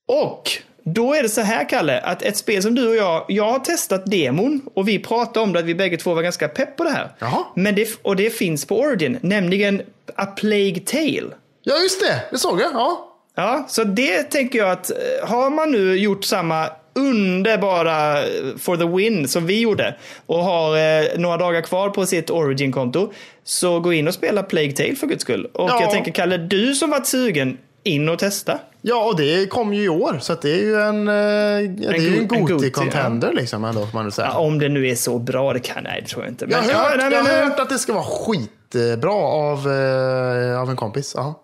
[0.08, 0.52] Och
[0.84, 3.60] då är det så här, Kalle, att ett spel som du och jag, jag har
[3.60, 6.84] testat demon och vi pratade om det att vi bägge två var ganska pepp på
[6.84, 7.12] det här.
[7.20, 7.44] Jaha.
[7.56, 9.82] Men det, och det finns på Origin, nämligen
[10.16, 11.28] A Plague Tale.
[11.64, 12.20] Ja, just det.
[12.32, 12.72] Det såg jag.
[12.74, 13.06] Ja.
[13.36, 18.28] Ja, så det tänker jag att eh, har man nu gjort samma underbara eh,
[18.60, 23.12] for the win som vi gjorde och har eh, några dagar kvar på sitt Origin-konto
[23.44, 25.46] så gå in och spela Plague Tale för guds skull.
[25.54, 25.82] Och Ja.
[25.82, 27.58] jag tänker Kalle, du som varit sugen,
[27.90, 28.60] in och testa.
[28.82, 30.18] Ja, och det kom ju i år.
[30.22, 33.34] Så det är ju en, eh, ja, det är en go- en Goti Goti, contender
[33.34, 34.28] liksom ändå, får man väl säga.
[34.34, 36.46] Ja, om det nu är så bra, det kan nej, det tror jag inte.
[36.50, 39.12] jag har, Men- hört, nej, jag men, har eh, hört att det ska vara skitbra
[39.14, 41.14] av, eh, av en kompis.
[41.18, 41.40] Ja.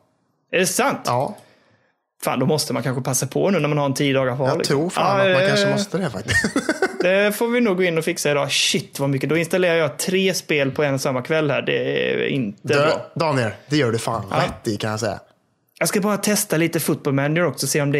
[0.52, 1.00] Är det sant?
[1.06, 1.36] ja.
[2.24, 4.48] Fan, då måste man kanske passa på nu när man har en tio dagar kvar.
[4.48, 4.76] Jag liksom.
[4.78, 6.46] tror fan Ja, att man eh, kanske måste det faktiskt.
[7.02, 8.52] Det får vi nog gå in och fixa idag.
[8.52, 9.30] Shit vad mycket.
[9.30, 11.62] Då installerar jag tre spel på en och samma kväll här.
[11.62, 11.74] Det
[12.14, 13.06] är inte Du, bra.
[13.16, 15.20] Daniel, det gör du fan rätt i kan jag säga.
[15.80, 18.00] Jag ska bara testa lite football manager också, se om det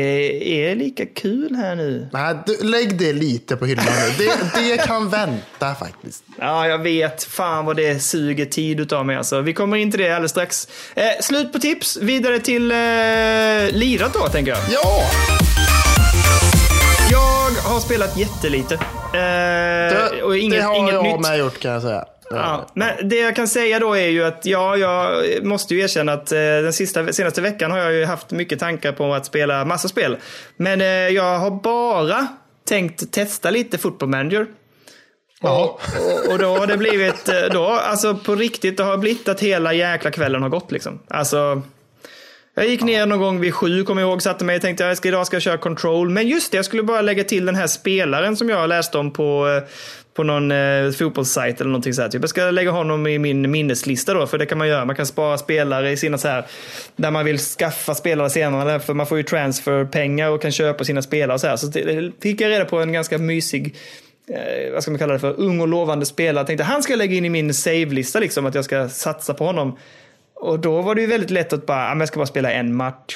[0.70, 2.10] är lika kul här nu.
[2.14, 4.26] Nej, du, lägg det lite på hyllan nu.
[4.26, 6.24] Det, det kan vänta faktiskt.
[6.40, 7.24] Ja, jag vet.
[7.24, 9.42] Fan vad det suger tid utav mig alltså.
[9.42, 10.68] Vi kommer in till det alldeles strax.
[10.96, 11.98] Eh, slut på tips.
[11.98, 12.78] Vidare till eh,
[13.80, 14.60] lirat då, tänker jag.
[14.72, 15.02] Ja!
[17.12, 18.74] Jag har spelat jättelite.
[18.76, 18.80] Eh,
[19.14, 21.20] Det, och inget, det har inget jag nytt.
[21.22, 22.06] med gjort kan jag säga.
[22.30, 26.14] Ja, men det jag kan säga då är ju att ja, jag måste ju erkänna
[26.14, 29.66] att eh, den sista, senaste veckan har jag ju haft mycket tankar på att spela
[29.66, 30.18] massa spel.
[30.58, 32.28] Men eh, jag har bara
[32.68, 34.48] tänkt testa lite football manager.
[35.42, 35.80] Ja.
[36.00, 39.40] Och, och då har det blivit, eh, då, alltså på riktigt, det har blivit att
[39.40, 41.00] hela jäkla kvällen har gått liksom.
[41.08, 41.62] Alltså,
[42.56, 45.06] jag gick ner någon gång vid sju, kommer jag ihåg, satte mig och tänkte att
[45.06, 46.10] idag ska jag köra control.
[46.10, 49.12] Men just det, jag skulle bara lägga till den här spelaren som jag läste om
[49.12, 49.70] på, eh,
[50.14, 52.12] på någon eh, fotbollssajt eller någonting sånt.
[52.12, 52.22] Typ.
[52.22, 54.86] Jag ska lägga honom i min minneslista då, för det kan man göra.
[54.86, 56.46] Man kan spara spelare i sina så här,
[56.96, 61.02] där man vill skaffa spelare senare, för man får ju transferpengar och kan köpa sina
[61.02, 61.56] spelare och så här.
[61.56, 63.76] Så det fick jag reda på en ganska mysig
[64.30, 66.40] eh, vad ska man kalla det för, ung och lovande spelare.
[66.40, 69.34] Jag tänkte han ska jag lägga in i min save-lista, liksom, att jag ska satsa
[69.34, 69.78] på honom.
[70.36, 72.76] Och då var det ju väldigt lätt att bara, men jag ska bara spela en
[72.76, 73.16] match.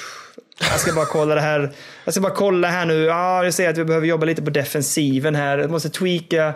[0.60, 1.72] Jag ska bara kolla det här.
[2.06, 3.04] Jag ska bara kolla här nu.
[3.04, 5.58] Ja, jag ser att vi behöver jobba lite på defensiven här.
[5.58, 6.54] Jag måste tweaka.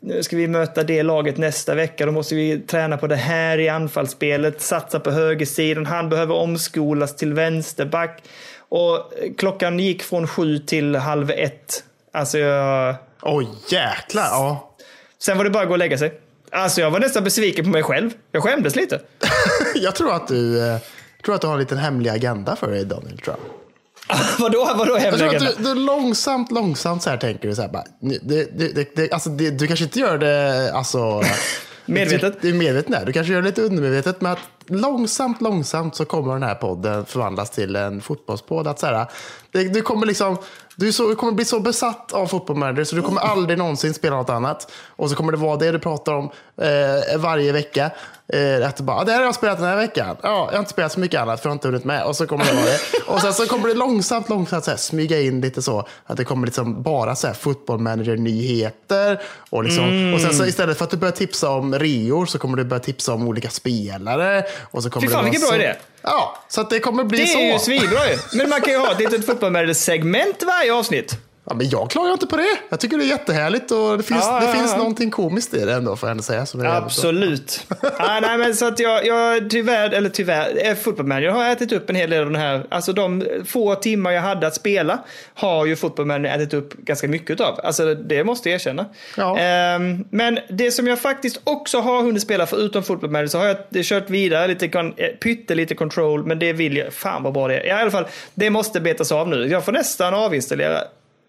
[0.00, 2.06] Nu ska vi möta det laget nästa vecka.
[2.06, 4.60] Då måste vi träna på det här i anfallsspelet.
[4.60, 5.86] Satsa på högersidan.
[5.86, 8.22] Han behöver omskolas till vänsterback.
[8.58, 11.84] Och klockan gick från sju till halv ett.
[12.12, 12.94] Alltså jag...
[13.22, 14.24] Oj, jäklar.
[14.24, 14.74] Ja.
[15.18, 16.20] Sen var det bara att gå och lägga sig.
[16.54, 18.10] Alltså jag var nästan besviken på mig själv.
[18.32, 19.00] Jag skämdes lite.
[19.74, 20.76] jag tror att du, eh,
[21.24, 23.18] tror att du har en liten hemlig agenda för dig Daniel.
[23.18, 24.18] Tror jag.
[24.38, 25.52] vadå, vadå hemlig agenda?
[25.58, 27.84] Du, du långsamt, långsamt så här tänker du så här bara.
[28.00, 31.22] Det, det, det, alltså, du kanske inte gör det alltså,
[31.86, 32.42] medvetet.
[32.42, 34.20] Du, du är medveten Du kanske gör det lite undermedvetet.
[34.20, 38.66] Men att långsamt, långsamt så kommer den här podden förvandlas till en fotbollspodd.
[38.66, 39.06] Att så här,
[39.52, 40.38] det, du kommer liksom
[40.76, 44.16] du, så, du kommer bli så besatt av fotbollmanager så du kommer aldrig någonsin spela
[44.16, 44.72] något annat.
[44.88, 46.30] Och så kommer det vara det du pratar om
[46.60, 47.90] eh, varje vecka.
[48.32, 50.16] Eh, att bara, det här har jag spelat den här veckan.
[50.22, 52.04] Ja, jag har inte spelat så mycket annat för jag har inte hunnit med.
[52.04, 52.78] Och så kommer det vara det.
[53.06, 55.88] Och sen så kommer det långsamt, långsamt så här, smyga in lite så.
[56.06, 59.22] Att det kommer liksom bara så här fotbollmanager-nyheter.
[59.50, 60.14] Och, liksom, mm.
[60.14, 62.80] och sen så istället för att du börjar tipsa om reor så kommer du börja
[62.80, 64.44] tipsa om olika spelare.
[64.70, 65.74] Och så kommer Fy fan vilken bra idé.
[66.02, 67.38] Ja, så att det kommer bli så.
[67.38, 68.18] Det är ju svinbra ju.
[68.32, 71.16] Men man kan ju ha ett litet fotbollmanager-segment varje avsnitt.
[71.46, 72.58] Ja, men jag klagar inte på det.
[72.68, 74.76] Jag tycker det är jättehärligt och det finns, ja, det ja, finns ja.
[74.76, 76.46] någonting komiskt i det ändå får jag ändå säga.
[76.46, 77.66] Som Absolut.
[77.98, 81.72] ah, nej, men så att jag, jag tyvärr, eller tyvärr, eh, Football Manager har ätit
[81.72, 82.66] upp en hel del av den här.
[82.68, 84.98] Alltså de få timmar jag hade att spela
[85.34, 87.60] har ju Football Manager ätit upp ganska mycket av.
[87.64, 88.86] Alltså det måste jag erkänna.
[89.18, 93.46] Um, men det som jag faktiskt också har hunnit spela förutom Football Manager så har
[93.46, 94.66] jag kört vidare lite,
[94.96, 97.66] eh, pyttelite control, men det vill jag, fan vad bra det är.
[97.66, 99.46] I alla fall, det måste betas av nu.
[99.46, 100.80] Jag får nästan avinstallera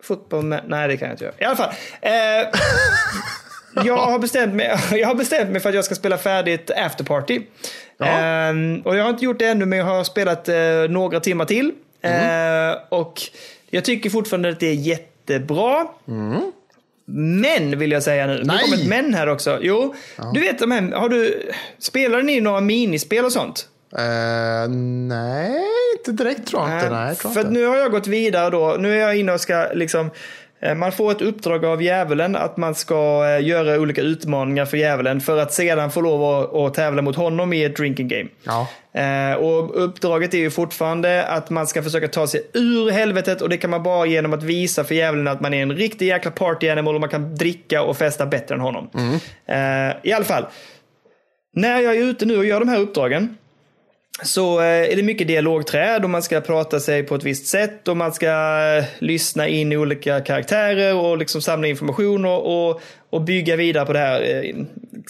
[0.07, 1.35] Fotboll med, nej det kan jag inte göra.
[1.39, 1.73] I alla fall.
[2.01, 2.11] Eh,
[3.85, 7.41] jag, har bestämt mig, jag har bestämt mig för att jag ska spela färdigt Afterparty.
[7.99, 8.49] Eh,
[8.83, 10.55] och jag har inte gjort det ännu men jag har spelat eh,
[10.89, 11.71] några timmar till.
[12.01, 12.77] Mm.
[12.89, 13.21] och
[13.69, 15.87] jag tycker fortfarande att det är jättebra.
[16.07, 16.51] Mm.
[17.05, 18.43] Men vill jag säga nu.
[18.43, 18.57] Nej.
[18.57, 19.59] Det kommer ett men här också.
[19.61, 20.31] Jo, ja.
[20.33, 23.67] du vet de här, har du, spelar ni några minispel och sånt?
[23.99, 24.69] Uh,
[25.07, 25.61] nej,
[25.97, 26.89] inte direkt tror jag inte.
[26.89, 27.51] Nej, tror för inte.
[27.51, 28.75] nu har jag gått vidare då.
[28.79, 30.11] Nu är jag inne och ska liksom
[30.59, 34.77] eh, man får ett uppdrag av djävulen att man ska eh, göra olika utmaningar för
[34.77, 38.29] djävulen för att sedan få lov att, att tävla mot honom i ett drinking game.
[38.43, 38.67] Ja.
[39.35, 43.57] och uppdraget är ju fortfarande att man ska försöka ta sig ur helvetet och det
[43.57, 46.69] kan man bara genom att visa för djävulen att man är en riktig jäkla party
[46.69, 48.89] animal och man kan dricka och festa bättre än honom.
[48.93, 49.91] Mm.
[50.03, 50.45] I alla fall,
[51.53, 53.37] när jag är ute nu och gör de här uppdragen
[54.23, 57.87] så eh, är det mycket dialogträd och man ska prata sig på ett visst sätt
[57.87, 62.81] och man ska eh, lyssna in olika karaktärer och liksom samla information och, och,
[63.15, 64.55] och bygga vidare på det här eh,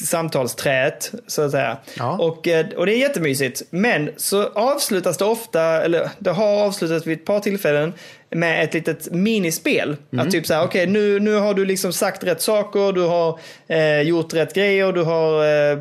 [0.02, 1.78] samtalsträet så att säga.
[1.98, 2.18] Ja.
[2.18, 3.64] Och, och det är jättemysigt.
[3.70, 7.94] Men så avslutas det ofta, eller det har avslutats vid ett par tillfällen
[8.30, 9.96] med ett litet minispel.
[10.12, 10.26] Mm.
[10.26, 13.02] Att typ så här, okej okay, nu, nu har du liksom sagt rätt saker, du
[13.02, 15.78] har eh, gjort rätt grejer, du har eh,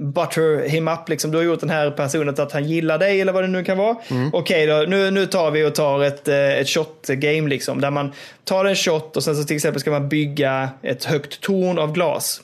[0.00, 1.30] butter him up, liksom.
[1.30, 3.78] du har gjort den här personen att han gillar dig eller vad det nu kan
[3.78, 3.96] vara.
[4.10, 4.30] Mm.
[4.32, 7.80] Okej okay, då, nu, nu tar vi och tar ett, eh, ett shot game liksom,
[7.80, 8.12] där man
[8.44, 11.92] tar en shot och sen så till exempel ska man bygga ett högt torn av
[11.92, 12.40] glas.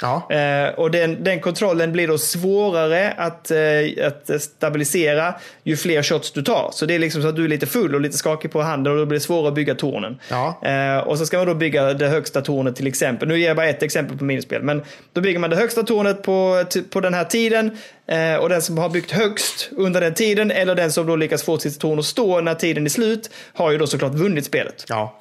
[0.00, 0.30] Ja.
[0.30, 6.32] Eh, och den, den, kontrollen blir då svårare att, eh, att stabilisera ju fler shots
[6.32, 6.70] du tar.
[6.72, 8.92] Så det är liksom så att du är lite full och lite skakig på handen
[8.92, 10.18] och då blir det svårare att bygga tornen.
[10.28, 10.60] Ja.
[10.62, 13.28] Eh, och så ska man då bygga det högsta tornet till exempel.
[13.28, 14.62] Nu ger jag bara ett exempel på minispel.
[14.62, 14.82] Men
[15.12, 17.78] då bygger man det högsta tornet på, på den här tiden.
[18.06, 21.42] Eh, och den som har byggt högst under den tiden eller den som då lyckas
[21.42, 24.84] få sitt torn att stå när tiden är slut har ju då såklart vunnit spelet.
[24.88, 25.18] Ja.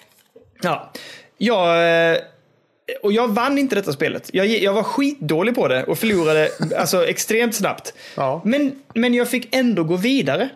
[0.62, 0.92] Ja.
[1.38, 2.18] Jag eh,
[3.02, 4.30] och jag vann inte detta spelet.
[4.34, 7.94] Jag, jag var skitdålig på det och förlorade alltså, extremt snabbt.
[8.16, 8.42] Ja.
[8.46, 10.50] Men, men jag fick ändå gå vidare.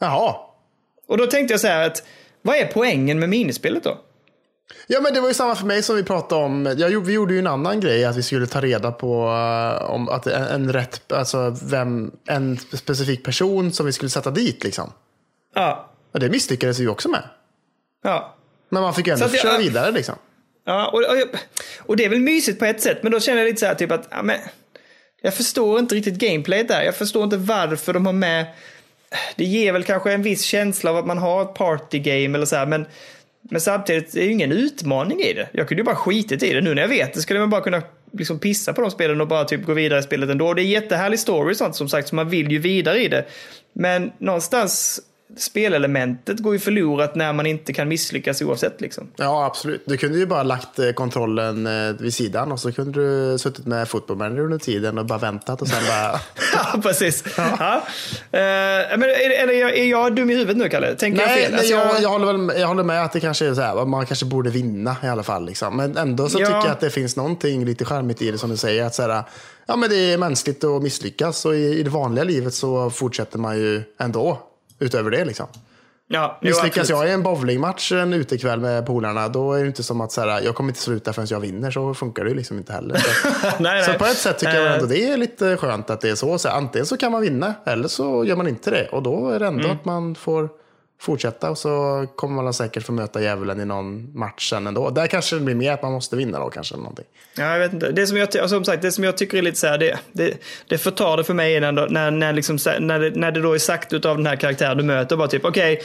[0.00, 0.34] Jaha.
[1.06, 2.02] Och då tänkte jag så här att,
[2.42, 3.98] vad är poängen med minispelet då?
[4.86, 6.74] Ja men det var ju samma för mig som vi pratade om.
[6.78, 10.08] Jag, vi gjorde ju en annan grej, att vi skulle ta reda på uh, om
[10.08, 14.92] att en, en, rätt, alltså vem, en specifik person som vi skulle sätta dit liksom.
[15.54, 15.90] Ja.
[16.12, 17.22] Och det misslyckades vi också med.
[18.04, 18.34] Ja.
[18.68, 20.14] Men man fick ju ändå köra vidare liksom.
[20.68, 21.38] Ja, och, och,
[21.78, 23.74] och, det är väl mysigt på ett sätt, men då känner jag lite så här
[23.74, 24.36] typ att, ja, men,
[25.22, 26.82] jag förstår inte riktigt gameplayet där.
[26.82, 28.46] Jag förstår inte varför de har med,
[29.36, 32.56] det ger väl kanske en viss känsla av att man har ett partygame eller så
[32.56, 32.86] här, men,
[33.42, 35.48] men samtidigt är det ju ingen utmaning i det.
[35.52, 36.60] Jag kunde ju bara skitit i det.
[36.60, 37.82] Nu när jag vet det skulle man bara kunna
[38.12, 40.54] liksom pissa på de spelen och bara typ gå vidare i spelet ändå.
[40.54, 43.24] Det är jättehärlig story och sånt som sagt, så man vill ju vidare i det.
[43.72, 45.00] Men någonstans
[45.36, 48.80] spelelementet går ju förlorat när man inte kan misslyckas oavsett.
[48.80, 49.10] Liksom.
[49.16, 49.82] Ja, absolut.
[49.86, 53.66] Du kunde ju bara lagt eh, kontrollen eh, vid sidan och så kunde du suttit
[53.66, 56.20] med fotbollmanager under tiden och bara väntat och sen bara...
[56.74, 57.24] ja, precis.
[57.36, 57.82] Ja.
[58.34, 60.94] Uh, men är, är, är, jag dum i huvudet nu, Kalle?
[60.94, 61.54] Tänker nej, jag fel?
[61.54, 64.06] Alltså, jag, jag, håller väl, jag håller med att det kanske är så här, man
[64.06, 65.46] kanske borde vinna i alla fall.
[65.46, 65.76] Liksom.
[65.76, 66.46] Men ändå så ja.
[66.46, 68.84] tycker jag att det finns någonting lite charmigt i det som du säger.
[68.84, 69.22] Att så här,
[69.66, 73.38] ja, men det är mänskligt att misslyckas och i, i det vanliga livet så fortsätter
[73.38, 74.47] man ju ändå
[74.78, 75.24] utöver det.
[75.24, 75.46] Liksom.
[76.10, 80.00] Ja, Misslyckas jag i en bowlingmatch en utekväll med polarna, då är det inte som
[80.00, 81.70] att så här, jag kommer inte sluta förrän jag vinner.
[81.70, 82.96] Så funkar det ju liksom inte heller.
[82.98, 83.98] Så, nej, så nej.
[83.98, 86.38] på ett sätt tycker jag ändå det är lite skönt att det är så.
[86.38, 88.88] så här, antingen så kan man vinna, eller så gör man inte det.
[88.88, 89.76] Och då är det ändå mm.
[89.76, 90.48] att man får
[91.00, 94.90] fortsätta och så kommer man säkert få möta djävulen i någon match sen ändå.
[94.90, 96.76] Där kanske det blir mer att man måste vinna då kanske.
[96.76, 97.04] Någonting.
[97.36, 97.92] Ja, jag vet inte.
[97.92, 99.98] Det som jag, alltså, som sagt, det som jag tycker är lite så här, det,
[100.12, 100.34] det,
[100.68, 103.58] det förtar det för mig när, när, när, liksom, när, det, när det då är
[103.58, 105.16] sagt av den här karaktären du möter.
[105.16, 105.84] Bara typ, okej, okay,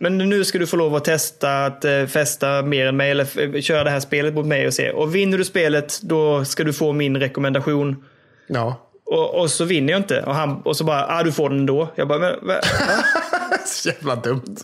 [0.00, 3.60] men nu ska du få lov att testa att eh, fästa mer än mig eller
[3.60, 4.90] köra det här spelet mot mig och se.
[4.90, 8.04] Och vinner du spelet, då ska du få min rekommendation.
[8.46, 8.90] Ja.
[9.06, 10.22] Och, och så vinner jag inte.
[10.22, 11.88] Och, han, och så bara, ah, du får den ändå.
[11.94, 12.60] Jag bara, men, va?
[13.82, 14.56] så jävla dumt.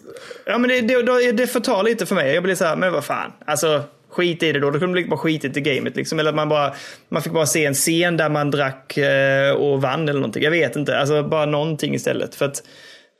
[0.47, 2.35] Ja, men det, det, det förtar lite för mig.
[2.35, 3.33] Jag blir så här, men vad fan.
[3.45, 4.71] Alltså, skit i det då.
[4.71, 5.97] Då kunde man bara skitit i gamet.
[5.97, 6.19] Liksom.
[6.19, 6.75] Eller att man, bara,
[7.09, 10.43] man fick bara se en scen där man drack eh, och vann eller någonting.
[10.43, 10.99] Jag vet inte.
[10.99, 12.35] Alltså bara någonting istället.
[12.35, 12.63] För att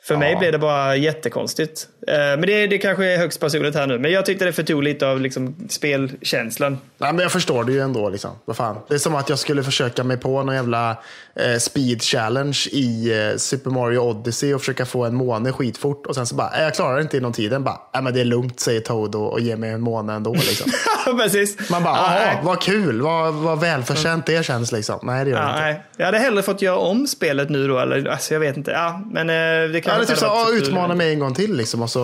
[0.03, 0.19] för ja.
[0.19, 1.89] mig blev det bara jättekonstigt.
[2.09, 3.99] Eh, men det, det kanske är högst personligt här nu.
[3.99, 6.79] Men jag tyckte det förtog lite av liksom, spelkänslan.
[6.99, 8.09] Nej, men jag förstår det ju ändå.
[8.09, 8.31] Liksom.
[8.45, 8.77] Vad fan?
[8.89, 10.91] Det är som att jag skulle försöka mig på någon jävla
[11.35, 16.07] eh, speed challenge i eh, Super Mario Odyssey och försöka få en måne skitfort.
[16.07, 17.65] Och sen så bara, jag klarar det inte inom tiden.
[17.65, 20.35] Bara, äh, men det är lugnt, säger Toad och, och ger mig en måne ändå.
[20.35, 20.73] Liksom.
[21.19, 21.71] Precis.
[21.71, 24.73] Man bara, jaha, vad kul, vad, vad välförtjänt det känns.
[24.73, 24.99] Liksom.
[25.03, 25.63] Nej, det gör ja, det inte.
[25.63, 25.83] Nej.
[25.97, 27.79] Jag hade hellre fått göra om spelet nu då.
[27.79, 28.71] Eller, alltså, jag vet inte.
[28.71, 31.57] Ja, men eh, det kan ja, det är typ så, utmana mig en gång till
[31.57, 31.83] liksom.
[31.83, 32.01] Och så,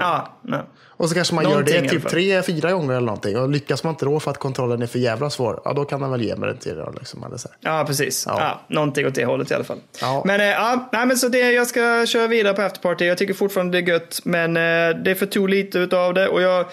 [0.00, 0.60] ja, nej.
[0.88, 3.38] och så kanske man någonting gör det typ tre, fyra gånger eller någonting.
[3.38, 6.00] Och lyckas man inte då för att kontrollen är för jävla svår, ja då kan
[6.00, 6.92] man väl ge mig den till det.
[6.98, 7.48] Liksom, eller så.
[7.60, 8.24] Ja, precis.
[8.28, 8.40] Ja.
[8.40, 9.78] Ja, någonting åt det hållet i alla fall.
[10.00, 10.22] Ja.
[10.26, 13.04] Men, äh, ja, nej, men så det, jag ska köra vidare på afterparty.
[13.04, 16.28] Jag tycker fortfarande det är gött, men äh, det förtog lite utav det.
[16.28, 16.66] Och jag,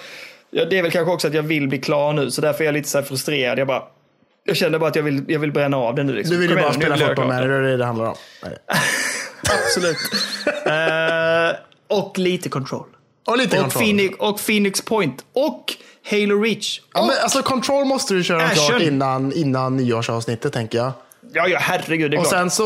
[0.49, 2.65] ja, det är väl kanske också att jag vill bli klar nu, så därför är
[2.65, 3.59] jag lite så frustrerad.
[3.59, 3.84] Jag bara,
[4.43, 6.13] jag känner bara att jag vill, jag vill bränna av den nu.
[6.13, 6.35] Liksom.
[6.35, 8.15] Du vill ju bara spela fotboll med det är det det handlar om.
[9.49, 9.97] Absolut.
[10.47, 11.59] uh,
[11.99, 12.85] och lite control.
[13.25, 13.83] Och lite och control.
[13.83, 15.25] Phoenix, och Phoenix Point.
[15.33, 15.73] Och
[16.11, 16.81] Halo Reach.
[16.93, 20.91] Ja, men alltså control måste du köra klart innan, innan nyårsavsnittet tänker jag.
[21.33, 22.11] Ja, ja, herregud.
[22.11, 22.39] Det är och klart.
[22.39, 22.63] sen så,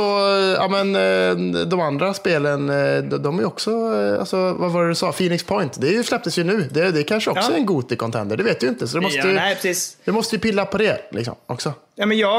[0.58, 3.72] ja men eh, de andra spelen, eh, de är också,
[4.20, 6.70] alltså vad var det du sa, Phoenix Point, det släpptes ju nu.
[6.72, 7.56] Det, det kanske också ja.
[7.56, 8.88] är en Goti-contender, det vet du inte.
[8.88, 9.98] Så du måste, ja, nej, precis.
[10.04, 11.74] du måste ju pilla på det liksom, också.
[12.00, 12.30] Ja, men jag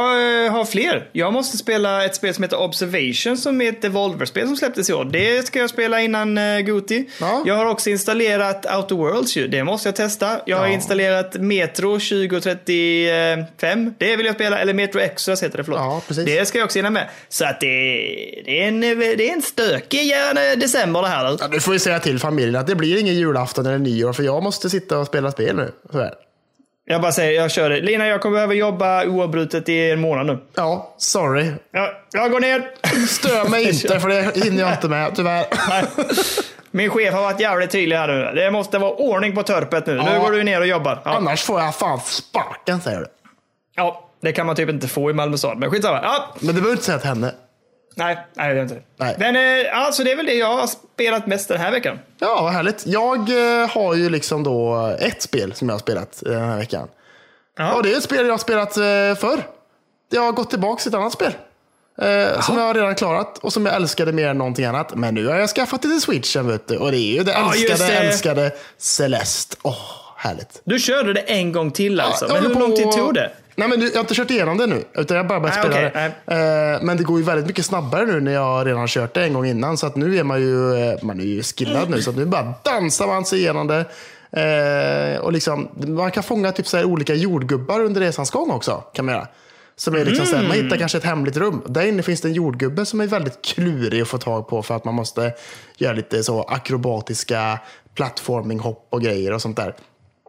[0.50, 1.08] har fler.
[1.12, 4.92] Jag måste spela ett spel som heter Observation som är ett Devolver-spel som släpptes i
[4.92, 5.04] år.
[5.04, 7.08] Det ska jag spela innan uh, Goti.
[7.20, 7.42] Ja.
[7.46, 9.48] Jag har också installerat Outer Worlds ju.
[9.48, 10.40] Det måste jag testa.
[10.46, 10.72] Jag har ja.
[10.72, 13.94] installerat Metro 2035.
[13.98, 14.58] Det vill jag spela.
[14.58, 15.80] Eller Metro Exodus heter det, förlåt.
[15.80, 16.24] Ja, precis.
[16.24, 17.08] Det ska jag också hinna med.
[17.28, 17.66] Så att det,
[18.44, 20.12] det, är, en, det är en stökig
[20.56, 21.36] december det här.
[21.40, 24.22] Ja, du får ju säga till familjen att det blir ingen julafton eller nyår för
[24.22, 25.72] jag måste sitta och spela spel nu.
[25.92, 26.14] Så här.
[26.90, 27.80] Jag bara säger, jag kör det.
[27.80, 30.38] Lina, jag kommer behöva jobba oavbrutet i en månad nu.
[30.54, 31.50] Ja, sorry.
[31.72, 32.70] Ja, jag går ner.
[33.06, 35.46] Stör mig inte, för det hinner jag inte med, tyvärr.
[36.70, 38.40] Min chef har varit jävligt tydlig här nu.
[38.40, 39.96] Det måste vara ordning på törpet nu.
[39.96, 40.12] Ja.
[40.12, 41.00] Nu går du ner och jobbar.
[41.04, 41.10] Ja.
[41.10, 43.06] Annars får jag fan sparken, säger du.
[43.76, 45.58] Ja, det kan man typ inte få i Malmö stad.
[45.58, 46.00] Men skitsamma.
[46.02, 46.34] Ja.
[46.38, 47.34] Men det behöver inte säga till henne.
[47.98, 49.16] Nej, nej det är inte nej.
[49.18, 51.98] Men eh, alltså det är väl det jag har spelat mest den här veckan.
[52.18, 52.86] Ja, vad härligt.
[52.86, 56.88] Jag eh, har ju liksom då ett spel som jag har spelat den här veckan.
[57.58, 57.72] Ja.
[57.72, 59.42] Och det är ett spel jag har spelat eh, förr.
[60.10, 61.32] Jag har gått tillbaka till ett annat spel.
[62.02, 64.94] Eh, som jag har redan klarat och som jag älskade mer än någonting annat.
[64.94, 66.76] Men nu har jag skaffat det till switchen vet du.
[66.76, 69.56] Och det är ju det ja, älskade, älskade Celeste.
[69.62, 69.76] Åh, oh,
[70.16, 70.60] härligt.
[70.64, 72.26] Du körde det en gång till alltså.
[72.28, 73.30] Ja, men hur lång tid tog det?
[73.58, 76.10] Nej, men jag har inte kört igenom det nu, utan jag bara börjat spela okay.
[76.26, 76.74] det.
[76.74, 79.24] Uh, men det går ju väldigt mycket snabbare nu när jag redan har kört det
[79.24, 79.76] en gång innan.
[79.76, 82.24] Så att nu är man ju, uh, man är ju skillad nu, så att nu
[82.24, 83.84] bara dansar man sig igenom det.
[84.36, 88.84] Uh, och liksom, man kan fånga typ så olika jordgubbar under resans gång också.
[88.94, 89.26] Kan man göra.
[89.76, 90.42] Som är liksom mm.
[90.42, 90.78] man hittar mm.
[90.78, 91.62] kanske ett hemligt rum.
[91.66, 94.76] Där inne finns det en jordgubbe som är väldigt klurig att få tag på för
[94.76, 95.32] att man måste
[95.76, 97.58] göra lite så akrobatiska
[97.94, 99.74] plattforminghopp och grejer och sånt där.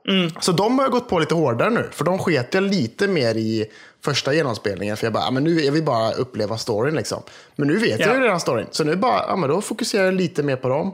[0.09, 0.31] Mm.
[0.39, 1.89] Så de har jag gått på lite hårdare nu.
[1.91, 3.65] För de sket jag lite mer i
[4.03, 4.97] första genomspelningen.
[4.97, 7.23] För jag bara, men nu jag vill bara uppleva storyn liksom.
[7.55, 8.05] Men nu vet ja.
[8.05, 8.67] jag ju redan storyn.
[8.71, 10.93] Så nu bara, ja, men då fokuserar jag lite mer på dem.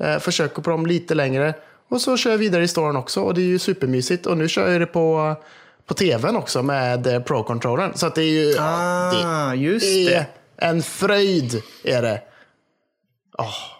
[0.00, 1.54] Eh, försöker på dem lite längre.
[1.88, 3.20] Och så kör jag vidare i storyn också.
[3.20, 4.26] Och det är ju supermysigt.
[4.26, 5.36] Och nu kör jag det på,
[5.86, 7.92] på tvn också med eh, Pro-controllern.
[7.94, 10.26] Så att det är ju, ah, ja, det just är det.
[10.56, 11.62] en fröjd.
[11.84, 12.22] Är det.
[13.38, 13.73] Oh.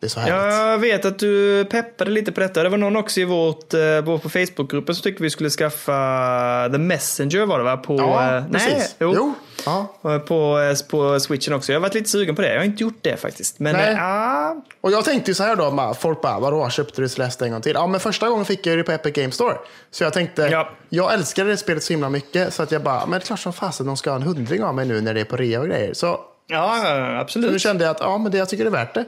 [0.00, 0.54] Det är så härligt.
[0.54, 2.62] Jag vet att du peppade lite på detta.
[2.62, 6.78] Det var någon också i vårt, eh, på Facebookgruppen som tyckte vi skulle skaffa The
[6.78, 7.76] Messenger var det va?
[7.76, 8.72] På, Ja, eh, precis.
[8.74, 9.12] Nej, jo.
[9.16, 9.34] Jo,
[9.66, 9.94] ja.
[10.00, 11.72] Och På, eh, på switchen också.
[11.72, 12.52] Jag har varit lite sugen på det.
[12.52, 13.58] Jag har inte gjort det faktiskt.
[13.58, 13.92] Men Nej.
[13.92, 17.52] eh, ah, Och jag tänkte så här då, folk bara, vadå, köpte du Celeste en
[17.52, 17.72] gång till?
[17.74, 19.54] Ja, men första gången fick jag det på Epic Game Store.
[19.90, 20.70] Så jag tänkte, Ja.
[20.88, 23.40] jag älskade det spelet så himla mycket, så att jag bara, men det är klart
[23.40, 25.60] som fasen de ska ha en hundring av mig nu när det är på rea
[25.60, 25.94] och grejer.
[25.94, 27.60] Så, ja, ja, så nu absolut.
[27.62, 29.04] kände jag att, ja, men det, jag tycker det är värt det.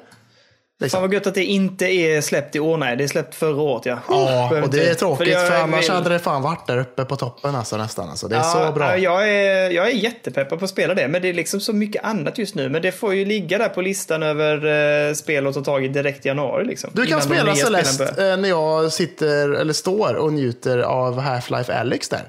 [0.89, 2.77] Fan vad gött att det inte är släppt i år.
[2.77, 3.98] Nej, det är släppt förra året ja.
[4.09, 7.05] Ja, och det är tråkigt, för, jag annars vill- hade det fan varit där uppe
[7.05, 8.09] på toppen alltså, nästan.
[8.11, 8.28] Alltså.
[8.28, 8.86] Det är Ja, så bra.
[8.86, 11.73] ja, Jag är, jag är jättepeppad på att spela det, men det är liksom så
[11.73, 12.69] mycket annat just nu.
[12.69, 15.89] Men det får ju ligga där på listan över eh, spel att ta tag i
[15.89, 16.65] direkt i januari.
[16.65, 21.81] Liksom, Du kan spela Celeste eh, när jag sitter, eller står och njuter av Half-Life
[21.81, 22.23] Alyx där.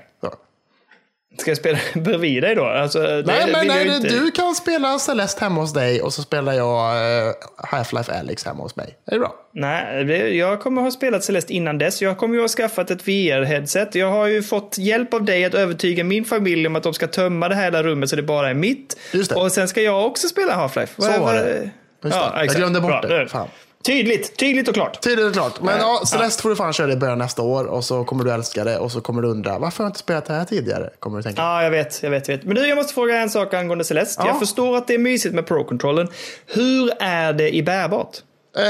[1.42, 2.66] Ska jag spela bredvid dig då?
[2.66, 4.10] Alltså, det Nej, men vill jag nej, inte.
[4.10, 6.96] du kan spela Celeste hemma hos dig och så spelar jag
[7.28, 8.96] eh, Half-Life Alyx hemma hos mig.
[9.08, 9.36] Är det bra?
[9.54, 12.02] Nej, det- jag kommer ha spelat Celeste innan dess.
[12.02, 13.88] Jag kommer ju ha skaffat ett VR-headset.
[13.98, 17.08] Jag har ju fått hjälp av dig att övertyga min familj om att de ska
[17.08, 18.98] tömma det här hela rummet så det bara är mitt.
[19.12, 19.32] Det.
[19.36, 20.88] Och sen ska jag också spela Half-Life.
[20.98, 21.70] Så var det.
[22.04, 22.46] Just Ja, det.
[22.46, 23.28] Jag glömde bort Bra, det.
[23.28, 23.48] Fan.
[23.84, 25.02] Tydligt, tydligt och klart.
[25.02, 25.62] Tydligt och klart.
[25.62, 26.06] Men ja, Ja.
[26.06, 28.78] Celeste får du fan köra i början nästa år och så kommer du älska det
[28.78, 30.90] och så kommer du undra varför har jag inte spelat det här tidigare?
[31.00, 31.42] Kommer du tänka.
[31.42, 32.46] Ja, jag vet, jag vet, jag vet.
[32.46, 34.22] Men du, jag måste fråga en sak angående Celeste.
[34.24, 34.28] Ja.
[34.28, 36.08] Jag förstår att det är mysigt med Pro-controllen.
[36.46, 38.18] Hur är det i bärbart?
[38.58, 38.64] Eh,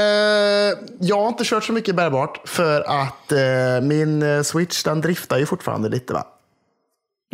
[1.00, 5.38] jag har inte kört så mycket bärbart för att eh, min eh, switch den driftar
[5.38, 6.26] ju fortfarande lite va?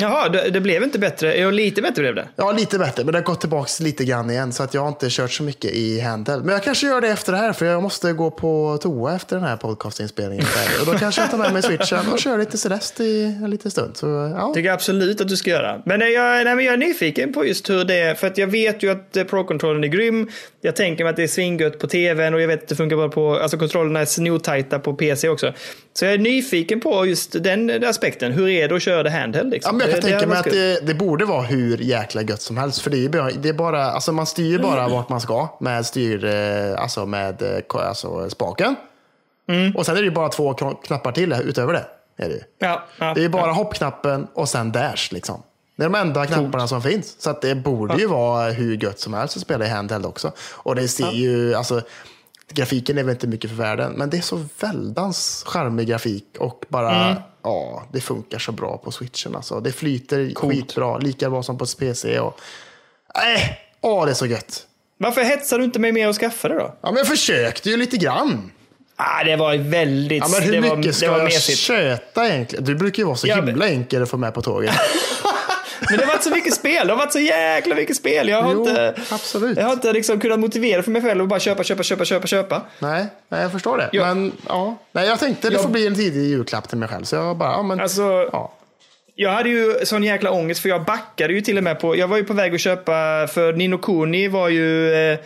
[0.01, 1.39] Jaha, det, det blev inte bättre.
[1.39, 2.29] Jo, lite bättre blev det.
[2.37, 4.53] Ja, lite bättre, men det har gått tillbaka lite grann igen.
[4.53, 6.45] Så att jag har inte kört så mycket i handheld.
[6.45, 9.37] Men jag kanske gör det efter det här, för jag måste gå på toa efter
[9.37, 10.45] den här podcastinspelningen.
[10.81, 13.71] Och då kanske jag tar med mig switchen och kör lite Celeste i en liten
[13.71, 13.97] stund.
[13.97, 14.53] Så, ja.
[14.55, 15.83] tycker jag absolut att du ska göra.
[15.85, 18.15] Men jag, nej, men jag är nyfiken på just hur det är.
[18.15, 20.29] För att jag vet ju att eh, Pro-controllen är grym.
[20.61, 22.97] Jag tänker mig att det är svingött på tvn och jag vet att det funkar
[22.97, 25.53] bra på, alltså kontrollerna är snotajta på PC också.
[25.99, 28.33] Så jag är nyfiken på just den aspekten.
[28.33, 29.51] Hur är det att köra det handheld?
[29.51, 29.81] Liksom?
[29.81, 32.81] Ja, jag kan tänka mig att det, det borde vara hur jäkla gött som helst.
[32.81, 35.57] För det är, bara, det är bara, alltså man styr ju bara vart man ska
[35.61, 38.77] med styr, eh, alltså med eh, alltså spaken.
[39.49, 39.77] Mm.
[39.77, 41.85] Och sen är det ju bara två knappar till utöver det.
[42.25, 42.45] Är det.
[42.59, 45.43] Ja, ja, det är bara hoppknappen och sen dash liksom.
[45.77, 47.17] Det är de enda knapparna som finns.
[47.19, 50.33] Så att det borde ju vara hur gött som helst att spela i handheld också.
[50.53, 51.83] Och det ser ju, alltså,
[52.53, 56.65] grafiken är väl inte mycket för världen, men det är så väldans charmig grafik och
[56.69, 57.23] bara, Mm.
[57.43, 59.61] ja, det funkar så bra på switchen alltså.
[59.61, 62.19] Det flyter skitbra, lika bra som på PC.
[62.21, 62.41] Och,
[63.15, 64.65] nej, åh, det är så gött.
[64.99, 66.75] Varför hetsar du inte mig mer att skaffa det då?
[66.81, 68.51] Ja, men jag försökte ju lite grann.
[68.97, 70.23] Ah, det var väldigt...
[70.23, 71.59] Ja, men hur det var, mycket ska det var jag mesigt.
[71.59, 72.65] köta egentligen?
[72.65, 74.75] Du brukar ju vara så Ja, himla enkel att få med på tåget.
[75.91, 76.87] Men det har varit så mycket spel.
[76.87, 78.29] Det har varit så jäkla mycket spel.
[78.29, 79.59] Jag har Jo, inte, absolut.
[79.59, 82.27] Jag har inte liksom kunnat motivera för mig själv att bara köpa, köpa, köpa, köpa,
[82.27, 82.63] köpa.
[82.79, 83.89] Nej, nej, jag förstår det.
[83.93, 84.15] Ja.
[84.15, 87.05] Men ja, nej, jag tänkte det Jag- får bli en tidig julklapp till mig själv.
[87.05, 87.81] Så jag bara, ja men.
[87.81, 88.53] Alltså, ja.
[89.15, 92.09] jag hade ju sån jäkla ångest för jag backade ju till och med på, jag
[92.09, 95.19] var ju på väg att köpa, för Nino Kuni var ju eh,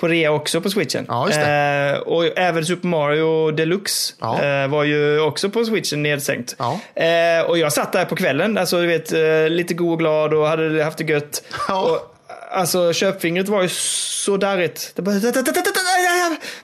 [0.00, 1.04] på rea också på switchen.
[1.08, 1.30] Ja.
[1.30, 4.42] Eh, och även Super Mario Deluxe Ja.
[4.44, 6.56] eh, var ju också på switchen nedsänkt.
[6.58, 6.80] Ja.
[7.02, 10.34] Eh, och jag satt där på kvällen, alltså du vet, eh, lite god och glad
[10.34, 11.42] och hade haft det gött.
[11.70, 12.14] Och,
[12.50, 14.92] Alltså köpfingret var ju så darrigt.
[14.94, 15.14] Det bara...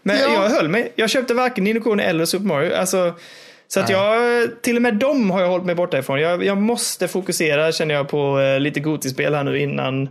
[0.03, 0.33] Men Ja.
[0.43, 0.93] jag höll mig.
[0.97, 2.75] Jag köpte varken Nino Kuni eller Super Mario.
[2.75, 3.13] Alltså,
[3.69, 4.23] så att jag,
[4.63, 6.21] till och med dem har jag hållit mig borta ifrån.
[6.21, 10.09] Jag, jag måste fokusera känner jag på eh, lite Gotispel här nu innan,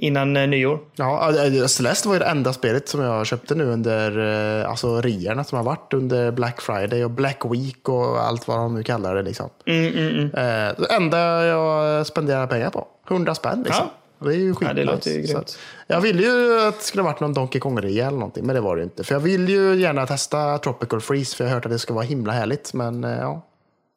[0.00, 0.78] innan eh, nyår.
[0.94, 4.18] Ja, äh, Celeste var ju det enda spelet som jag köpte nu under
[4.60, 8.58] eh, alltså, reorna som har varit under Black Friday och Black Week och allt vad
[8.58, 9.22] de nu kallar det.
[9.22, 9.50] Liksom.
[9.66, 10.24] Mm, mm, mm.
[10.24, 12.86] Eh, det enda jag spenderar pengar på.
[13.08, 13.86] 100 spänn liksom.
[13.86, 14.26] Ja.
[14.26, 14.84] Det är ju Ja, skitnice.
[14.84, 15.42] låter ju
[15.86, 18.76] Jag ville ju att det skulle varit någon Donkey Kong-rea eller någonting, men det var
[18.76, 19.04] det ju inte.
[19.04, 21.94] För jag vill ju gärna testa Tropical Freeze, för jag har hört att det ska
[21.94, 22.74] vara himla härligt.
[22.74, 23.42] Men eh, ja,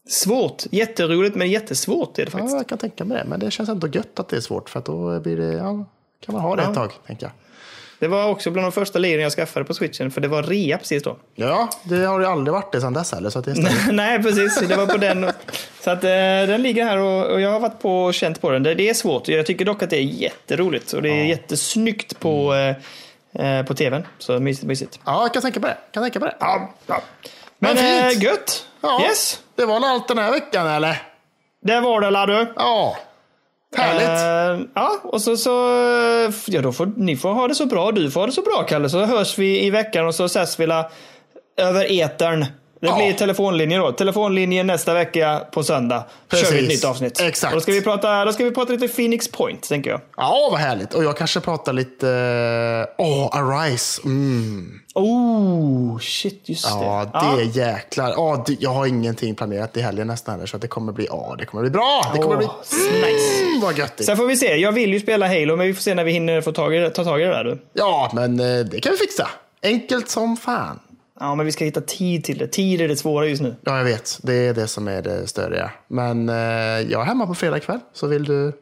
[0.10, 0.64] Svårt.
[0.72, 2.56] Jätteroligt men jättesvårt är det ja, faktiskt.
[2.58, 3.24] jag kan tänka mig det.
[3.30, 5.86] Men det känns ändå gött att det är svårt, för att då blir det, ja,
[6.26, 6.70] kan man ha det Ja.
[6.70, 7.32] ett tag, tänker jag.
[8.00, 10.78] Det var också bland de första liren jag skaffade på switchen för det var rea
[10.78, 11.18] precis då.
[11.36, 13.30] Ja, det har ju aldrig varit det sedan dess heller.
[13.30, 13.56] Så att det.
[13.92, 14.60] Nej, precis.
[14.68, 15.32] Det var på den.
[15.82, 18.50] Så att eh, den ligger här och, och jag har varit på och känt på
[18.52, 18.64] den.
[18.64, 19.28] Det, det är svårt.
[19.28, 22.54] Jag tycker dock att det är jätteroligt och det är jättesnyggt på,
[23.34, 24.04] eh, eh, på tvn.
[24.20, 25.00] Så mysigt, mysigt.
[25.06, 25.78] ja, jag kan tänka på det.
[25.92, 26.36] Kan tänka på det.
[26.40, 27.02] Ja, ja.
[27.64, 27.78] Men Men
[28.12, 28.24] fint.
[28.24, 28.66] eh, gött.
[28.82, 29.40] Ja, Yes.
[29.56, 31.02] Det var allt den här veckan, eller?
[31.66, 32.54] Det var det, la du.
[32.56, 32.98] Ja,
[33.78, 34.62] härligt.
[34.64, 35.50] Eh, ja, och så, så
[36.48, 37.92] ja, då får ni får ha det så bra.
[37.92, 38.90] Du får ha det så bra, Kalle.
[38.90, 40.90] Så hörs vi i veckan och så ses vi la,
[41.58, 42.46] över etern
[42.84, 42.96] Det Ja.
[42.96, 43.92] blir telefonlinje då.
[43.92, 46.04] Telefonlinje nästa vecka på söndag.
[46.28, 46.70] Då kör vi ett Precis.
[46.84, 47.20] nytt avsnitt.
[47.22, 47.54] Exakt.
[47.54, 50.02] Och då, ska vi prata, då ska vi prata lite Phoenix Point, tänker jag.
[50.18, 50.94] Ja, vad härligt.
[50.94, 52.10] Och jag kanske pratar lite...
[52.10, 54.02] eh, Åh, Arise.
[54.06, 54.80] Mm.
[54.96, 57.20] Oh, shit, just Ja, det.
[57.20, 58.10] det är jäklar.
[58.10, 61.36] Ja, det, jag har ingenting planerat i helgen nästan heller, så det kommer bli, ja,
[61.40, 62.12] det kommer bli bra.
[62.14, 62.48] Det kommer Åh, bli
[62.88, 63.44] nice.
[63.44, 64.06] mm, vad göttigt.
[64.06, 64.56] Sen får vi se.
[64.56, 66.90] Jag vill ju spela Halo, men vi får se när vi hinner få tag i,
[66.90, 67.44] ta tag i det där.
[67.44, 67.62] Du.
[67.74, 69.28] Ja, men eh, det kan vi fixa.
[69.64, 70.80] Enkelt som fan.
[71.20, 72.48] Ja, men vi ska hitta tid till det.
[72.48, 73.56] Tid är det svåra just nu.
[73.62, 74.20] Ja, jag vet.
[74.24, 75.72] Det är det som är det störiga.
[75.88, 76.36] Men eh,
[76.92, 78.54] jag är hemma på fredag kväll, så vill du...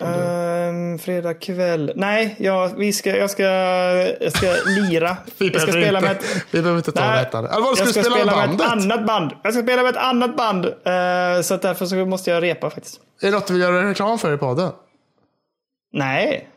[0.00, 1.92] Um, fredag kväll.
[1.96, 5.16] Nej, jag, vi ska, jag, ska, jag ska lira.
[5.38, 7.38] Vi jag ska spela inte, med ett, vi behöver inte ta Nej, detta.
[7.38, 9.32] Eller vad, ska jag ska spela, spela med med ett annat band.
[9.42, 10.64] Jag ska spela med ett annat band.
[10.66, 13.00] eh, så därför så måste jag repa faktiskt.
[13.22, 14.70] Är det något du vill göra reklam för i podden?
[15.92, 16.48] Nej.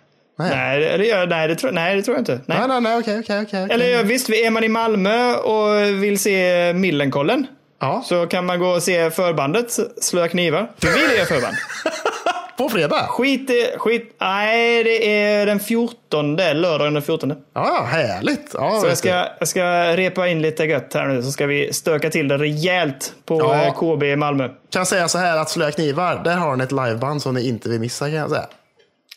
[0.42, 0.50] Nej.
[0.56, 2.40] Nej, eller, gör- nej, det tror, nej, det tror jag inte.
[2.46, 2.58] Nej.
[2.60, 3.68] Nej, nej, nej, okej, okej, okej.
[3.72, 7.48] Eller visst, är man i Malmö och vill se Millencolin
[7.82, 10.72] Ja, så kan man gå och se förbandet Slöa knivar.
[10.82, 11.56] För vi är förband.
[12.58, 13.06] på fredag?
[13.10, 17.34] Skit skit, nej det är den 14, lördagen den 14.
[17.54, 18.52] Ja, härligt.
[18.54, 19.64] Ja, Så jag ska, jag ska
[19.98, 23.66] repa in lite gött här nu så ska vi stöka till det rejält på Ja.
[23.66, 24.50] eh, KB i Malmö.
[24.74, 27.70] kan säga så här att Slöa knivar, där har ni ett liveband som ni inte
[27.70, 28.46] vill missa kan jag säga.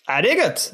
[0.08, 0.68] Nej, det är gött.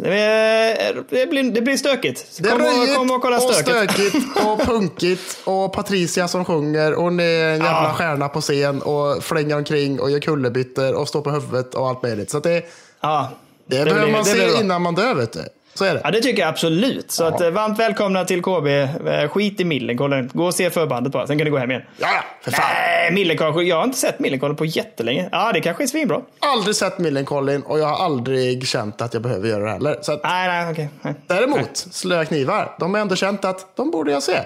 [1.10, 2.38] Det, blir, det blir stökigt.
[2.42, 3.90] Det Kom och, röjigt kom och kolla och stöket.
[3.90, 7.94] stökigt och punkigt och Patricia som sjunger och ni är en jävla Ja.
[7.96, 12.02] stjärna på scen och flänger omkring och gör kullerbyttor och står på huvudet och allt
[12.02, 12.30] möjligt.
[12.30, 12.64] Så det,
[13.00, 13.30] Ja,
[13.66, 15.40] det, det behöver man se innan man dör vet du.
[15.74, 16.00] Så är det.
[16.04, 17.10] Ja, det tycker jag absolut.
[17.10, 18.66] Så att, eh, varmt välkomna till KB.
[18.66, 20.30] Eh, Skit i Millencolin.
[20.34, 21.82] Gå och se förbandet bara, sen kan ni gå hem igen.
[21.98, 22.08] Ja,
[22.42, 22.64] för fan.
[22.74, 23.68] Nej, Millencolin.
[23.68, 25.28] Jag har inte sett Millencolin på jättelänge.
[25.32, 26.20] Ja, det kanske är svinbra.
[26.40, 29.98] Aldrig sett Millencolin och jag har aldrig känt att jag behöver göra det heller.
[30.02, 30.88] Så att, Nej, nej, okej.
[31.02, 31.14] Nej.
[31.26, 34.38] däremot, Slöa knivar, de har ändå känt att de borde jag se.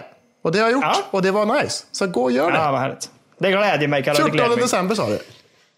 [0.42, 0.96] Och det har jag gjort Ja.
[1.10, 1.84] och det var nice.
[1.92, 2.58] Så gå och gör det.
[2.58, 3.10] Ja, vad härligt.
[3.38, 4.18] Det glädjer mig, Kalle.
[4.18, 4.62] Det 14 glädjer mig.
[4.64, 5.18] december sa du.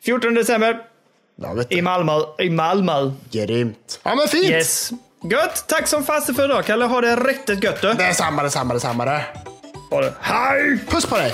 [0.04, 0.78] 14 december
[1.42, 1.82] Ja, i du.
[1.82, 2.12] Malmö.
[2.38, 3.10] I Malmö.
[3.30, 4.00] Grymt.
[4.02, 4.50] Ja, men fint.
[4.50, 4.90] Yes.
[5.24, 5.64] Gött.
[5.68, 6.84] Tack som fasen för idag, Kalle.
[6.84, 7.92] Ha det riktigt gött du.
[7.94, 9.22] Det är samma, det är samma, det är samma det.
[9.90, 10.12] Ha det.
[10.20, 10.78] Hej!
[10.88, 11.32] Puss på dig.